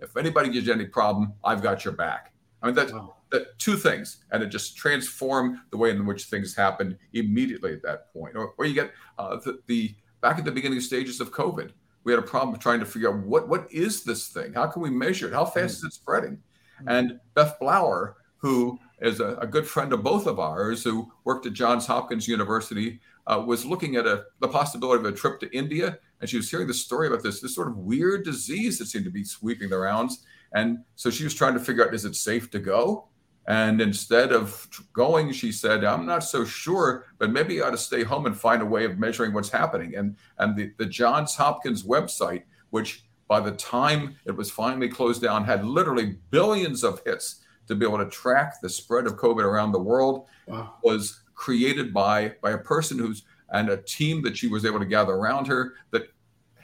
if 0.00 0.16
anybody 0.16 0.48
gives 0.48 0.68
you 0.68 0.72
any 0.72 0.86
problem, 0.86 1.34
I've 1.44 1.62
got 1.62 1.84
your 1.84 1.92
back. 1.92 2.32
I 2.62 2.66
mean, 2.66 2.74
that, 2.76 2.92
wow. 2.94 3.16
that 3.30 3.58
two 3.58 3.76
things. 3.76 4.24
And 4.32 4.42
it 4.42 4.46
just 4.46 4.74
transformed 4.74 5.58
the 5.70 5.76
way 5.76 5.90
in 5.90 6.06
which 6.06 6.24
things 6.24 6.56
happened 6.56 6.96
immediately 7.12 7.74
at 7.74 7.82
that 7.82 8.10
point. 8.14 8.36
Or, 8.36 8.54
or 8.56 8.64
you 8.64 8.72
get 8.72 8.90
uh, 9.18 9.36
the, 9.36 9.60
the 9.66 9.94
back 10.22 10.38
at 10.38 10.46
the 10.46 10.52
beginning 10.52 10.80
stages 10.80 11.20
of 11.20 11.30
COVID, 11.30 11.72
we 12.04 12.12
had 12.12 12.18
a 12.18 12.26
problem 12.26 12.58
trying 12.58 12.80
to 12.80 12.86
figure 12.86 13.12
out 13.12 13.24
what, 13.24 13.48
what 13.48 13.70
is 13.72 14.04
this 14.04 14.28
thing? 14.28 14.52
How 14.52 14.66
can 14.66 14.82
we 14.82 14.90
measure 14.90 15.26
it? 15.26 15.32
How 15.32 15.44
fast 15.44 15.74
mm. 15.74 15.78
is 15.78 15.84
it 15.84 15.92
spreading? 15.94 16.38
Mm. 16.82 16.98
And 16.98 17.20
Beth 17.34 17.56
Blauer, 17.60 18.14
who 18.38 18.78
is 19.00 19.20
a, 19.20 19.36
a, 19.36 19.46
good 19.46 19.66
friend 19.66 19.92
of 19.92 20.02
both 20.02 20.26
of 20.26 20.38
ours 20.38 20.84
who 20.84 21.10
worked 21.24 21.46
at 21.46 21.54
Johns 21.54 21.86
Hopkins 21.86 22.28
University, 22.28 23.00
uh, 23.26 23.42
was 23.44 23.64
looking 23.64 23.96
at 23.96 24.06
a, 24.06 24.24
the 24.40 24.48
possibility 24.48 25.00
of 25.00 25.12
a 25.12 25.16
trip 25.16 25.40
to 25.40 25.56
India. 25.56 25.98
And 26.20 26.28
she 26.28 26.36
was 26.36 26.50
hearing 26.50 26.66
the 26.66 26.74
story 26.74 27.08
about 27.08 27.22
this, 27.22 27.40
this 27.40 27.54
sort 27.54 27.68
of 27.68 27.78
weird 27.78 28.24
disease 28.24 28.78
that 28.78 28.86
seemed 28.86 29.06
to 29.06 29.10
be 29.10 29.24
sweeping 29.24 29.70
the 29.70 29.78
rounds. 29.78 30.24
And 30.54 30.84
so 30.94 31.10
she 31.10 31.24
was 31.24 31.34
trying 31.34 31.54
to 31.54 31.60
figure 31.60 31.86
out, 31.86 31.94
is 31.94 32.04
it 32.04 32.14
safe 32.14 32.50
to 32.50 32.58
go? 32.58 33.08
And 33.46 33.80
instead 33.80 34.32
of 34.32 34.68
going, 34.92 35.32
she 35.32 35.52
said, 35.52 35.84
I'm 35.84 36.06
not 36.06 36.24
so 36.24 36.44
sure, 36.44 37.06
but 37.18 37.30
maybe 37.30 37.60
I 37.60 37.66
ought 37.66 37.72
to 37.72 37.78
stay 37.78 38.02
home 38.02 38.26
and 38.26 38.36
find 38.36 38.62
a 38.62 38.66
way 38.66 38.84
of 38.84 38.98
measuring 38.98 39.34
what's 39.34 39.50
happening. 39.50 39.94
And, 39.96 40.16
and 40.38 40.56
the, 40.56 40.72
the 40.78 40.86
Johns 40.86 41.34
Hopkins 41.34 41.82
website, 41.82 42.44
which 42.70 43.04
by 43.28 43.40
the 43.40 43.52
time 43.52 44.16
it 44.24 44.32
was 44.32 44.50
finally 44.50 44.88
closed 44.88 45.22
down, 45.22 45.44
had 45.44 45.64
literally 45.64 46.16
billions 46.30 46.82
of 46.84 47.02
hits 47.04 47.42
to 47.68 47.74
be 47.74 47.84
able 47.84 47.98
to 47.98 48.08
track 48.08 48.60
the 48.60 48.68
spread 48.68 49.06
of 49.06 49.16
COVID 49.16 49.44
around 49.44 49.72
the 49.72 49.78
world, 49.78 50.26
wow. 50.46 50.74
was 50.82 51.22
created 51.34 51.92
by, 51.92 52.34
by 52.42 52.52
a 52.52 52.58
person 52.58 52.98
who's 52.98 53.24
and 53.52 53.68
a 53.68 53.76
team 53.76 54.22
that 54.22 54.36
she 54.36 54.48
was 54.48 54.64
able 54.64 54.78
to 54.78 54.84
gather 54.84 55.12
around 55.12 55.46
her 55.46 55.74
that 55.90 56.08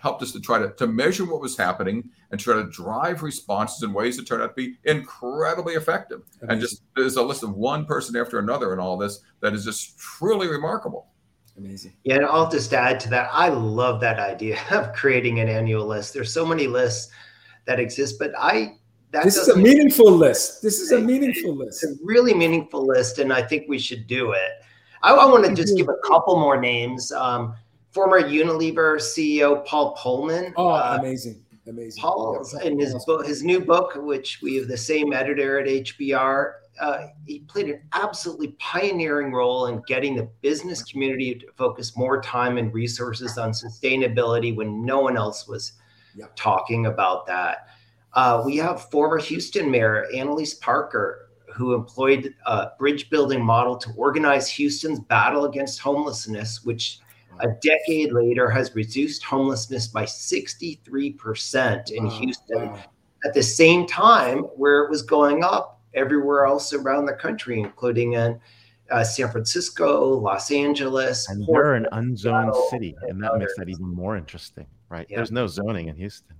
helped 0.01 0.22
us 0.22 0.32
to 0.32 0.40
try 0.40 0.59
to, 0.59 0.70
to 0.72 0.86
measure 0.86 1.24
what 1.24 1.40
was 1.40 1.57
happening 1.57 2.09
and 2.30 2.40
try 2.40 2.55
to 2.55 2.64
drive 2.70 3.22
responses 3.22 3.82
in 3.82 3.92
ways 3.92 4.16
that 4.16 4.26
turned 4.26 4.42
out 4.42 4.48
to 4.48 4.55
be 4.55 4.76
incredibly 4.84 5.74
effective. 5.74 6.22
Amazing. 6.42 6.51
And 6.51 6.61
just 6.61 6.82
there's 6.96 7.16
a 7.16 7.22
list 7.22 7.42
of 7.42 7.55
one 7.55 7.84
person 7.84 8.16
after 8.16 8.38
another 8.38 8.72
in 8.72 8.78
all 8.78 8.96
this 8.96 9.20
that 9.40 9.53
is 9.53 9.64
just 9.64 9.98
truly 9.98 10.48
remarkable. 10.48 11.09
Amazing. 11.57 11.92
Yeah, 12.05 12.16
and 12.16 12.26
I'll 12.26 12.51
just 12.51 12.72
add 12.72 12.98
to 13.01 13.11
that. 13.11 13.28
I 13.32 13.48
love 13.48 14.01
that 14.01 14.18
idea 14.18 14.59
of 14.70 14.92
creating 14.94 15.40
an 15.40 15.48
annual 15.48 15.86
list. 15.86 16.14
There's 16.14 16.32
so 16.32 16.46
many 16.46 16.66
lists 16.66 17.12
that 17.66 17.78
exist, 17.78 18.16
but 18.18 18.32
I 18.38 18.76
this 19.12 19.36
is 19.36 19.48
a 19.48 19.57
meaningful 19.57 20.12
list. 20.12 20.62
This 20.62 20.78
is 20.78 20.92
a 20.92 21.01
meaningful 21.01 21.57
list. 21.57 21.82
It's 21.82 22.01
a 22.01 22.05
really 22.05 22.32
meaningful 22.32 22.86
list, 22.86 23.18
and 23.18 23.32
I 23.32 23.42
think 23.42 23.68
we 23.68 23.78
should 23.78 24.07
do 24.07 24.32
it. 24.32 24.53
I, 25.03 25.12
I 25.12 25.26
want 25.26 25.44
to 25.44 25.55
just 25.55 25.76
give 25.76 25.88
a 25.88 25.96
couple 26.07 26.38
more 26.38 26.61
names. 26.61 27.11
Um, 27.11 27.55
former 27.91 28.20
Unilever 28.20 28.97
CEO 28.97 29.64
Paul 29.66 29.97
Polman. 29.97 30.53
Oh, 30.57 30.68
uh, 30.68 30.97
amazing. 30.99 31.45
Amazing. 31.66 32.01
Paul, 32.01 32.45
in 32.64 32.80
his 32.80 33.05
book, 33.05 33.26
his 33.26 33.43
new 33.45 33.61
book, 33.61 33.93
which 33.97 34.41
we 34.43 34.57
have 34.57 34.66
the 34.66 34.76
same 34.76 35.12
editor 35.12 35.61
at 35.61 35.66
HBR, 35.66 36.55
uh, 36.80 37.07
he 37.26 37.41
played 37.41 37.68
an 37.68 37.82
absolutely 37.93 38.49
pioneering 38.59 39.32
role 39.32 39.66
in 39.66 39.82
getting 39.86 40.16
the 40.16 40.28
business 40.41 40.82
community 40.82 41.34
to 41.34 41.47
focus 41.57 41.97
more 41.97 42.22
time 42.22 42.57
and 42.59 42.72
resources 42.72 43.36
on 43.36 43.51
sustainability 43.51 44.55
when 44.57 44.84
no 44.84 45.01
one 45.01 45.16
else 45.16 45.47
was 45.47 45.72
talking 46.34 46.86
about 46.86 47.26
that. 47.26 47.68
Uh, 48.14 48.43
we 48.45 48.57
have 48.57 48.91
former 48.91 49.18
Houston 49.18 49.70
Mayor 49.70 50.07
Annise 50.14 50.55
Parker, 50.55 51.28
who 51.55 51.74
employed 51.74 52.34
a 52.47 52.68
bridge 52.78 53.11
building 53.11 53.45
model 53.45 53.76
to 53.76 53.91
organize 53.97 54.49
Houston's 54.49 55.01
battle 55.01 55.45
against 55.45 55.80
homelessness, 55.80 56.64
which 56.64 57.01
a 57.43 57.49
decade 57.61 58.12
later 58.12 58.51
has 58.51 58.74
reduced 58.74 59.22
homelessness 59.24 59.88
by 59.88 60.05
63% 60.05 61.91
in 61.91 62.05
wow, 62.05 62.11
Houston 62.11 62.66
wow. 62.68 62.78
at 63.24 63.34
the 63.34 63.43
same 63.43 63.86
time 63.86 64.38
where 64.57 64.84
it 64.84 64.91
was 64.91 65.03
going 65.03 65.45
up 65.45 65.80
everywhere 65.95 66.47
else 66.47 66.72
around 66.72 67.07
the 67.07 67.14
country, 67.14 67.59
including 67.61 68.14
in 68.14 68.41
uh, 68.91 69.05
San 69.05 69.30
Francisco, 69.30 70.09
Los 70.18 70.51
Angeles. 70.51 71.28
And 71.28 71.47
we're 71.47 71.74
an 71.74 71.86
unzoned 71.93 72.55
city, 72.70 72.97
and 73.03 73.22
that 73.22 73.36
makes 73.36 73.55
that 73.57 73.68
even 73.68 73.86
more 73.86 74.16
interesting, 74.16 74.66
right? 74.88 75.07
Yeah. 75.09 75.16
There's 75.16 75.32
no 75.32 75.47
zoning 75.47 75.88
in 75.88 75.97
Houston. 75.97 76.36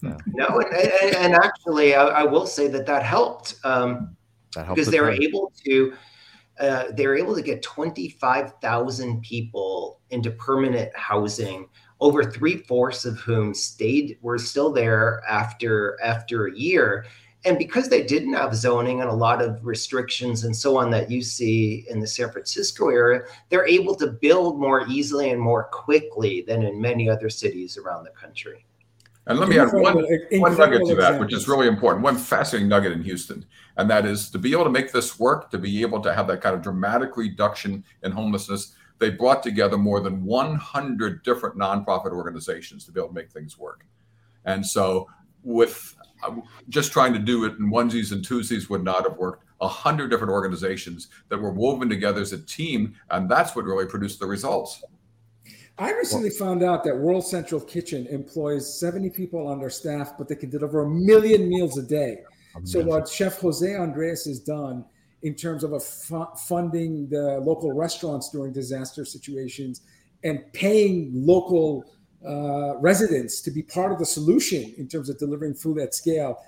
So. 0.00 0.16
no, 0.26 0.46
and, 0.60 0.74
and, 0.74 1.16
and 1.16 1.34
actually, 1.34 1.94
I, 1.94 2.06
I, 2.06 2.22
will 2.24 2.46
say 2.46 2.66
that 2.68 2.86
that 2.86 3.04
helped 3.04 3.54
um, 3.62 4.16
that 4.54 4.68
because 4.68 4.88
they 4.88 5.00
were 5.00 5.12
able 5.12 5.52
to 5.64 5.94
uh, 6.58 6.84
they 6.92 7.06
were 7.06 7.16
able 7.16 7.34
to 7.34 7.42
get 7.42 7.62
25,000 7.62 9.20
people 9.20 10.00
into 10.10 10.30
permanent 10.30 10.90
housing, 10.94 11.68
over 12.00 12.24
three 12.24 12.58
fourths 12.58 13.04
of 13.04 13.18
whom 13.18 13.54
stayed 13.54 14.18
were 14.22 14.38
still 14.38 14.72
there 14.72 15.22
after 15.28 15.98
after 16.02 16.46
a 16.46 16.56
year. 16.56 17.04
And 17.44 17.58
because 17.58 17.88
they 17.88 18.02
didn't 18.02 18.32
have 18.32 18.56
zoning 18.56 19.02
and 19.02 19.10
a 19.10 19.14
lot 19.14 19.40
of 19.40 19.64
restrictions 19.64 20.44
and 20.44 20.56
so 20.56 20.76
on 20.76 20.90
that 20.90 21.10
you 21.10 21.22
see 21.22 21.86
in 21.88 22.00
the 22.00 22.06
San 22.06 22.30
Francisco 22.30 22.88
area, 22.88 23.22
they're 23.50 23.66
able 23.66 23.94
to 23.96 24.08
build 24.08 24.58
more 24.58 24.84
easily 24.88 25.30
and 25.30 25.40
more 25.40 25.64
quickly 25.64 26.42
than 26.42 26.64
in 26.64 26.80
many 26.80 27.08
other 27.08 27.30
cities 27.30 27.78
around 27.78 28.04
the 28.04 28.10
country. 28.10 28.66
And 29.28 29.38
let 29.38 29.48
me 29.48 29.58
add 29.58 29.72
one, 29.72 30.04
one 30.32 30.56
nugget 30.56 30.86
to 30.86 30.94
that, 30.96 31.20
which 31.20 31.32
is 31.32 31.48
really 31.48 31.66
important. 31.66 32.04
One 32.04 32.16
fascinating 32.16 32.68
nugget 32.68 32.92
in 32.92 33.02
Houston, 33.02 33.44
and 33.76 33.90
that 33.90 34.06
is 34.06 34.30
to 34.30 34.38
be 34.38 34.52
able 34.52 34.64
to 34.64 34.70
make 34.70 34.92
this 34.92 35.18
work, 35.18 35.50
to 35.50 35.58
be 35.58 35.82
able 35.82 36.00
to 36.00 36.14
have 36.14 36.26
that 36.28 36.40
kind 36.40 36.54
of 36.54 36.62
dramatic 36.62 37.16
reduction 37.16 37.84
in 38.02 38.12
homelessness. 38.12 38.74
They 38.98 39.10
brought 39.10 39.42
together 39.42 39.76
more 39.76 40.00
than 40.00 40.24
100 40.24 41.22
different 41.22 41.56
nonprofit 41.56 42.12
organizations 42.12 42.84
to 42.86 42.92
be 42.92 43.00
able 43.00 43.08
to 43.08 43.14
make 43.14 43.30
things 43.30 43.58
work. 43.58 43.84
And 44.46 44.64
so, 44.64 45.08
with 45.42 45.94
uh, 46.22 46.36
just 46.68 46.92
trying 46.92 47.12
to 47.12 47.18
do 47.18 47.44
it 47.44 47.58
in 47.58 47.70
onesies 47.70 48.12
and 48.12 48.26
twosies 48.26 48.70
would 48.70 48.82
not 48.82 49.08
have 49.08 49.18
worked. 49.18 49.44
A 49.60 49.68
hundred 49.68 50.10
different 50.10 50.32
organizations 50.32 51.08
that 51.28 51.38
were 51.38 51.50
woven 51.50 51.88
together 51.88 52.20
as 52.20 52.32
a 52.32 52.38
team, 52.38 52.94
and 53.10 53.28
that's 53.28 53.56
what 53.56 53.64
really 53.64 53.86
produced 53.86 54.20
the 54.20 54.26
results. 54.26 54.82
I 55.78 55.92
recently 55.92 56.30
well, 56.30 56.38
found 56.38 56.62
out 56.62 56.84
that 56.84 56.96
World 56.96 57.26
Central 57.26 57.60
Kitchen 57.60 58.06
employs 58.08 58.78
70 58.78 59.10
people 59.10 59.46
on 59.46 59.58
their 59.58 59.70
staff, 59.70 60.12
but 60.18 60.28
they 60.28 60.36
can 60.36 60.50
deliver 60.50 60.82
a 60.82 60.88
million 60.90 61.48
meals 61.48 61.78
a 61.78 61.82
day. 61.82 62.18
So 62.64 62.82
what 62.82 63.08
Chef 63.08 63.38
Jose 63.40 63.74
Andres 63.74 64.24
has 64.24 64.40
done 64.40 64.84
in 65.22 65.34
terms 65.34 65.64
of 65.64 65.82
fu- 65.82 66.26
funding 66.48 67.08
the 67.08 67.40
local 67.40 67.72
restaurants 67.72 68.30
during 68.30 68.52
disaster 68.52 69.04
situations 69.04 69.82
and 70.24 70.40
paying 70.52 71.10
local 71.14 71.84
uh, 72.26 72.76
residents 72.78 73.40
to 73.40 73.50
be 73.50 73.62
part 73.62 73.92
of 73.92 73.98
the 73.98 74.06
solution 74.06 74.74
in 74.78 74.88
terms 74.88 75.08
of 75.08 75.18
delivering 75.18 75.54
food 75.54 75.78
at 75.78 75.94
scale. 75.94 76.38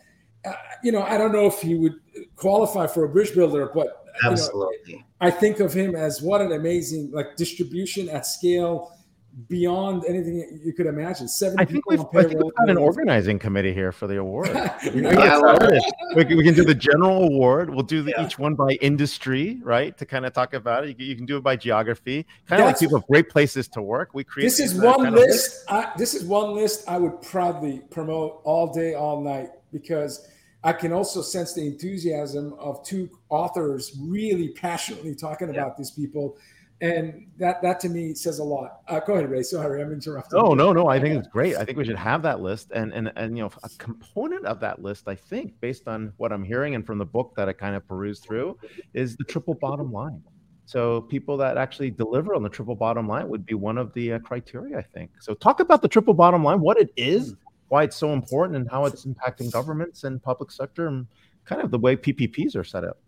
Uh, 0.44 0.52
you 0.82 0.92
know, 0.92 1.02
I 1.02 1.18
don't 1.18 1.32
know 1.32 1.46
if 1.46 1.60
he 1.60 1.74
would 1.74 1.94
qualify 2.36 2.86
for 2.86 3.04
a 3.04 3.08
bridge 3.08 3.34
builder, 3.34 3.70
but 3.74 4.04
absolutely, 4.24 4.94
know, 4.94 5.02
I 5.20 5.30
think 5.30 5.60
of 5.60 5.72
him 5.72 5.94
as 5.94 6.22
what 6.22 6.40
an 6.40 6.52
amazing 6.52 7.10
like 7.12 7.36
distribution 7.36 8.08
at 8.08 8.26
scale 8.26 8.97
beyond 9.46 10.04
anything 10.06 10.60
you 10.64 10.72
could 10.72 10.86
imagine. 10.86 11.28
Seven 11.28 11.60
I 11.60 11.64
think 11.64 11.88
we've, 11.88 12.00
I 12.00 12.24
think 12.24 12.42
we've 12.42 12.54
got 12.54 12.68
an 12.68 12.76
organizing 12.76 13.38
committee 13.38 13.72
here 13.72 13.92
for 13.92 14.06
the 14.06 14.16
award. 14.16 14.48
we, 14.94 15.02
we, 15.02 16.34
we, 16.34 16.42
can 16.42 16.54
do 16.54 16.64
the 16.64 16.74
general 16.74 17.24
award. 17.24 17.70
We'll 17.70 17.84
do 17.84 18.02
the, 18.02 18.14
yeah. 18.16 18.26
each 18.26 18.38
one 18.38 18.54
by 18.54 18.72
industry, 18.80 19.60
right? 19.62 19.96
To 19.98 20.06
kind 20.06 20.26
of 20.26 20.32
talk 20.32 20.54
about 20.54 20.84
it. 20.84 20.98
You, 20.98 21.06
you 21.06 21.16
can 21.16 21.26
do 21.26 21.36
it 21.36 21.42
by 21.42 21.54
geography. 21.56 22.26
Kind 22.46 22.62
of 22.62 22.66
like 22.66 22.80
people 22.80 22.98
have 22.98 23.06
great 23.06 23.28
places 23.28 23.68
to 23.68 23.82
work. 23.82 24.10
We 24.12 24.24
create. 24.24 24.46
This 24.46 24.58
is 24.58 24.74
one 24.74 25.14
list. 25.14 25.64
I, 25.68 25.92
this 25.96 26.14
is 26.14 26.24
one 26.24 26.54
list 26.54 26.88
I 26.88 26.98
would 26.98 27.22
proudly 27.22 27.82
promote 27.90 28.40
all 28.44 28.72
day, 28.72 28.94
all 28.94 29.20
night 29.20 29.50
because. 29.72 30.28
I 30.64 30.72
can 30.72 30.92
also 30.92 31.22
sense 31.22 31.54
the 31.54 31.64
enthusiasm 31.64 32.52
of 32.58 32.84
two 32.84 33.08
authors 33.28 33.96
really 34.00 34.48
passionately 34.48 35.14
talking 35.14 35.54
yeah. 35.54 35.60
about 35.60 35.78
these 35.78 35.92
people 35.92 36.36
and 36.80 37.26
that 37.38 37.60
that 37.62 37.80
to 37.80 37.88
me 37.88 38.14
says 38.14 38.38
a 38.38 38.44
lot. 38.44 38.80
Uh, 38.88 39.00
go 39.00 39.14
ahead, 39.14 39.30
Ray. 39.30 39.42
Sorry, 39.42 39.82
I'm 39.82 39.92
interrupting. 39.92 40.38
No, 40.38 40.54
no, 40.54 40.72
no. 40.72 40.88
I 40.88 41.00
think 41.00 41.18
it's 41.18 41.28
great. 41.28 41.56
I 41.56 41.64
think 41.64 41.76
we 41.76 41.84
should 41.84 41.96
have 41.96 42.22
that 42.22 42.40
list, 42.40 42.70
and 42.72 42.92
and 42.92 43.12
and 43.16 43.36
you 43.36 43.42
know, 43.42 43.50
a 43.64 43.68
component 43.78 44.46
of 44.46 44.60
that 44.60 44.82
list, 44.82 45.08
I 45.08 45.16
think, 45.16 45.58
based 45.60 45.88
on 45.88 46.12
what 46.18 46.32
I'm 46.32 46.44
hearing 46.44 46.74
and 46.74 46.86
from 46.86 46.98
the 46.98 47.04
book 47.04 47.32
that 47.36 47.48
I 47.48 47.52
kind 47.52 47.74
of 47.74 47.86
perused 47.86 48.22
through, 48.22 48.58
is 48.94 49.16
the 49.16 49.24
triple 49.24 49.54
bottom 49.54 49.92
line. 49.92 50.22
So 50.66 51.00
people 51.00 51.36
that 51.38 51.56
actually 51.56 51.90
deliver 51.90 52.34
on 52.34 52.42
the 52.42 52.48
triple 52.48 52.76
bottom 52.76 53.08
line 53.08 53.28
would 53.28 53.46
be 53.46 53.54
one 53.54 53.78
of 53.78 53.92
the 53.94 54.14
uh, 54.14 54.18
criteria, 54.18 54.78
I 54.78 54.82
think. 54.82 55.10
So 55.18 55.34
talk 55.34 55.60
about 55.60 55.80
the 55.82 55.88
triple 55.88 56.14
bottom 56.14 56.44
line, 56.44 56.60
what 56.60 56.78
it 56.78 56.90
is, 56.96 57.34
why 57.68 57.84
it's 57.84 57.96
so 57.96 58.12
important, 58.12 58.56
and 58.56 58.70
how 58.70 58.84
it's 58.84 59.06
impacting 59.06 59.50
governments 59.50 60.04
and 60.04 60.22
public 60.22 60.50
sector, 60.50 60.86
and 60.86 61.06
kind 61.44 61.62
of 61.62 61.70
the 61.70 61.78
way 61.78 61.96
PPPs 61.96 62.54
are 62.54 62.64
set 62.64 62.84
up 62.84 62.98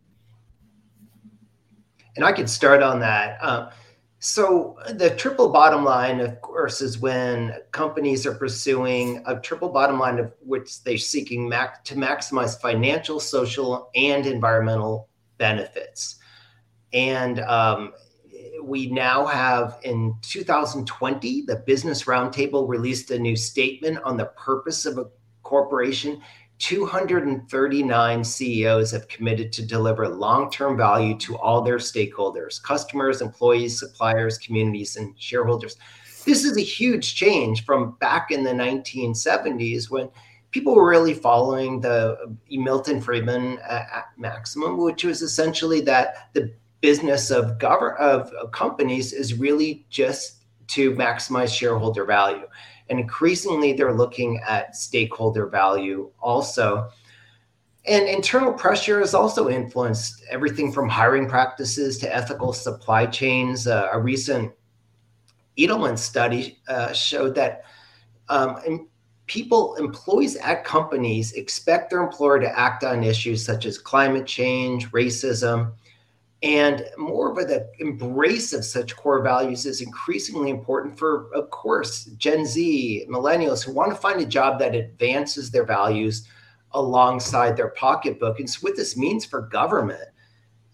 and 2.17 2.25
I 2.25 2.33
could 2.33 2.51
start 2.51 2.83
on 2.83 3.01
that. 3.01 3.39
Uh, 3.41 3.71
so 4.19 4.77
the 4.97 5.11
triple 5.11 5.49
bottom 5.49 5.83
line, 5.83 6.21
of 6.21 6.43
course, 6.43 6.83
is 6.83 6.99
when 6.99 7.55
companies 7.73 8.27
are 8.27 8.35
pursuing 8.35 9.23
a 9.27 9.41
triple 9.41 9.71
bottom 9.71 9.99
line 9.99 10.19
of 10.19 10.33
which 10.41 10.85
they're 10.85 10.99
seeking 10.99 11.49
mac- 11.49 11.85
to 11.85 11.95
maximize 11.95 12.61
financial, 12.61 13.19
social, 13.19 13.91
and 13.95 14.27
environmental 14.27 15.09
benefits. 15.39 16.17
And 16.93 17.41
um, 17.41 17.95
we 18.63 18.91
now 18.91 19.25
have 19.25 19.79
in 19.85 20.15
2020, 20.21 21.47
the 21.47 21.57
Business 21.57 22.05
Roundtable 22.05 22.69
released 22.69 23.11
a 23.11 23.19
new 23.19 23.37
statement 23.37 24.01
on 24.05 24.19
the 24.19 24.27
purpose 24.27 24.85
of 24.85 24.99
a 24.99 25.07
corporation 25.43 26.21
239 26.61 28.23
CEOs 28.23 28.91
have 28.91 29.09
committed 29.09 29.51
to 29.51 29.65
deliver 29.65 30.09
long 30.09 30.51
term 30.51 30.77
value 30.77 31.17
to 31.17 31.37
all 31.39 31.63
their 31.63 31.79
stakeholders 31.79 32.63
customers, 32.63 33.23
employees, 33.23 33.79
suppliers, 33.79 34.39
communities, 34.39 34.97
and 34.97 35.19
shareholders. 35.19 35.77
This 36.27 36.45
is 36.45 36.57
a 36.59 36.63
huge 36.63 37.15
change 37.15 37.65
from 37.65 37.97
back 37.99 38.31
in 38.31 38.45
the 38.45 38.51
1970s 38.51 39.91
when 39.91 40.11
people 40.51 40.75
were 40.75 40.89
really 40.89 41.15
following 41.15 41.81
the 41.81 42.19
uh, 42.19 42.27
Milton 42.51 43.01
Friedman 43.01 43.59
uh, 43.61 44.03
maximum, 44.19 44.77
which 44.77 45.03
was 45.03 45.23
essentially 45.23 45.81
that 45.81 46.29
the 46.35 46.53
business 46.83 47.31
of 47.31 47.59
of 47.63 48.33
companies 48.53 49.15
is 49.15 49.35
really 49.35 49.87
just 49.89 50.45
to 50.69 50.93
maximize 50.93 51.55
shareholder 51.55 52.05
value. 52.05 52.47
And 52.91 52.99
increasingly, 52.99 53.73
they're 53.73 53.95
looking 53.95 54.41
at 54.47 54.77
stakeholder 54.77 55.47
value 55.47 56.11
also. 56.21 56.91
And 57.87 58.09
internal 58.09 58.53
pressure 58.53 58.99
has 59.01 59.15
also 59.15 59.49
influenced 59.49 60.23
everything 60.29 60.73
from 60.73 60.89
hiring 60.89 61.29
practices 61.29 61.97
to 61.99 62.15
ethical 62.15 62.53
supply 62.53 63.07
chains. 63.07 63.67
Uh, 63.67 63.89
a 63.93 63.99
recent 63.99 64.53
Edelman 65.57 65.97
study 65.97 66.59
uh, 66.69 66.93
showed 66.93 67.35
that 67.37 67.63
um, 68.29 68.89
people, 69.27 69.77
employees 69.77 70.37
at 70.37 70.65
companies 70.65 71.33
expect 71.35 71.91
their 71.91 72.03
employer 72.03 72.41
to 72.41 72.59
act 72.59 72.83
on 72.83 73.05
issues 73.05 73.45
such 73.45 73.65
as 73.67 73.79
climate 73.79 74.27
change, 74.27 74.91
racism, 74.91 75.73
and 76.43 76.87
more 76.97 77.31
of 77.31 77.49
the 77.49 77.71
embrace 77.81 78.55
of 78.55 78.65
such 78.65 78.97
core 78.97 79.23
values 79.23 79.67
is 79.67 79.83
increasingly 79.83 80.49
important 80.49 80.99
for, 80.99 81.31
of 81.35 81.51
course, 81.51 82.05
Gen 82.17 82.47
Z, 82.47 83.07
millennials 83.11 83.63
who 83.63 83.73
want 83.73 83.91
to 83.91 84.01
find 84.01 84.21
a 84.21 84.27
job 84.27 84.59
that 84.61 84.75
advances 84.75 85.51
their 85.51 85.67
values 85.67 86.27
alongside 86.73 87.57
their 87.57 87.71
pocketbook. 87.71 88.41
And 88.41 88.49
so, 88.49 88.61
what 88.61 88.77
this 88.77 88.97
means 88.97 89.27
for 89.27 89.43
government 89.43 90.09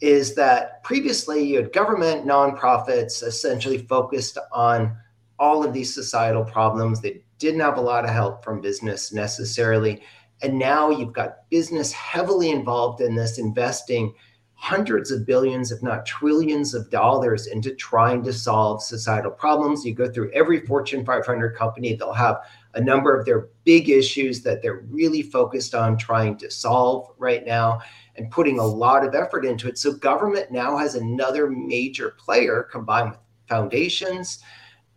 is 0.01 0.37
that 0.37 0.85
previously 0.85 1.43
you 1.43 1.57
had 1.57 1.73
government 1.73 2.27
nonprofits 2.27 3.25
essentially 3.25 3.79
focused 3.79 4.39
on 4.53 4.97
all 5.39 5.65
of 5.65 5.73
these 5.73 5.93
societal 5.93 6.45
problems. 6.45 7.01
They 7.01 7.23
didn't 7.39 7.61
have 7.61 7.79
a 7.79 7.83
lot 7.83 8.05
of 8.05 8.11
help 8.11 8.45
from 8.45 8.61
business 8.61 9.13
necessarily. 9.13 10.03
And 10.43 10.59
now 10.59 10.91
you've 10.91 11.13
got 11.15 11.49
business 11.51 11.93
heavily 11.93 12.51
involved 12.51 13.01
in 13.01 13.15
this, 13.15 13.39
investing 13.39 14.15
hundreds 14.59 15.11
of 15.11 15.27
billions, 15.27 15.71
if 15.71 15.83
not 15.83 16.07
trillions 16.07 16.75
of 16.75 16.91
dollars 16.91 17.47
into 17.47 17.75
trying 17.75 18.23
to 18.25 18.33
solve 18.33 18.83
societal 18.83 19.31
problems. 19.31 19.85
You 19.85 19.95
go 19.95 20.11
through 20.11 20.33
every 20.33 20.65
Fortune 20.67 21.05
500 21.05 21.55
company, 21.55 21.95
they'll 21.95 22.13
have 22.13 22.39
a 22.75 22.81
number 22.81 23.17
of 23.17 23.27
their 23.27 23.49
big 23.65 23.91
issues 23.91 24.43
that 24.43 24.63
they're 24.63 24.85
really 24.89 25.23
focused 25.23 25.75
on 25.75 25.97
trying 25.97 26.37
to 26.39 26.51
solve 26.51 27.13
right 27.19 27.47
now 27.47 27.81
and 28.17 28.31
putting 28.31 28.59
a 28.59 28.67
lot 28.67 29.07
of 29.07 29.15
effort 29.15 29.45
into 29.45 29.69
it. 29.69 29.77
So, 29.79 29.93
government 29.93 30.51
now 30.51 30.77
has 30.79 30.95
another 30.95 31.49
major 31.51 32.17
player 32.19 32.67
combined 32.73 33.11
with 33.11 33.21
foundations 33.47 34.43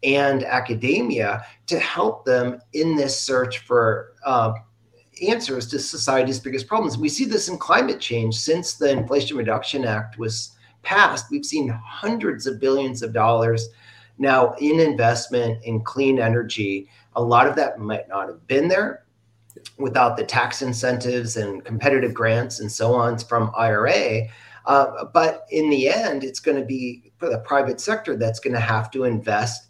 and 0.03 0.45
academia 0.45 1.45
to 1.68 1.80
help 1.80 2.24
them 2.24 2.62
in 2.72 2.95
this 2.95 3.20
search 3.20 3.60
for 3.60 4.14
uh, 4.26 4.53
answers 5.22 5.68
to 5.68 5.80
society's 5.80 6.40
biggest 6.40 6.68
problems. 6.68 6.98
We 6.98 7.10
see 7.10 7.26
this 7.26 7.50
in 7.50 7.58
climate 7.58 8.00
change. 8.00 8.38
Since 8.38 8.76
the 8.76 8.92
Inflation 8.92 9.38
Reduction 9.38 9.86
Act 9.86 10.18
was 10.18 10.52
passed, 10.84 11.26
we've 11.32 11.46
seen 11.46 11.70
hundreds 11.70 12.48
of 12.48 12.60
billions 12.60 13.02
of 13.02 13.14
dollars 13.14 13.70
now 14.18 14.54
in 14.60 14.80
investment 14.80 15.64
in 15.64 15.82
clean 15.82 16.20
energy. 16.20 16.90
A 17.16 17.22
lot 17.22 17.48
of 17.48 17.56
that 17.56 17.80
might 17.80 18.08
not 18.08 18.28
have 18.28 18.46
been 18.48 18.68
there 18.68 19.06
without 19.78 20.18
the 20.18 20.24
tax 20.24 20.62
incentives 20.62 21.38
and 21.38 21.64
competitive 21.66 22.14
grants 22.14 22.60
and 22.60 22.72
so 22.72 22.94
on 22.94 23.18
from 23.18 23.52
IRA. 23.58 24.28
Uh, 24.66 25.06
but 25.06 25.46
in 25.52 25.70
the 25.70 25.90
end, 25.90 26.24
it's 26.24 26.40
going 26.40 26.58
to 26.58 26.66
be 26.66 27.12
for 27.18 27.30
the 27.30 27.40
private 27.40 27.82
sector 27.82 28.16
that's 28.16 28.40
going 28.40 28.54
to 28.54 28.60
have 28.60 28.92
to 28.92 29.06
invest 29.06 29.68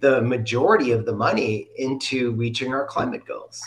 the 0.00 0.20
majority 0.22 0.92
of 0.92 1.04
the 1.04 1.12
money 1.12 1.68
into 1.76 2.32
reaching 2.32 2.72
our 2.72 2.86
climate 2.86 3.24
goals. 3.26 3.62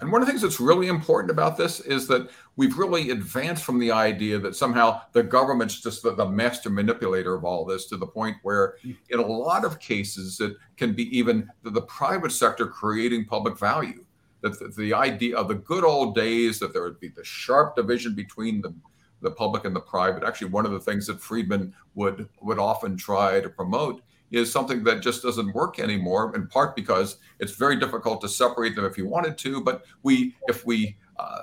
And 0.00 0.12
one 0.12 0.22
of 0.22 0.26
the 0.26 0.32
things 0.32 0.42
that's 0.42 0.60
really 0.60 0.86
important 0.86 1.30
about 1.30 1.56
this 1.56 1.80
is 1.80 2.06
that 2.06 2.30
we've 2.56 2.78
really 2.78 3.10
advanced 3.10 3.64
from 3.64 3.78
the 3.78 3.90
idea 3.90 4.38
that 4.38 4.54
somehow 4.54 5.00
the 5.12 5.22
government's 5.22 5.80
just 5.80 6.02
the, 6.02 6.14
the, 6.14 6.28
master 6.28 6.70
manipulator 6.70 7.34
of 7.34 7.44
all 7.44 7.64
this 7.64 7.86
to 7.86 7.96
the 7.96 8.06
point 8.06 8.36
where, 8.42 8.76
in 8.84 9.18
a 9.18 9.26
lot 9.26 9.64
of 9.64 9.80
cases, 9.80 10.40
it 10.40 10.54
can 10.76 10.92
be 10.92 11.16
even 11.16 11.50
the, 11.62 11.70
the 11.70 11.82
private 11.82 12.30
sector 12.30 12.66
creating 12.66 13.24
public 13.24 13.58
value. 13.58 14.04
That 14.40 14.58
the, 14.60 14.68
the, 14.68 14.94
idea 14.94 15.36
of 15.36 15.48
the 15.48 15.56
good 15.56 15.82
old 15.82 16.14
days 16.14 16.60
that 16.60 16.72
there 16.72 16.82
would 16.82 17.00
be 17.00 17.08
the 17.08 17.24
sharp 17.24 17.74
division 17.74 18.14
between 18.14 18.60
the, 18.60 18.72
the 19.20 19.32
public 19.32 19.64
and 19.64 19.74
the 19.74 19.80
private. 19.80 20.22
Actually, 20.22 20.50
one 20.50 20.64
of 20.64 20.70
the 20.70 20.78
things 20.78 21.08
that 21.08 21.20
Friedman 21.20 21.74
would 21.96 22.28
would 22.40 22.60
often 22.60 22.96
try 22.96 23.40
to 23.40 23.48
promote 23.48 24.00
is 24.30 24.52
something 24.52 24.84
that 24.84 25.00
just 25.00 25.22
doesn't 25.22 25.54
work 25.54 25.78
anymore. 25.78 26.34
In 26.34 26.46
part 26.46 26.76
because 26.76 27.18
it's 27.38 27.52
very 27.52 27.78
difficult 27.78 28.20
to 28.22 28.28
separate 28.28 28.76
them 28.76 28.84
if 28.84 28.98
you 28.98 29.06
wanted 29.06 29.38
to. 29.38 29.62
But 29.62 29.84
we, 30.02 30.36
if 30.48 30.66
we, 30.66 30.96
uh, 31.18 31.42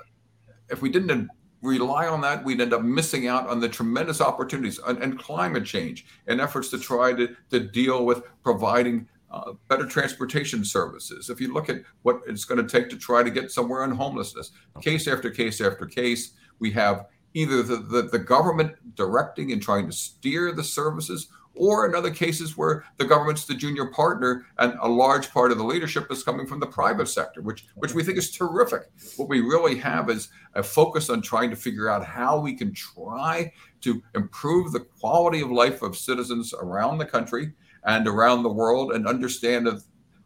if 0.70 0.82
we 0.82 0.90
didn't 0.90 1.30
rely 1.62 2.08
on 2.08 2.22
that, 2.22 2.44
we'd 2.44 2.62
end 2.62 2.74
up 2.74 2.84
missing 2.84 3.28
out 3.28 3.48
on 3.50 3.60
the 3.60 3.70
tremendous 3.70 4.22
opportunities 4.22 4.80
and, 4.88 5.02
and 5.02 5.20
climate 5.20 5.66
change 5.66 6.06
and 6.28 6.40
efforts 6.40 6.70
to 6.70 6.80
try 6.80 7.14
to, 7.14 7.36
to 7.50 7.60
deal 7.60 8.06
with 8.06 8.24
providing 8.44 9.08
uh, 9.32 9.54
better 9.68 9.86
transportation 9.86 10.64
services. 10.64 11.30
If 11.30 11.42
you 11.42 11.54
look 11.54 11.70
at 11.70 11.82
what 12.04 12.22
it's 12.28 12.46
going 12.46 12.66
to 12.66 12.70
take 12.70 12.90
to 12.92 12.98
try 12.98 13.24
to 13.24 13.30
get 13.30 13.52
somewhere 13.52 13.84
on 13.84 13.92
homelessness, 13.92 14.52
case 14.82 15.08
after 15.08 15.30
case 15.30 15.60
after 15.60 15.86
case, 15.86 16.34
we 16.60 16.72
have 16.72 17.08
either 17.34 17.62
the, 17.64 17.78
the, 17.78 18.04
the 18.04 18.20
government 18.20 18.96
directing 18.96 19.52
and 19.52 19.62
trying 19.62 19.88
to 19.88 19.92
steer 19.92 20.54
the 20.54 20.64
services 20.64 21.28
or 21.56 21.86
in 21.86 21.96
other 21.96 22.12
cases 22.12 22.58
where 22.58 22.84
the 22.98 23.06
government's 23.06 23.46
the 23.46 23.54
junior 23.54 23.88
partner 23.88 24.46
and 24.60 24.74
a 24.82 24.88
large 24.88 25.32
part 25.32 25.52
of 25.52 25.58
the 25.58 25.64
leadership 25.64 26.12
is 26.12 26.24
coming 26.24 26.46
from 26.46 26.60
the 26.60 26.68
private 26.68 27.08
sector, 27.08 27.42
which 27.42 27.66
which 27.76 27.94
we 27.94 28.04
think 28.04 28.18
is 28.18 28.32
terrific. 28.32 28.84
What 29.18 29.30
we 29.30 29.42
really 29.42 29.78
have 29.78 30.10
is 30.10 30.30
a 30.54 30.64
focus 30.64 31.10
on 31.10 31.22
trying 31.22 31.50
to 31.50 31.56
figure 31.56 31.90
out 31.90 32.06
how 32.06 32.40
we 32.40 32.54
can 32.54 32.74
try 32.74 33.52
to 33.82 34.02
improve 34.16 34.72
the 34.72 34.80
quality 34.80 35.42
of 35.42 35.52
life 35.52 35.82
of 35.82 35.98
citizens 35.98 36.54
around 36.54 36.98
the 36.98 37.06
country 37.06 37.54
and 37.86 38.08
around 38.08 38.44
the 38.44 38.50
world 38.50 38.94
and 38.94 39.08
understand 39.08 39.68
that 39.68 39.82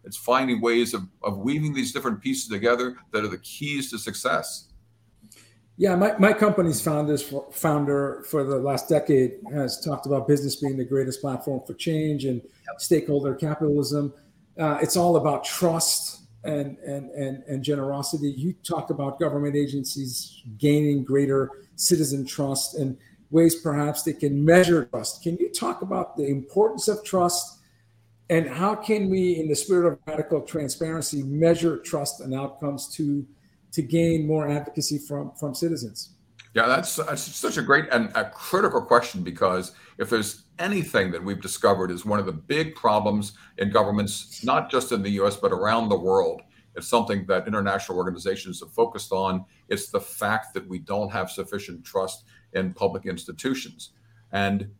it's 0.05 0.17
finding 0.17 0.61
ways 0.61 0.93
of, 0.93 1.03
of 1.23 1.37
weaving 1.37 1.73
these 1.73 1.91
different 1.91 2.21
pieces 2.21 2.47
together 2.47 2.95
that 3.11 3.23
are 3.23 3.27
the 3.27 3.37
keys 3.39 3.91
to 3.91 3.99
success. 3.99 4.68
Yeah, 5.79 5.95
my, 5.95 6.13
my 6.17 6.33
company's 6.33 6.81
founders, 6.81 7.33
founder 7.53 8.25
for 8.29 8.43
the 8.43 8.57
last 8.57 8.89
decade 8.89 9.35
has 9.53 9.79
talked 9.79 10.05
about 10.07 10.27
business 10.27 10.57
being 10.57 10.75
the 10.75 10.83
greatest 10.83 11.21
platform 11.21 11.61
for 11.65 11.73
change 11.73 12.25
and 12.25 12.41
yep. 12.41 12.81
stakeholder 12.81 13.33
capitalism. 13.33 14.13
Uh, 14.59 14.77
it's 14.81 14.97
all 14.97 15.15
about 15.15 15.45
trust 15.45 16.23
and, 16.43 16.77
and, 16.79 17.09
and, 17.11 17.43
and 17.43 17.63
generosity. 17.63 18.31
You 18.31 18.51
talk 18.61 18.89
about 18.89 19.21
government 19.21 19.55
agencies 19.55 20.41
gaining 20.57 21.05
greater 21.05 21.49
citizen 21.77 22.25
trust 22.25 22.75
and 22.75 22.97
ways 23.31 23.55
perhaps 23.55 24.03
they 24.03 24.11
can 24.11 24.43
measure 24.43 24.83
trust. 24.83 25.23
Can 25.23 25.37
you 25.37 25.49
talk 25.49 25.81
about 25.81 26.17
the 26.17 26.27
importance 26.27 26.89
of 26.89 27.05
trust 27.05 27.59
and 28.29 28.49
how 28.49 28.75
can 28.75 29.09
we, 29.09 29.39
in 29.39 29.47
the 29.47 29.55
spirit 29.55 29.87
of 29.93 29.97
radical 30.05 30.41
transparency, 30.41 31.23
measure 31.23 31.77
trust 31.77 32.19
and 32.19 32.35
outcomes 32.35 32.93
to 32.95 33.25
to 33.71 33.81
gain 33.81 34.27
more 34.27 34.47
advocacy 34.47 34.97
from 34.97 35.31
from 35.39 35.53
citizens? 35.53 36.15
Yeah, 36.55 36.67
that's, 36.67 36.95
that's 36.95 37.21
such 37.21 37.57
a 37.57 37.61
great 37.61 37.85
and 37.91 38.11
a 38.15 38.27
critical 38.31 38.81
question 38.81 39.21
because 39.21 39.73
if 39.99 40.09
there's 40.09 40.45
anything 40.57 41.11
that 41.11 41.23
we've 41.23 41.41
discovered 41.41 41.91
is 41.91 42.05
one 42.05 42.19
of 42.19 42.25
the 42.25 42.31
big 42.31 42.73
problems 42.73 43.33
in 43.59 43.69
governments, 43.69 44.43
not 44.43 44.71
just 44.71 44.91
in 44.91 45.03
the 45.03 45.11
US, 45.21 45.35
but 45.35 45.51
around 45.51 45.89
the 45.89 45.99
world, 45.99 46.41
it's 46.75 46.87
something 46.87 47.25
that 47.27 47.47
international 47.47 47.97
organizations 47.97 48.61
have 48.61 48.71
focused 48.71 49.11
on. 49.11 49.45
It's 49.67 49.89
the 49.89 50.01
fact 50.01 50.53
that 50.55 50.67
we 50.67 50.79
don't 50.79 51.11
have 51.11 51.29
sufficient 51.29 51.83
trust 51.83 52.23
in 52.53 52.73
public 52.73 53.05
institutions. 53.05 53.91
And 54.31 54.71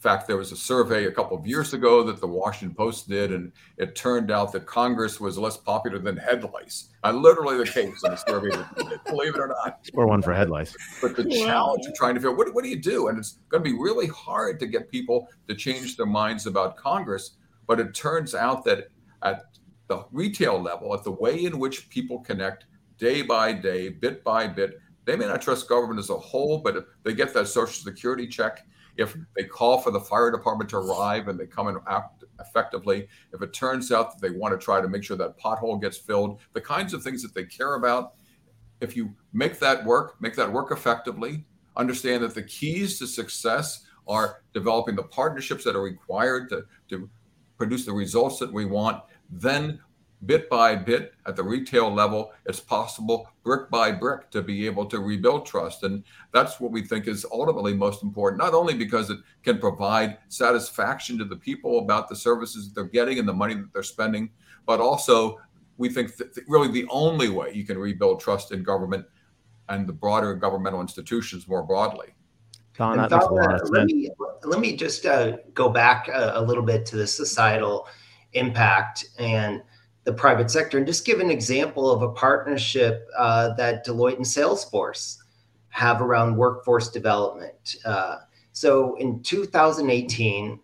fact, 0.00 0.26
there 0.26 0.36
was 0.36 0.52
a 0.52 0.56
survey 0.56 1.06
a 1.06 1.12
couple 1.12 1.36
of 1.36 1.46
years 1.46 1.74
ago 1.74 2.04
that 2.04 2.20
the 2.20 2.26
Washington 2.26 2.74
Post 2.74 3.08
did, 3.08 3.32
and 3.32 3.52
it 3.78 3.96
turned 3.96 4.30
out 4.30 4.52
that 4.52 4.64
Congress 4.66 5.20
was 5.20 5.36
less 5.36 5.56
popular 5.56 5.98
than 5.98 6.16
head 6.16 6.48
lice. 6.54 6.90
Uh, 7.02 7.12
literally 7.12 7.58
the 7.58 7.64
case 7.64 8.02
in 8.04 8.10
the 8.12 8.16
survey, 8.16 8.50
believe 9.06 9.34
it 9.34 9.40
or 9.40 9.48
not. 9.48 9.84
Score 9.86 10.06
one 10.06 10.22
for 10.22 10.32
head 10.32 10.50
lice. 10.50 10.74
But 11.02 11.16
the 11.16 11.24
challenge 11.24 11.86
of 11.86 11.94
trying 11.94 12.14
to 12.14 12.20
figure 12.20 12.34
what, 12.34 12.54
what 12.54 12.62
do 12.62 12.70
you 12.70 12.80
do? 12.80 13.08
And 13.08 13.18
it's 13.18 13.38
going 13.48 13.62
to 13.62 13.70
be 13.70 13.76
really 13.76 14.06
hard 14.06 14.60
to 14.60 14.66
get 14.66 14.90
people 14.90 15.28
to 15.48 15.54
change 15.54 15.96
their 15.96 16.06
minds 16.06 16.46
about 16.46 16.76
Congress. 16.76 17.32
But 17.66 17.80
it 17.80 17.94
turns 17.94 18.34
out 18.34 18.64
that 18.64 18.88
at 19.22 19.42
the 19.88 20.04
retail 20.12 20.60
level, 20.60 20.94
at 20.94 21.02
the 21.02 21.10
way 21.10 21.44
in 21.44 21.58
which 21.58 21.90
people 21.90 22.20
connect 22.20 22.66
day 22.98 23.22
by 23.22 23.52
day, 23.52 23.88
bit 23.88 24.22
by 24.22 24.46
bit, 24.46 24.78
they 25.06 25.16
may 25.16 25.26
not 25.26 25.40
trust 25.40 25.68
government 25.68 25.98
as 25.98 26.10
a 26.10 26.18
whole, 26.18 26.58
but 26.58 26.76
if 26.76 26.84
they 27.02 27.14
get 27.14 27.32
that 27.32 27.48
social 27.48 27.82
security 27.82 28.26
check 28.26 28.66
if 28.98 29.16
they 29.36 29.44
call 29.44 29.78
for 29.78 29.92
the 29.92 30.00
fire 30.00 30.30
department 30.30 30.68
to 30.70 30.76
arrive 30.76 31.28
and 31.28 31.38
they 31.38 31.46
come 31.46 31.68
and 31.68 31.78
act 31.88 32.24
effectively, 32.40 33.08
if 33.32 33.40
it 33.40 33.52
turns 33.52 33.92
out 33.92 34.12
that 34.12 34.20
they 34.20 34.36
want 34.36 34.52
to 34.52 34.62
try 34.62 34.80
to 34.80 34.88
make 34.88 35.04
sure 35.04 35.16
that 35.16 35.38
pothole 35.38 35.80
gets 35.80 35.96
filled, 35.96 36.40
the 36.52 36.60
kinds 36.60 36.92
of 36.92 37.02
things 37.02 37.22
that 37.22 37.32
they 37.32 37.44
care 37.44 37.76
about, 37.76 38.14
if 38.80 38.96
you 38.96 39.14
make 39.32 39.58
that 39.60 39.84
work, 39.84 40.20
make 40.20 40.34
that 40.34 40.52
work 40.52 40.72
effectively, 40.72 41.44
understand 41.76 42.24
that 42.24 42.34
the 42.34 42.42
keys 42.42 42.98
to 42.98 43.06
success 43.06 43.84
are 44.08 44.42
developing 44.52 44.96
the 44.96 45.02
partnerships 45.02 45.62
that 45.62 45.76
are 45.76 45.82
required 45.82 46.48
to, 46.48 46.64
to 46.88 47.08
produce 47.56 47.86
the 47.86 47.92
results 47.92 48.40
that 48.40 48.52
we 48.52 48.64
want, 48.64 49.02
then 49.30 49.78
bit 50.26 50.48
by 50.50 50.74
bit 50.74 51.14
at 51.26 51.36
the 51.36 51.42
retail 51.42 51.92
level, 51.92 52.32
it's 52.46 52.60
possible 52.60 53.30
brick 53.44 53.70
by 53.70 53.92
brick 53.92 54.30
to 54.30 54.42
be 54.42 54.66
able 54.66 54.84
to 54.86 54.98
rebuild 54.98 55.46
trust. 55.46 55.84
And 55.84 56.02
that's 56.32 56.58
what 56.60 56.72
we 56.72 56.82
think 56.82 57.06
is 57.06 57.24
ultimately 57.30 57.72
most 57.72 58.02
important, 58.02 58.42
not 58.42 58.54
only 58.54 58.74
because 58.74 59.10
it 59.10 59.18
can 59.42 59.58
provide 59.58 60.18
satisfaction 60.28 61.18
to 61.18 61.24
the 61.24 61.36
people 61.36 61.78
about 61.78 62.08
the 62.08 62.16
services 62.16 62.66
that 62.68 62.74
they're 62.74 62.84
getting 62.84 63.18
and 63.18 63.28
the 63.28 63.32
money 63.32 63.54
that 63.54 63.72
they're 63.72 63.82
spending, 63.82 64.30
but 64.66 64.80
also 64.80 65.38
we 65.76 65.88
think 65.88 66.16
that 66.16 66.36
really 66.48 66.68
the 66.68 66.86
only 66.90 67.28
way 67.28 67.52
you 67.52 67.64
can 67.64 67.78
rebuild 67.78 68.20
trust 68.20 68.50
in 68.52 68.62
government 68.62 69.06
and 69.68 69.86
the 69.86 69.92
broader 69.92 70.34
governmental 70.34 70.80
institutions 70.80 71.46
more 71.46 71.62
broadly. 71.62 72.08
Don, 72.76 72.96
that 72.96 73.10
makes 73.10 73.24
a 73.24 73.58
sense. 73.58 73.70
Let 73.70 73.86
me, 73.86 74.10
let 74.44 74.60
me 74.60 74.76
just 74.76 75.06
uh, 75.06 75.36
go 75.54 75.68
back 75.68 76.08
a, 76.08 76.32
a 76.36 76.42
little 76.42 76.62
bit 76.62 76.86
to 76.86 76.96
the 76.96 77.06
societal 77.06 77.86
impact 78.32 79.04
and 79.18 79.62
the 80.04 80.12
private 80.12 80.50
sector 80.50 80.78
and 80.78 80.86
just 80.86 81.04
give 81.04 81.20
an 81.20 81.30
example 81.30 81.90
of 81.90 82.02
a 82.02 82.12
partnership 82.12 83.08
uh, 83.16 83.54
that 83.54 83.84
Deloitte 83.84 84.16
and 84.16 84.24
Salesforce 84.24 85.18
have 85.68 86.00
around 86.00 86.36
workforce 86.36 86.88
development. 86.88 87.76
Uh, 87.84 88.16
so 88.52 88.96
in 88.96 89.22
2018, 89.22 90.58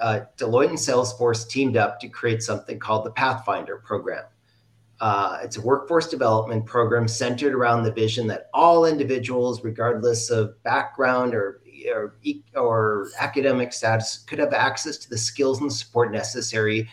uh, 0.00 0.20
Deloitte 0.36 0.68
and 0.68 0.78
Salesforce 0.78 1.48
teamed 1.48 1.76
up 1.76 1.98
to 2.00 2.08
create 2.08 2.42
something 2.42 2.78
called 2.78 3.04
the 3.04 3.10
Pathfinder 3.10 3.78
program. 3.78 4.24
Uh, 5.00 5.38
it's 5.42 5.56
a 5.56 5.60
workforce 5.60 6.08
development 6.08 6.66
program 6.66 7.06
centered 7.06 7.54
around 7.54 7.84
the 7.84 7.92
vision 7.92 8.26
that 8.26 8.48
all 8.52 8.84
individuals, 8.84 9.62
regardless 9.62 10.30
of 10.30 10.60
background 10.64 11.34
or, 11.34 11.60
or, 11.94 12.14
or 12.56 13.08
academic 13.20 13.72
status, 13.72 14.18
could 14.26 14.40
have 14.40 14.52
access 14.52 14.96
to 14.96 15.08
the 15.08 15.18
skills 15.18 15.60
and 15.60 15.72
support 15.72 16.10
necessary 16.10 16.88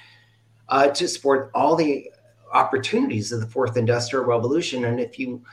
uh, 0.70 0.88
to 0.88 1.08
support 1.08 1.52
all 1.54 1.76
the 1.76 2.10
opportunities 2.54 3.32
of 3.32 3.42
the 3.42 3.48
fourth 3.48 3.78
industrial 3.78 4.26
revolution. 4.26 4.86
And 4.86 5.00
if 5.00 5.20
you 5.20 5.44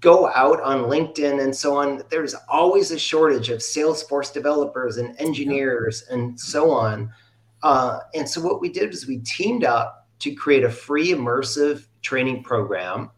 go 0.00 0.28
out 0.28 0.60
on 0.60 0.84
LinkedIn 0.84 1.42
and 1.42 1.54
so 1.54 1.76
on, 1.76 2.02
there's 2.10 2.34
always 2.48 2.90
a 2.90 2.98
shortage 2.98 3.48
of 3.48 3.60
Salesforce 3.60 4.32
developers 4.32 4.98
and 4.98 5.18
engineers 5.20 6.04
and 6.10 6.38
so 6.38 6.70
on. 6.70 7.10
Uh, 7.62 8.00
and 8.14 8.28
so 8.28 8.40
what 8.40 8.60
we 8.60 8.68
did 8.68 8.90
was 8.90 9.06
we 9.06 9.18
teamed 9.18 9.64
up 9.64 10.08
to 10.18 10.34
create 10.34 10.64
a 10.64 10.70
free 10.70 11.08
immersive 11.08 11.86
training 12.02 12.42
program 12.42 13.10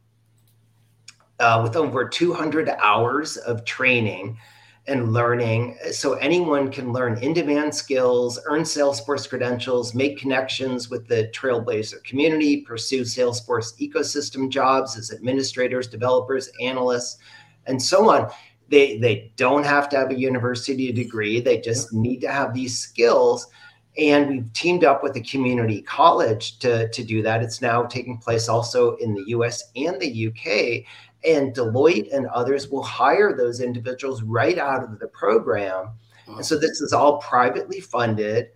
uh, 1.40 1.60
with 1.62 1.76
over 1.76 2.08
200 2.08 2.68
hours 2.80 3.36
of 3.38 3.64
training 3.64 4.36
and 4.88 5.12
learning. 5.12 5.76
So 5.92 6.14
anyone 6.14 6.70
can 6.70 6.92
learn 6.92 7.18
in 7.18 7.32
demand 7.32 7.74
skills, 7.74 8.40
earn 8.46 8.62
Salesforce 8.62 9.28
credentials, 9.28 9.94
make 9.94 10.18
connections 10.18 10.90
with 10.90 11.06
the 11.06 11.30
Trailblazer 11.34 12.02
community, 12.02 12.62
pursue 12.62 13.02
Salesforce 13.02 13.78
ecosystem 13.80 14.48
jobs 14.48 14.96
as 14.96 15.12
administrators, 15.12 15.86
developers, 15.86 16.50
analysts, 16.60 17.18
and 17.66 17.80
so 17.80 18.10
on. 18.10 18.28
They, 18.68 18.98
they 18.98 19.32
don't 19.36 19.64
have 19.64 19.88
to 19.90 19.96
have 19.96 20.10
a 20.10 20.18
university 20.18 20.90
degree, 20.90 21.40
they 21.40 21.60
just 21.60 21.92
need 21.92 22.20
to 22.22 22.32
have 22.32 22.52
these 22.52 22.78
skills. 22.78 23.46
And 23.98 24.28
we've 24.28 24.52
teamed 24.54 24.84
up 24.84 25.02
with 25.02 25.14
a 25.16 25.20
community 25.20 25.82
college 25.82 26.58
to, 26.60 26.88
to 26.88 27.04
do 27.04 27.22
that. 27.22 27.42
It's 27.42 27.60
now 27.60 27.84
taking 27.84 28.16
place 28.16 28.48
also 28.48 28.96
in 28.96 29.14
the 29.14 29.24
US 29.26 29.64
and 29.76 30.00
the 30.00 30.28
UK 30.28 30.86
and 31.24 31.54
Deloitte 31.54 32.12
and 32.14 32.26
others 32.26 32.68
will 32.68 32.82
hire 32.82 33.36
those 33.36 33.60
individuals 33.60 34.22
right 34.22 34.58
out 34.58 34.82
of 34.82 34.98
the 34.98 35.08
program. 35.08 35.90
Awesome. 36.22 36.36
And 36.36 36.46
so 36.46 36.58
this 36.58 36.80
is 36.80 36.92
all 36.92 37.18
privately 37.18 37.80
funded, 37.80 38.48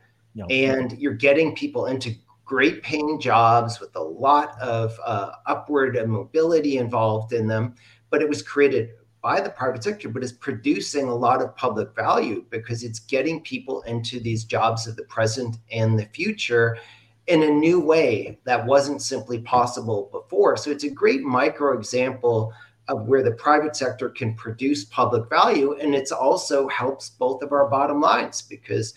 and 0.50 0.98
you're 0.98 1.14
getting 1.14 1.54
people 1.54 1.86
into 1.86 2.14
great 2.44 2.82
paying 2.82 3.18
jobs 3.20 3.80
with 3.80 3.94
a 3.96 4.02
lot 4.02 4.60
of 4.60 4.98
uh, 5.04 5.30
upward 5.46 5.96
mobility 6.08 6.78
involved 6.78 7.32
in 7.32 7.46
them. 7.46 7.74
But 8.10 8.22
it 8.22 8.28
was 8.28 8.42
created 8.42 8.90
by 9.20 9.40
the 9.40 9.50
private 9.50 9.82
sector, 9.82 10.08
but 10.08 10.22
is 10.22 10.32
producing 10.32 11.08
a 11.08 11.14
lot 11.14 11.42
of 11.42 11.56
public 11.56 11.94
value 11.96 12.44
because 12.50 12.84
it's 12.84 13.00
getting 13.00 13.40
people 13.40 13.82
into 13.82 14.20
these 14.20 14.44
jobs 14.44 14.86
of 14.86 14.94
the 14.94 15.02
present 15.04 15.56
and 15.72 15.98
the 15.98 16.06
future 16.06 16.78
in 17.26 17.42
a 17.42 17.50
new 17.50 17.80
way 17.80 18.38
that 18.44 18.64
wasn't 18.64 19.02
simply 19.02 19.40
possible 19.40 20.08
before. 20.12 20.56
So 20.56 20.70
it's 20.70 20.84
a 20.84 20.90
great 20.90 21.22
micro 21.22 21.76
example 21.76 22.52
of 22.88 23.06
where 23.08 23.22
the 23.22 23.32
private 23.32 23.74
sector 23.74 24.08
can 24.08 24.34
produce 24.34 24.84
public 24.84 25.28
value. 25.28 25.76
And 25.80 25.94
it's 25.94 26.12
also 26.12 26.68
helps 26.68 27.10
both 27.10 27.42
of 27.42 27.52
our 27.52 27.68
bottom 27.68 28.00
lines 28.00 28.42
because 28.42 28.94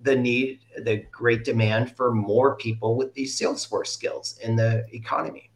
the 0.00 0.16
need, 0.16 0.60
the 0.84 1.04
great 1.10 1.44
demand 1.44 1.96
for 1.96 2.12
more 2.12 2.56
people 2.56 2.96
with 2.96 3.12
these 3.12 3.38
Salesforce 3.38 3.88
skills 3.88 4.38
in 4.42 4.56
the 4.56 4.86
economy. 4.92 5.50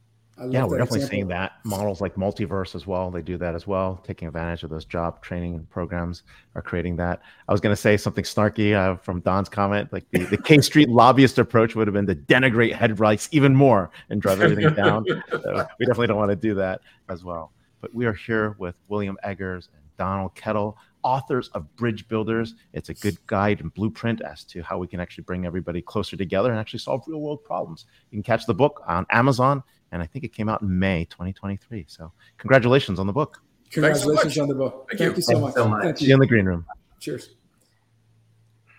Yeah, 0.48 0.64
we're 0.64 0.78
definitely 0.78 0.98
example. 0.98 1.08
seeing 1.08 1.28
that. 1.28 1.52
Models 1.64 2.00
like 2.00 2.14
Multiverse 2.14 2.74
as 2.74 2.86
well, 2.86 3.10
they 3.10 3.20
do 3.20 3.36
that 3.38 3.54
as 3.54 3.66
well, 3.66 4.00
taking 4.06 4.26
advantage 4.26 4.62
of 4.62 4.70
those 4.70 4.84
job 4.84 5.20
training 5.22 5.66
programs 5.70 6.22
are 6.54 6.62
creating 6.62 6.96
that. 6.96 7.20
I 7.48 7.52
was 7.52 7.60
going 7.60 7.74
to 7.74 7.80
say 7.80 7.96
something 7.96 8.24
snarky 8.24 8.74
uh, 8.74 8.96
from 8.96 9.20
Don's 9.20 9.48
comment, 9.48 9.92
like 9.92 10.04
the, 10.10 10.24
the 10.24 10.38
King 10.38 10.62
Street 10.62 10.88
lobbyist 10.90 11.38
approach 11.38 11.74
would 11.74 11.86
have 11.86 11.94
been 11.94 12.06
to 12.06 12.14
denigrate 12.14 12.74
head 12.74 12.98
rights 13.00 13.28
even 13.32 13.54
more 13.54 13.90
and 14.08 14.22
drive 14.22 14.40
everything 14.40 14.74
down. 14.74 15.04
So 15.30 15.66
we 15.78 15.86
definitely 15.86 16.06
don't 16.06 16.16
want 16.16 16.30
to 16.30 16.36
do 16.36 16.54
that 16.54 16.80
as 17.08 17.22
well. 17.22 17.52
But 17.80 17.94
we 17.94 18.06
are 18.06 18.12
here 18.12 18.56
with 18.58 18.74
William 18.88 19.18
Eggers 19.22 19.68
and 19.74 19.82
Donald 19.98 20.34
Kettl, 20.34 20.74
authors 21.02 21.48
of 21.48 21.74
Bridge 21.76 22.08
Builders. 22.08 22.54
It's 22.72 22.88
a 22.88 22.94
good 22.94 23.18
guide 23.26 23.60
and 23.60 23.72
blueprint 23.74 24.20
as 24.22 24.44
to 24.44 24.62
how 24.62 24.78
we 24.78 24.86
can 24.86 25.00
actually 25.00 25.24
bring 25.24 25.46
everybody 25.46 25.82
closer 25.82 26.16
together 26.16 26.50
and 26.50 26.58
actually 26.58 26.80
solve 26.80 27.04
real 27.06 27.20
world 27.20 27.44
problems. 27.44 27.86
You 28.10 28.16
can 28.16 28.22
catch 28.22 28.46
the 28.46 28.54
book 28.54 28.82
on 28.86 29.06
Amazon 29.10 29.62
and 29.92 30.02
I 30.02 30.06
think 30.06 30.24
it 30.24 30.32
came 30.32 30.48
out 30.48 30.62
in 30.62 30.78
May 30.78 31.04
2023. 31.06 31.84
So 31.88 32.12
congratulations 32.38 32.98
on 32.98 33.06
the 33.06 33.12
book. 33.12 33.42
Congratulations 33.70 34.34
so 34.34 34.42
on 34.42 34.48
the 34.48 34.54
book. 34.54 34.86
Thank, 34.90 34.98
Thank 34.98 35.10
you. 35.12 35.16
you. 35.16 35.22
so 35.22 35.40
much. 35.40 35.54
So 35.54 35.68
much. 35.68 35.82
Thank 35.82 36.00
you. 36.00 36.06
See 36.06 36.08
you 36.10 36.14
in 36.14 36.20
the 36.20 36.26
green 36.26 36.44
room. 36.44 36.66
Cheers. 36.98 37.30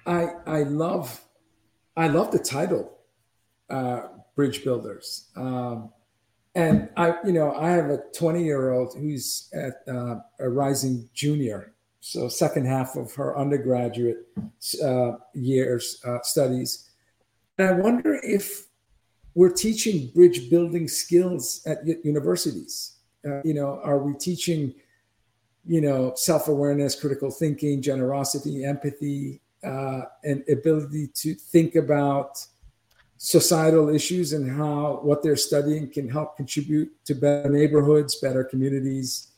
I 0.06 0.28
I 0.46 0.64
love 0.64 1.24
I 1.96 2.08
love 2.08 2.32
the 2.32 2.40
title, 2.40 2.98
uh, 3.70 4.04
Bridge 4.36 4.64
Builders. 4.64 5.30
Um, 5.36 5.92
and 6.56 6.90
I, 6.98 7.16
you 7.26 7.32
know, 7.32 7.54
I 7.54 7.70
have 7.70 7.90
a 7.90 8.00
20 8.14 8.44
year 8.44 8.72
old 8.72 8.96
who's 8.98 9.50
at 9.54 9.76
uh, 9.88 10.20
a 10.40 10.50
rising 10.50 11.10
junior, 11.14 11.74
so 12.02 12.28
second 12.28 12.66
half 12.66 12.96
of 12.96 13.14
her 13.16 13.38
undergraduate 13.38 14.28
uh, 14.84 15.12
years 15.34 16.02
uh, 16.06 16.20
studies. 16.24 16.90
And 17.58 17.70
I 17.70 17.72
wonder 17.74 18.20
if 18.24 18.68
we're 19.34 19.52
teaching 19.52 20.12
bridge 20.14 20.50
building 20.50 20.88
skills 20.88 21.62
at 21.66 21.86
universities. 22.06 22.98
Uh, 23.26 23.42
you 23.44 23.54
know, 23.54 23.80
are 23.84 24.00
we 24.00 24.14
teaching, 24.14 24.74
you 25.66 25.82
know, 25.82 26.14
self 26.16 26.48
awareness, 26.48 27.00
critical 27.00 27.32
thinking, 27.32 27.82
generosity, 27.82 28.66
empathy, 28.66 29.42
uh, 29.64 30.02
and 30.24 30.44
ability 30.50 31.08
to 31.14 31.34
think 31.36 31.76
about 31.76 32.46
societal 33.18 33.90
issues 33.90 34.34
and 34.34 34.50
how 34.50 35.00
what 35.04 35.22
they're 35.22 35.36
studying 35.36 35.88
can 35.88 36.10
help 36.10 36.36
contribute 36.36 36.92
to 37.06 37.14
better 37.14 37.50
neighborhoods, 37.50 38.16
better 38.16 38.44
communities? 38.44 39.32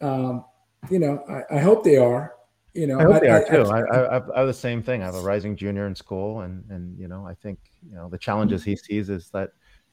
Um, 0.00 0.44
you 0.90 0.98
know, 0.98 1.22
I, 1.28 1.56
I 1.56 1.60
hope 1.60 1.84
they 1.84 1.98
are 1.98 2.34
you 2.74 2.86
know, 2.86 2.98
I 2.98 3.02
hope 3.02 3.14
I, 3.16 3.20
they 3.20 3.28
are 3.28 3.44
too. 3.44 3.70
I, 3.70 3.80
I, 3.80 4.16
I, 4.18 4.38
have 4.38 4.46
the 4.46 4.54
same 4.54 4.82
thing. 4.82 5.02
I 5.02 5.06
have 5.06 5.14
a 5.14 5.20
rising 5.20 5.56
junior 5.56 5.86
in 5.86 5.94
school, 5.94 6.40
and 6.40 6.64
and 6.70 6.98
you 6.98 7.08
know, 7.08 7.26
I 7.26 7.34
think 7.34 7.58
you 7.88 7.94
know 7.94 8.08
the 8.08 8.18
challenges 8.18 8.64
he 8.64 8.76
sees 8.76 9.10
is 9.10 9.28
that 9.30 9.50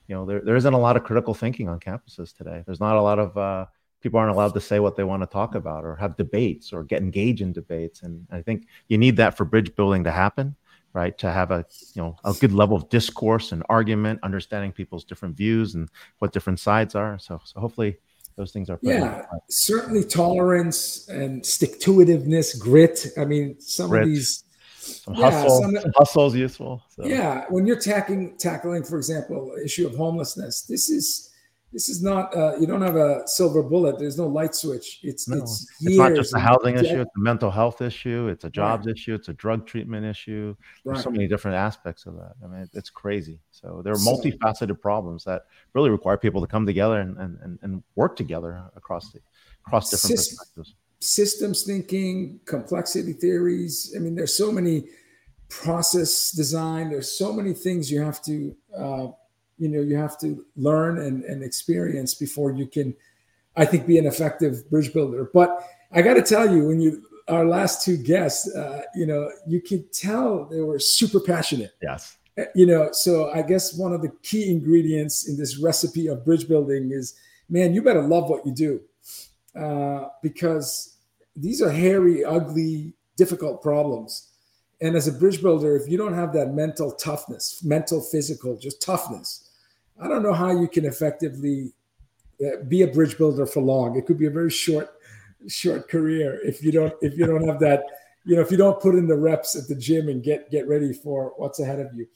you 0.08 0.16
know 0.16 0.26
there, 0.26 0.42
there 0.42 0.56
isn't 0.56 0.74
a 0.74 0.78
lot 0.78 0.96
of 0.96 1.04
critical 1.04 1.34
thinking 1.34 1.68
on 1.68 1.80
campuses 1.80 2.36
today. 2.36 2.64
There's 2.66 2.80
not 2.80 2.96
a 2.96 3.02
lot 3.02 3.20
of 3.20 3.38
uh, 3.38 3.66
people 4.02 4.20
aren't 4.20 4.32
allowed 4.32 4.54
to 4.54 4.62
say 4.62 4.80
what 4.80 4.96
they 4.96 5.04
want 5.04 5.22
to 5.24 5.28
talk 5.28 5.56
about 5.56 5.84
or 5.84 5.96
have 5.98 6.16
debates 6.16 6.72
or 6.72 6.84
get 6.84 7.02
engaged 7.02 7.42
in 7.42 7.52
debates, 7.52 8.04
and 8.04 8.26
I 8.32 8.42
think 8.42 8.68
you 8.88 8.98
need 8.98 9.18
that 9.18 9.36
for 9.36 9.44
bridge 9.44 9.76
building 9.76 10.06
to 10.06 10.12
happen, 10.12 10.56
right? 10.94 11.18
To 11.18 11.32
have 11.32 11.52
a 11.52 11.66
you 11.96 12.02
know 12.02 12.16
a 12.24 12.34
good 12.34 12.54
level 12.54 12.78
of 12.78 12.88
discourse 12.88 13.52
and 13.52 13.62
argument, 13.68 14.22
understanding 14.24 14.72
people's 14.72 15.04
different 15.04 15.36
views 15.36 15.76
and 15.76 15.90
what 16.20 16.32
different 16.32 16.60
sides 16.60 16.96
are. 16.96 17.20
So 17.20 17.42
so 17.44 17.60
hopefully 17.60 17.98
those 18.40 18.54
things 18.54 18.70
are 18.70 18.80
yeah 18.82 19.26
certainly 19.50 20.02
tolerance 20.02 21.10
and 21.10 21.46
stick 21.46 21.78
to 21.82 21.98
itiveness 21.98 22.58
grit. 22.58 23.08
I 23.18 23.26
mean 23.26 23.60
some 23.60 23.94
of 23.94 24.06
these 24.06 24.46
some 24.80 25.14
yeah, 25.16 25.30
hustle. 25.30 25.62
some, 25.62 25.78
hustle 25.98 26.28
is 26.28 26.36
useful 26.36 26.82
so. 26.90 27.06
yeah 27.06 27.44
when 27.50 27.68
you're 27.68 27.80
tackling 27.80 28.38
tackling 28.38 28.84
for 28.84 28.96
example 28.96 29.54
issue 29.64 29.86
of 29.86 29.94
homelessness 29.96 30.62
this 30.62 30.90
is 30.90 31.29
this 31.72 31.88
is 31.88 32.02
not 32.02 32.36
uh, 32.36 32.56
you 32.60 32.66
don't 32.66 32.82
have 32.82 32.96
a 32.96 33.28
silver 33.28 33.62
bullet. 33.62 34.00
There's 34.00 34.18
no 34.18 34.28
light 34.28 34.56
switch. 34.56 35.00
It's 35.04 35.28
no, 35.28 35.38
it's, 35.38 35.68
it's 35.82 35.98
not 35.98 36.16
just 36.16 36.34
a 36.34 36.40
housing 36.40 36.76
issue 36.76 37.02
it's 37.02 37.12
a 37.16 37.20
mental 37.20 37.52
health 37.52 37.82
issue 37.82 38.28
it's 38.28 38.44
a 38.44 38.50
jobs 38.50 38.88
right. 38.88 38.96
issue 38.96 39.14
it's 39.14 39.30
a 39.30 39.34
drug 39.34 39.68
treatment 39.68 40.06
issue. 40.06 40.56
There's 40.84 40.98
right. 40.98 41.04
so 41.04 41.12
many 41.12 41.28
different 41.28 41.58
aspects 41.58 42.06
of 42.06 42.16
that. 42.16 42.34
I 42.44 42.48
mean 42.48 42.70
it's 42.74 42.90
crazy. 42.90 43.40
So 43.52 43.82
there 43.84 43.94
are 43.94 43.98
multifaceted 43.98 44.82
problems 44.82 45.24
that 45.26 45.44
really 45.74 45.90
require 45.90 46.18
people 46.18 46.42
to 46.42 46.48
come 46.48 46.66
together 46.66 47.00
and 47.02 47.18
and, 47.18 47.60
and 47.62 47.84
work 47.96 48.16
together 48.16 48.64
across 48.76 49.12
the 49.12 49.20
across 49.66 49.92
different 49.92 50.18
perspectives. 50.18 50.74
systems 51.00 51.64
thinking 51.64 52.40
complexity 52.46 53.14
theories. 53.14 53.94
I 53.96 54.00
mean 54.00 54.16
there's 54.16 54.36
so 54.36 54.52
many 54.52 54.86
process 55.50 56.32
design. 56.32 56.90
There's 56.90 57.12
so 57.12 57.32
many 57.34 57.54
things 57.54 57.92
you 57.92 58.02
have 58.02 58.22
to 58.24 58.56
uh, 58.76 59.08
you 59.60 59.68
know 59.70 59.82
you 59.82 59.96
have 59.96 60.18
to 60.20 60.46
learn 60.56 61.00
and, 61.00 61.24
and 61.24 61.44
experience 61.44 62.14
before 62.14 62.52
you 62.52 62.66
can 62.66 62.96
i 63.56 63.66
think 63.66 63.86
be 63.86 63.98
an 63.98 64.08
effective 64.08 64.70
bridge 64.70 64.94
builder. 64.94 65.30
But 65.34 65.64
i 65.92 66.02
got 66.02 66.16
to 66.16 66.22
tell 66.22 66.54
you 66.54 66.68
when 66.68 66.80
you 66.80 67.04
our 67.28 67.46
last 67.46 67.86
two 67.86 67.98
guests 67.98 68.54
uh, 68.56 68.82
you 68.96 69.06
know 69.06 69.30
you 69.48 69.62
could 69.62 69.92
tell 69.94 70.46
they 70.46 70.62
were 70.62 70.80
super 70.80 71.20
passionate. 71.20 71.74
Yes. 71.82 72.18
Uh, 72.38 72.44
you 72.56 72.66
know 72.66 72.90
so 72.92 73.32
i 73.32 73.42
guess 73.42 73.78
one 73.78 73.94
of 73.94 74.02
the 74.02 74.12
key 74.24 74.50
ingredients 74.50 75.28
in 75.28 75.38
this 75.38 75.58
recipe 75.58 76.08
of 76.08 76.24
bridge 76.24 76.48
building 76.48 76.92
is 76.92 77.16
man 77.50 77.74
you 77.74 77.82
better 77.82 78.02
love 78.02 78.30
what 78.30 78.46
you 78.46 78.54
do 78.54 78.82
uh, 79.56 80.08
because 80.22 80.98
these 81.36 81.62
are 81.62 81.72
hairy 81.72 82.24
ugly 82.24 82.94
difficult 83.20 83.62
problems. 83.62 84.30
And 84.82 84.96
as 84.96 85.08
a 85.08 85.12
bridge 85.12 85.42
builder, 85.42 85.76
if 85.76 85.90
you 85.90 85.98
don't 85.98 86.14
have 86.14 86.32
that 86.34 86.54
mental 86.54 86.92
toughness, 86.92 87.62
mental, 87.64 88.02
physical, 88.02 88.58
just 88.58 88.82
toughness, 88.82 89.49
I 90.02 90.08
don't 90.08 90.24
know 90.24 90.34
how 90.34 90.52
you 90.52 90.68
can 90.68 90.86
effectively 90.86 91.74
uh, 92.44 92.64
be 92.68 92.84
a 92.84 92.88
bridge 92.88 93.18
builder 93.18 93.46
for 93.46 93.62
long. 93.62 93.98
It 93.98 94.06
could 94.06 94.18
be 94.18 94.28
a 94.28 94.32
very 94.32 94.50
short, 94.50 94.94
short 95.48 95.90
career 95.90 96.40
if 96.44 96.64
you 96.64 96.72
don't 96.72 96.94
if 97.02 97.18
you 97.18 97.26
don't 97.26 97.46
have 97.46 97.60
that. 97.60 97.84
You 98.26 98.36
know, 98.36 98.42
if 98.42 98.52
you 98.52 98.58
don't 98.58 98.80
put 98.80 98.96
in 98.96 99.08
the 99.08 99.18
reps 99.18 99.56
at 99.56 99.68
the 99.68 99.76
gym 99.76 100.10
and 100.10 100.24
get 100.24 100.52
get 100.52 100.68
ready 100.68 100.94
for 100.94 101.34
what's 101.38 101.60
ahead 101.60 101.80
of 101.80 101.94
you. 101.94 102.08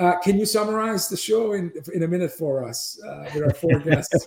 Uh, 0.00 0.18
can 0.20 0.38
you 0.38 0.46
summarize 0.46 1.10
the 1.10 1.16
show 1.16 1.52
in 1.52 1.70
in 1.92 2.04
a 2.04 2.08
minute 2.08 2.32
for 2.32 2.64
us 2.64 2.98
uh, 3.06 3.28
with 3.34 3.44
our 3.44 3.52
four 3.52 3.78
guests? 3.80 4.26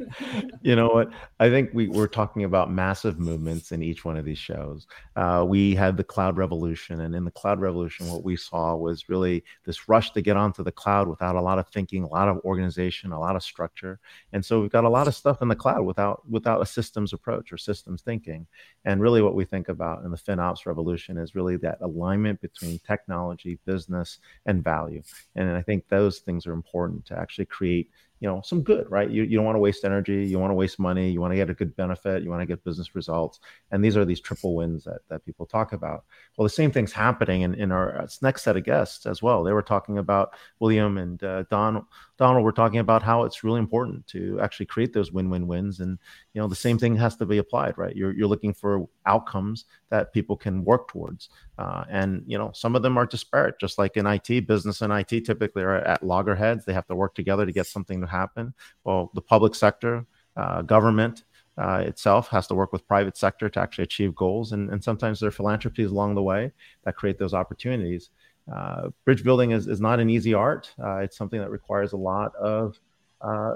you 0.60 0.76
know 0.76 0.88
what? 0.88 1.10
I 1.40 1.48
think 1.48 1.70
we 1.72 1.88
we're 1.88 2.06
talking 2.06 2.44
about 2.44 2.70
massive 2.70 3.18
movements 3.18 3.72
in 3.72 3.82
each 3.82 4.04
one 4.04 4.18
of 4.18 4.26
these 4.26 4.36
shows. 4.36 4.86
Uh, 5.16 5.42
we 5.48 5.74
had 5.74 5.96
the 5.96 6.04
cloud 6.04 6.36
revolution, 6.36 7.00
and 7.00 7.14
in 7.14 7.24
the 7.24 7.30
cloud 7.30 7.60
revolution, 7.60 8.10
what 8.10 8.24
we 8.24 8.36
saw 8.36 8.76
was 8.76 9.08
really 9.08 9.42
this 9.64 9.88
rush 9.88 10.10
to 10.12 10.20
get 10.20 10.36
onto 10.36 10.62
the 10.62 10.70
cloud 10.70 11.08
without 11.08 11.34
a 11.34 11.40
lot 11.40 11.58
of 11.58 11.66
thinking, 11.68 12.02
a 12.02 12.08
lot 12.08 12.28
of 12.28 12.36
organization, 12.44 13.10
a 13.10 13.18
lot 13.18 13.36
of 13.36 13.42
structure. 13.42 13.98
And 14.34 14.44
so 14.44 14.60
we've 14.60 14.70
got 14.70 14.84
a 14.84 14.90
lot 14.90 15.08
of 15.08 15.14
stuff 15.14 15.40
in 15.40 15.48
the 15.48 15.56
cloud 15.56 15.80
without 15.80 16.28
without 16.28 16.60
a 16.60 16.66
systems 16.66 17.14
approach 17.14 17.54
or 17.54 17.56
systems 17.56 18.02
thinking. 18.02 18.46
And 18.84 19.00
really, 19.00 19.22
what 19.22 19.34
we 19.34 19.46
think 19.46 19.70
about 19.70 20.04
in 20.04 20.10
the 20.10 20.18
FinOps 20.18 20.66
revolution 20.66 21.16
is 21.16 21.34
really 21.34 21.56
that 21.56 21.78
alignment 21.80 22.42
between 22.42 22.78
technology, 22.80 23.58
business, 23.64 24.18
and 24.44 24.62
value 24.62 25.04
and 25.34 25.50
i 25.50 25.62
think 25.62 25.86
those 25.88 26.18
things 26.20 26.46
are 26.46 26.52
important 26.52 27.04
to 27.04 27.18
actually 27.18 27.44
create 27.46 27.90
you 28.20 28.28
know 28.28 28.40
some 28.44 28.62
good 28.62 28.86
right? 28.90 29.10
You, 29.10 29.22
you 29.22 29.36
don't 29.36 29.44
want 29.44 29.56
to 29.56 29.60
waste 29.60 29.84
energy 29.84 30.24
you 30.24 30.38
want 30.38 30.50
to 30.50 30.54
waste 30.54 30.78
money 30.78 31.10
you 31.10 31.20
want 31.20 31.32
to 31.32 31.36
get 31.36 31.50
a 31.50 31.54
good 31.54 31.76
benefit 31.76 32.22
you 32.22 32.30
want 32.30 32.42
to 32.42 32.46
get 32.46 32.64
business 32.64 32.94
results 32.94 33.40
and 33.70 33.84
these 33.84 33.96
are 33.96 34.04
these 34.04 34.20
triple 34.20 34.54
wins 34.54 34.84
that, 34.84 35.00
that 35.08 35.24
people 35.24 35.46
talk 35.46 35.72
about. 35.72 36.04
Well 36.36 36.44
the 36.44 36.50
same 36.50 36.70
thing's 36.70 36.92
happening 36.92 37.42
in, 37.42 37.54
in 37.54 37.72
our 37.72 38.02
uh, 38.02 38.06
next 38.22 38.42
set 38.42 38.56
of 38.56 38.64
guests 38.64 39.06
as 39.06 39.22
well. 39.22 39.42
They 39.42 39.52
were 39.52 39.62
talking 39.62 39.98
about 39.98 40.34
william 40.60 40.98
and 40.98 41.22
uh, 41.22 41.44
don 41.50 41.84
donald 42.18 42.44
were 42.44 42.52
talking 42.52 42.78
about 42.78 43.02
how 43.02 43.24
it's 43.24 43.44
really 43.44 43.58
important 43.60 44.06
to 44.08 44.40
actually 44.40 44.66
create 44.66 44.92
those 44.92 45.12
win-win 45.12 45.46
wins 45.46 45.80
and 45.80 45.98
you 46.32 46.40
know 46.40 46.48
the 46.48 46.54
same 46.54 46.78
thing 46.78 46.96
has 46.96 47.16
to 47.16 47.26
be 47.26 47.38
applied 47.38 47.76
right? 47.76 47.96
You're, 47.96 48.12
you're 48.12 48.28
looking 48.28 48.54
for 48.54 48.86
outcomes 49.04 49.64
that 49.90 50.12
people 50.12 50.36
can 50.36 50.64
work 50.64 50.88
towards 50.88 51.28
uh, 51.58 51.84
and 51.88 52.22
you 52.26 52.38
know 52.38 52.50
some 52.54 52.76
of 52.76 52.82
them 52.82 52.96
are 52.96 53.06
disparate 53.06 53.58
just 53.60 53.78
like 53.78 53.96
in 53.96 54.06
it 54.06 54.46
business 54.46 54.82
and 54.82 54.92
it 54.92 55.24
typically 55.24 55.62
are 55.62 55.76
at 55.76 56.02
loggerheads. 56.02 56.64
They 56.64 56.72
have 56.72 56.86
to 56.86 56.94
work 56.94 57.14
together 57.14 57.46
to 57.46 57.52
get 57.52 57.66
something 57.66 58.02
happen. 58.06 58.54
Well, 58.84 59.10
the 59.14 59.20
public 59.20 59.54
sector, 59.54 60.06
uh, 60.36 60.62
government 60.62 61.24
uh, 61.58 61.82
itself 61.86 62.28
has 62.28 62.46
to 62.48 62.54
work 62.54 62.72
with 62.72 62.86
private 62.86 63.16
sector 63.16 63.48
to 63.48 63.60
actually 63.60 63.84
achieve 63.84 64.14
goals, 64.14 64.52
and, 64.52 64.70
and 64.70 64.82
sometimes 64.82 65.20
there 65.20 65.28
are 65.28 65.32
philanthropies 65.32 65.90
along 65.90 66.14
the 66.14 66.22
way 66.22 66.52
that 66.84 66.96
create 66.96 67.18
those 67.18 67.34
opportunities. 67.34 68.10
Uh, 68.54 68.90
bridge 69.04 69.24
building 69.24 69.50
is, 69.52 69.66
is 69.66 69.80
not 69.80 69.98
an 69.98 70.08
easy 70.08 70.34
art. 70.34 70.72
Uh, 70.82 70.98
it's 70.98 71.16
something 71.16 71.40
that 71.40 71.50
requires 71.50 71.92
a 71.92 71.96
lot 71.96 72.34
of 72.36 72.78
uh, 73.22 73.54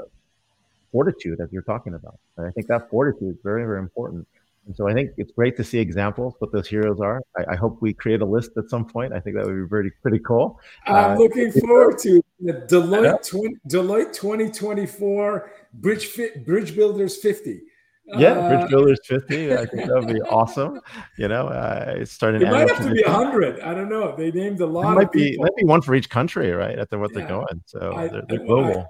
fortitude, 0.90 1.40
as 1.40 1.53
you're 1.53 1.62
talking 1.62 1.94
about. 1.94 2.18
And 2.36 2.46
I 2.46 2.51
think 2.51 2.66
that 2.68 2.90
fortitude 2.90 3.30
is 3.30 3.36
very, 3.42 3.64
very 3.64 3.78
important. 3.78 4.26
And 4.67 4.77
so 4.77 4.89
I 4.89 4.93
think 4.93 5.11
it's 5.17 5.33
great 5.33 5.57
to 5.57 5.65
see 5.65 5.79
examples 5.79 6.35
what 6.39 6.53
those 6.53 6.69
heroes 6.69 7.01
are. 7.01 7.23
I, 7.37 7.53
I, 7.53 7.57
hope 7.57 7.79
we 7.81 7.93
create 7.93 8.21
a 8.21 8.27
list 8.27 8.53
at 8.57 8.69
some 8.69 8.85
point. 8.85 9.13
I 9.13 9.21
think 9.21 9.37
that 9.37 9.47
would 9.47 9.57
be 9.57 9.67
pretty 9.67 9.91
pretty 10.03 10.21
cool. 10.21 10.61
I'm 10.87 11.13
uh, 11.13 11.17
looking 11.17 11.51
forward 11.53 11.99
to 12.01 12.23
the 12.41 12.53
Deloitte. 12.53 13.33
Deloitte 13.69 14.13
2024 14.13 15.53
Bridge 15.75 16.07
Fit, 16.07 16.45
Bridge 16.45 16.77
Builders 16.77 17.17
50. 17.17 17.63
Yeah, 18.17 18.33
uh, 18.33 18.49
Bridge 18.49 18.71
Builders 18.71 19.01
50. 19.05 19.55
I 19.55 19.67
think 19.67 19.87
that 19.87 19.95
would 19.95 20.13
be 20.13 20.21
awesome. 20.23 20.81
You 21.17 21.29
know, 21.29 21.49
uh, 21.49 21.95
it's 21.97 22.13
starting. 22.13 22.43
It 22.43 22.51
might 22.51 22.69
have 22.69 22.85
to 22.85 22.93
be 22.93 23.03
100. 23.03 23.61
I 23.61 23.73
don't 23.73 23.89
know. 23.89 24.15
They 24.15 24.31
named 24.31 24.61
a 24.61 24.67
lot. 24.67 24.93
It 24.93 24.95
might 24.95 25.13
be 25.13 25.37
might 25.39 25.57
be 25.57 25.65
one 25.65 25.81
for 25.81 25.95
each 25.95 26.11
country, 26.11 26.51
right? 26.51 26.79
At 26.79 26.91
the, 26.91 26.99
what 26.99 27.13
yeah. 27.13 27.21
they're 27.21 27.29
going. 27.29 27.63
So 27.67 27.93
I, 27.97 28.09
they're, 28.09 28.23
they're 28.29 28.47
global. 28.47 28.87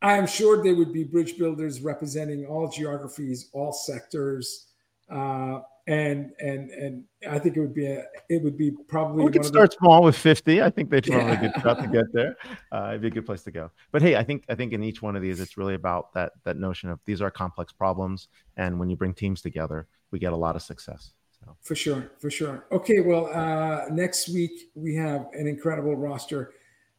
I, 0.00 0.14
I 0.14 0.16
am 0.16 0.26
sure 0.26 0.62
they 0.62 0.72
would 0.72 0.92
be 0.92 1.04
bridge 1.04 1.38
builders 1.38 1.80
representing 1.80 2.44
all 2.46 2.68
geographies, 2.68 3.50
all 3.52 3.72
sectors 3.72 4.71
uh, 5.12 5.60
and 5.86 6.30
and 6.38 6.70
and 6.70 7.04
I 7.28 7.38
think 7.38 7.56
it 7.56 7.60
would 7.60 7.74
be 7.74 7.86
a, 7.86 8.04
it 8.28 8.42
would 8.42 8.56
be 8.56 8.70
probably. 8.88 9.24
We 9.24 9.32
could 9.32 9.44
start 9.44 9.70
the... 9.70 9.76
small 9.78 10.02
with 10.02 10.16
fifty. 10.16 10.62
I 10.62 10.70
think 10.70 10.90
they'd 10.90 11.04
probably 11.04 11.32
yeah. 11.32 11.40
good 11.40 11.62
shot 11.62 11.80
to 11.80 11.88
get 11.88 12.12
there. 12.12 12.36
Uh, 12.72 12.88
it'd 12.88 13.02
be 13.02 13.08
a 13.08 13.10
good 13.10 13.26
place 13.26 13.42
to 13.42 13.50
go. 13.50 13.70
But 13.90 14.00
hey, 14.00 14.16
I 14.16 14.24
think 14.24 14.44
I 14.48 14.54
think 14.54 14.72
in 14.72 14.82
each 14.82 15.02
one 15.02 15.14
of 15.14 15.20
these, 15.20 15.40
it's 15.40 15.58
really 15.58 15.74
about 15.74 16.14
that 16.14 16.32
that 16.44 16.56
notion 16.56 16.88
of 16.88 17.00
these 17.04 17.20
are 17.20 17.30
complex 17.30 17.70
problems, 17.70 18.28
and 18.56 18.78
when 18.80 18.88
you 18.88 18.96
bring 18.96 19.12
teams 19.12 19.42
together, 19.42 19.86
we 20.10 20.18
get 20.18 20.32
a 20.32 20.36
lot 20.36 20.56
of 20.56 20.62
success. 20.62 21.12
So. 21.38 21.54
For 21.60 21.74
sure, 21.74 22.12
for 22.18 22.30
sure. 22.30 22.64
Okay, 22.72 23.00
well, 23.00 23.26
uh, 23.26 23.88
next 23.90 24.30
week 24.30 24.70
we 24.74 24.94
have 24.94 25.26
an 25.34 25.46
incredible 25.46 25.96
roster. 25.96 26.54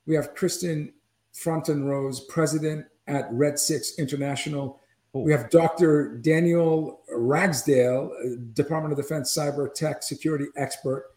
We 0.06 0.14
have 0.14 0.36
Kristen 0.36 0.94
Fronton 1.32 1.86
Rose, 1.86 2.20
president 2.20 2.86
at 3.08 3.28
Red 3.32 3.58
Six 3.58 3.98
International. 3.98 4.80
We 5.14 5.32
have 5.32 5.52
Dr. 5.52 6.18
Daniel 6.18 7.02
Ragsdale, 7.08 8.12
Department 8.54 8.94
of 8.94 8.98
Defense 8.98 9.36
Cyber 9.36 9.72
Tech 9.72 10.02
Security 10.02 10.46
Expert. 10.56 11.12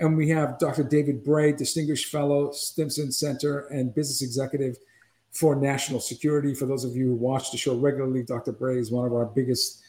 And 0.00 0.16
we 0.16 0.28
have 0.30 0.58
Dr. 0.58 0.82
David 0.82 1.22
Bray, 1.22 1.52
Distinguished 1.52 2.10
Fellow, 2.10 2.50
Stimson 2.50 3.12
Center 3.12 3.66
and 3.68 3.94
Business 3.94 4.20
Executive 4.20 4.76
for 5.30 5.54
National 5.54 6.00
Security. 6.00 6.54
For 6.54 6.66
those 6.66 6.84
of 6.84 6.96
you 6.96 7.06
who 7.06 7.14
watch 7.14 7.52
the 7.52 7.56
show 7.56 7.76
regularly, 7.76 8.24
Dr. 8.24 8.50
Bray 8.50 8.78
is 8.78 8.90
one 8.90 9.06
of 9.06 9.12
our 9.12 9.26
biggest 9.26 9.80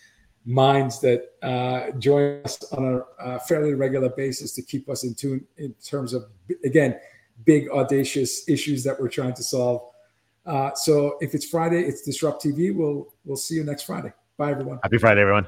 minds 0.46 1.02
that 1.02 1.32
uh, 1.42 1.92
join 1.98 2.42
us 2.46 2.64
on 2.72 2.86
a, 2.86 3.02
a 3.20 3.40
fairly 3.40 3.74
regular 3.74 4.10
basis 4.10 4.54
to 4.54 4.62
keep 4.62 4.88
us 4.88 5.04
in 5.04 5.16
tune 5.16 5.46
in 5.58 5.74
terms 5.84 6.14
of, 6.14 6.26
again, 6.64 6.96
big, 7.44 7.70
audacious 7.72 8.48
issues 8.48 8.84
that 8.84 9.00
we're 9.00 9.10
trying 9.10 9.34
to 9.34 9.44
solve 9.44 9.82
uh, 10.48 10.74
so 10.76 11.18
if 11.22 11.36
it's 11.36 11.46
Friday, 11.46 11.84
it's 11.84 12.08
DisrupTV. 12.08 12.76
We'll 12.76 13.14
we'll 13.26 13.38
see 13.38 13.56
you 13.56 13.64
next 13.64 13.84
Friday. 13.84 14.14
Bye 14.38 14.52
everyone. 14.52 14.80
Happy 14.84 14.98
Friday, 14.98 15.22
everyone. 15.22 15.48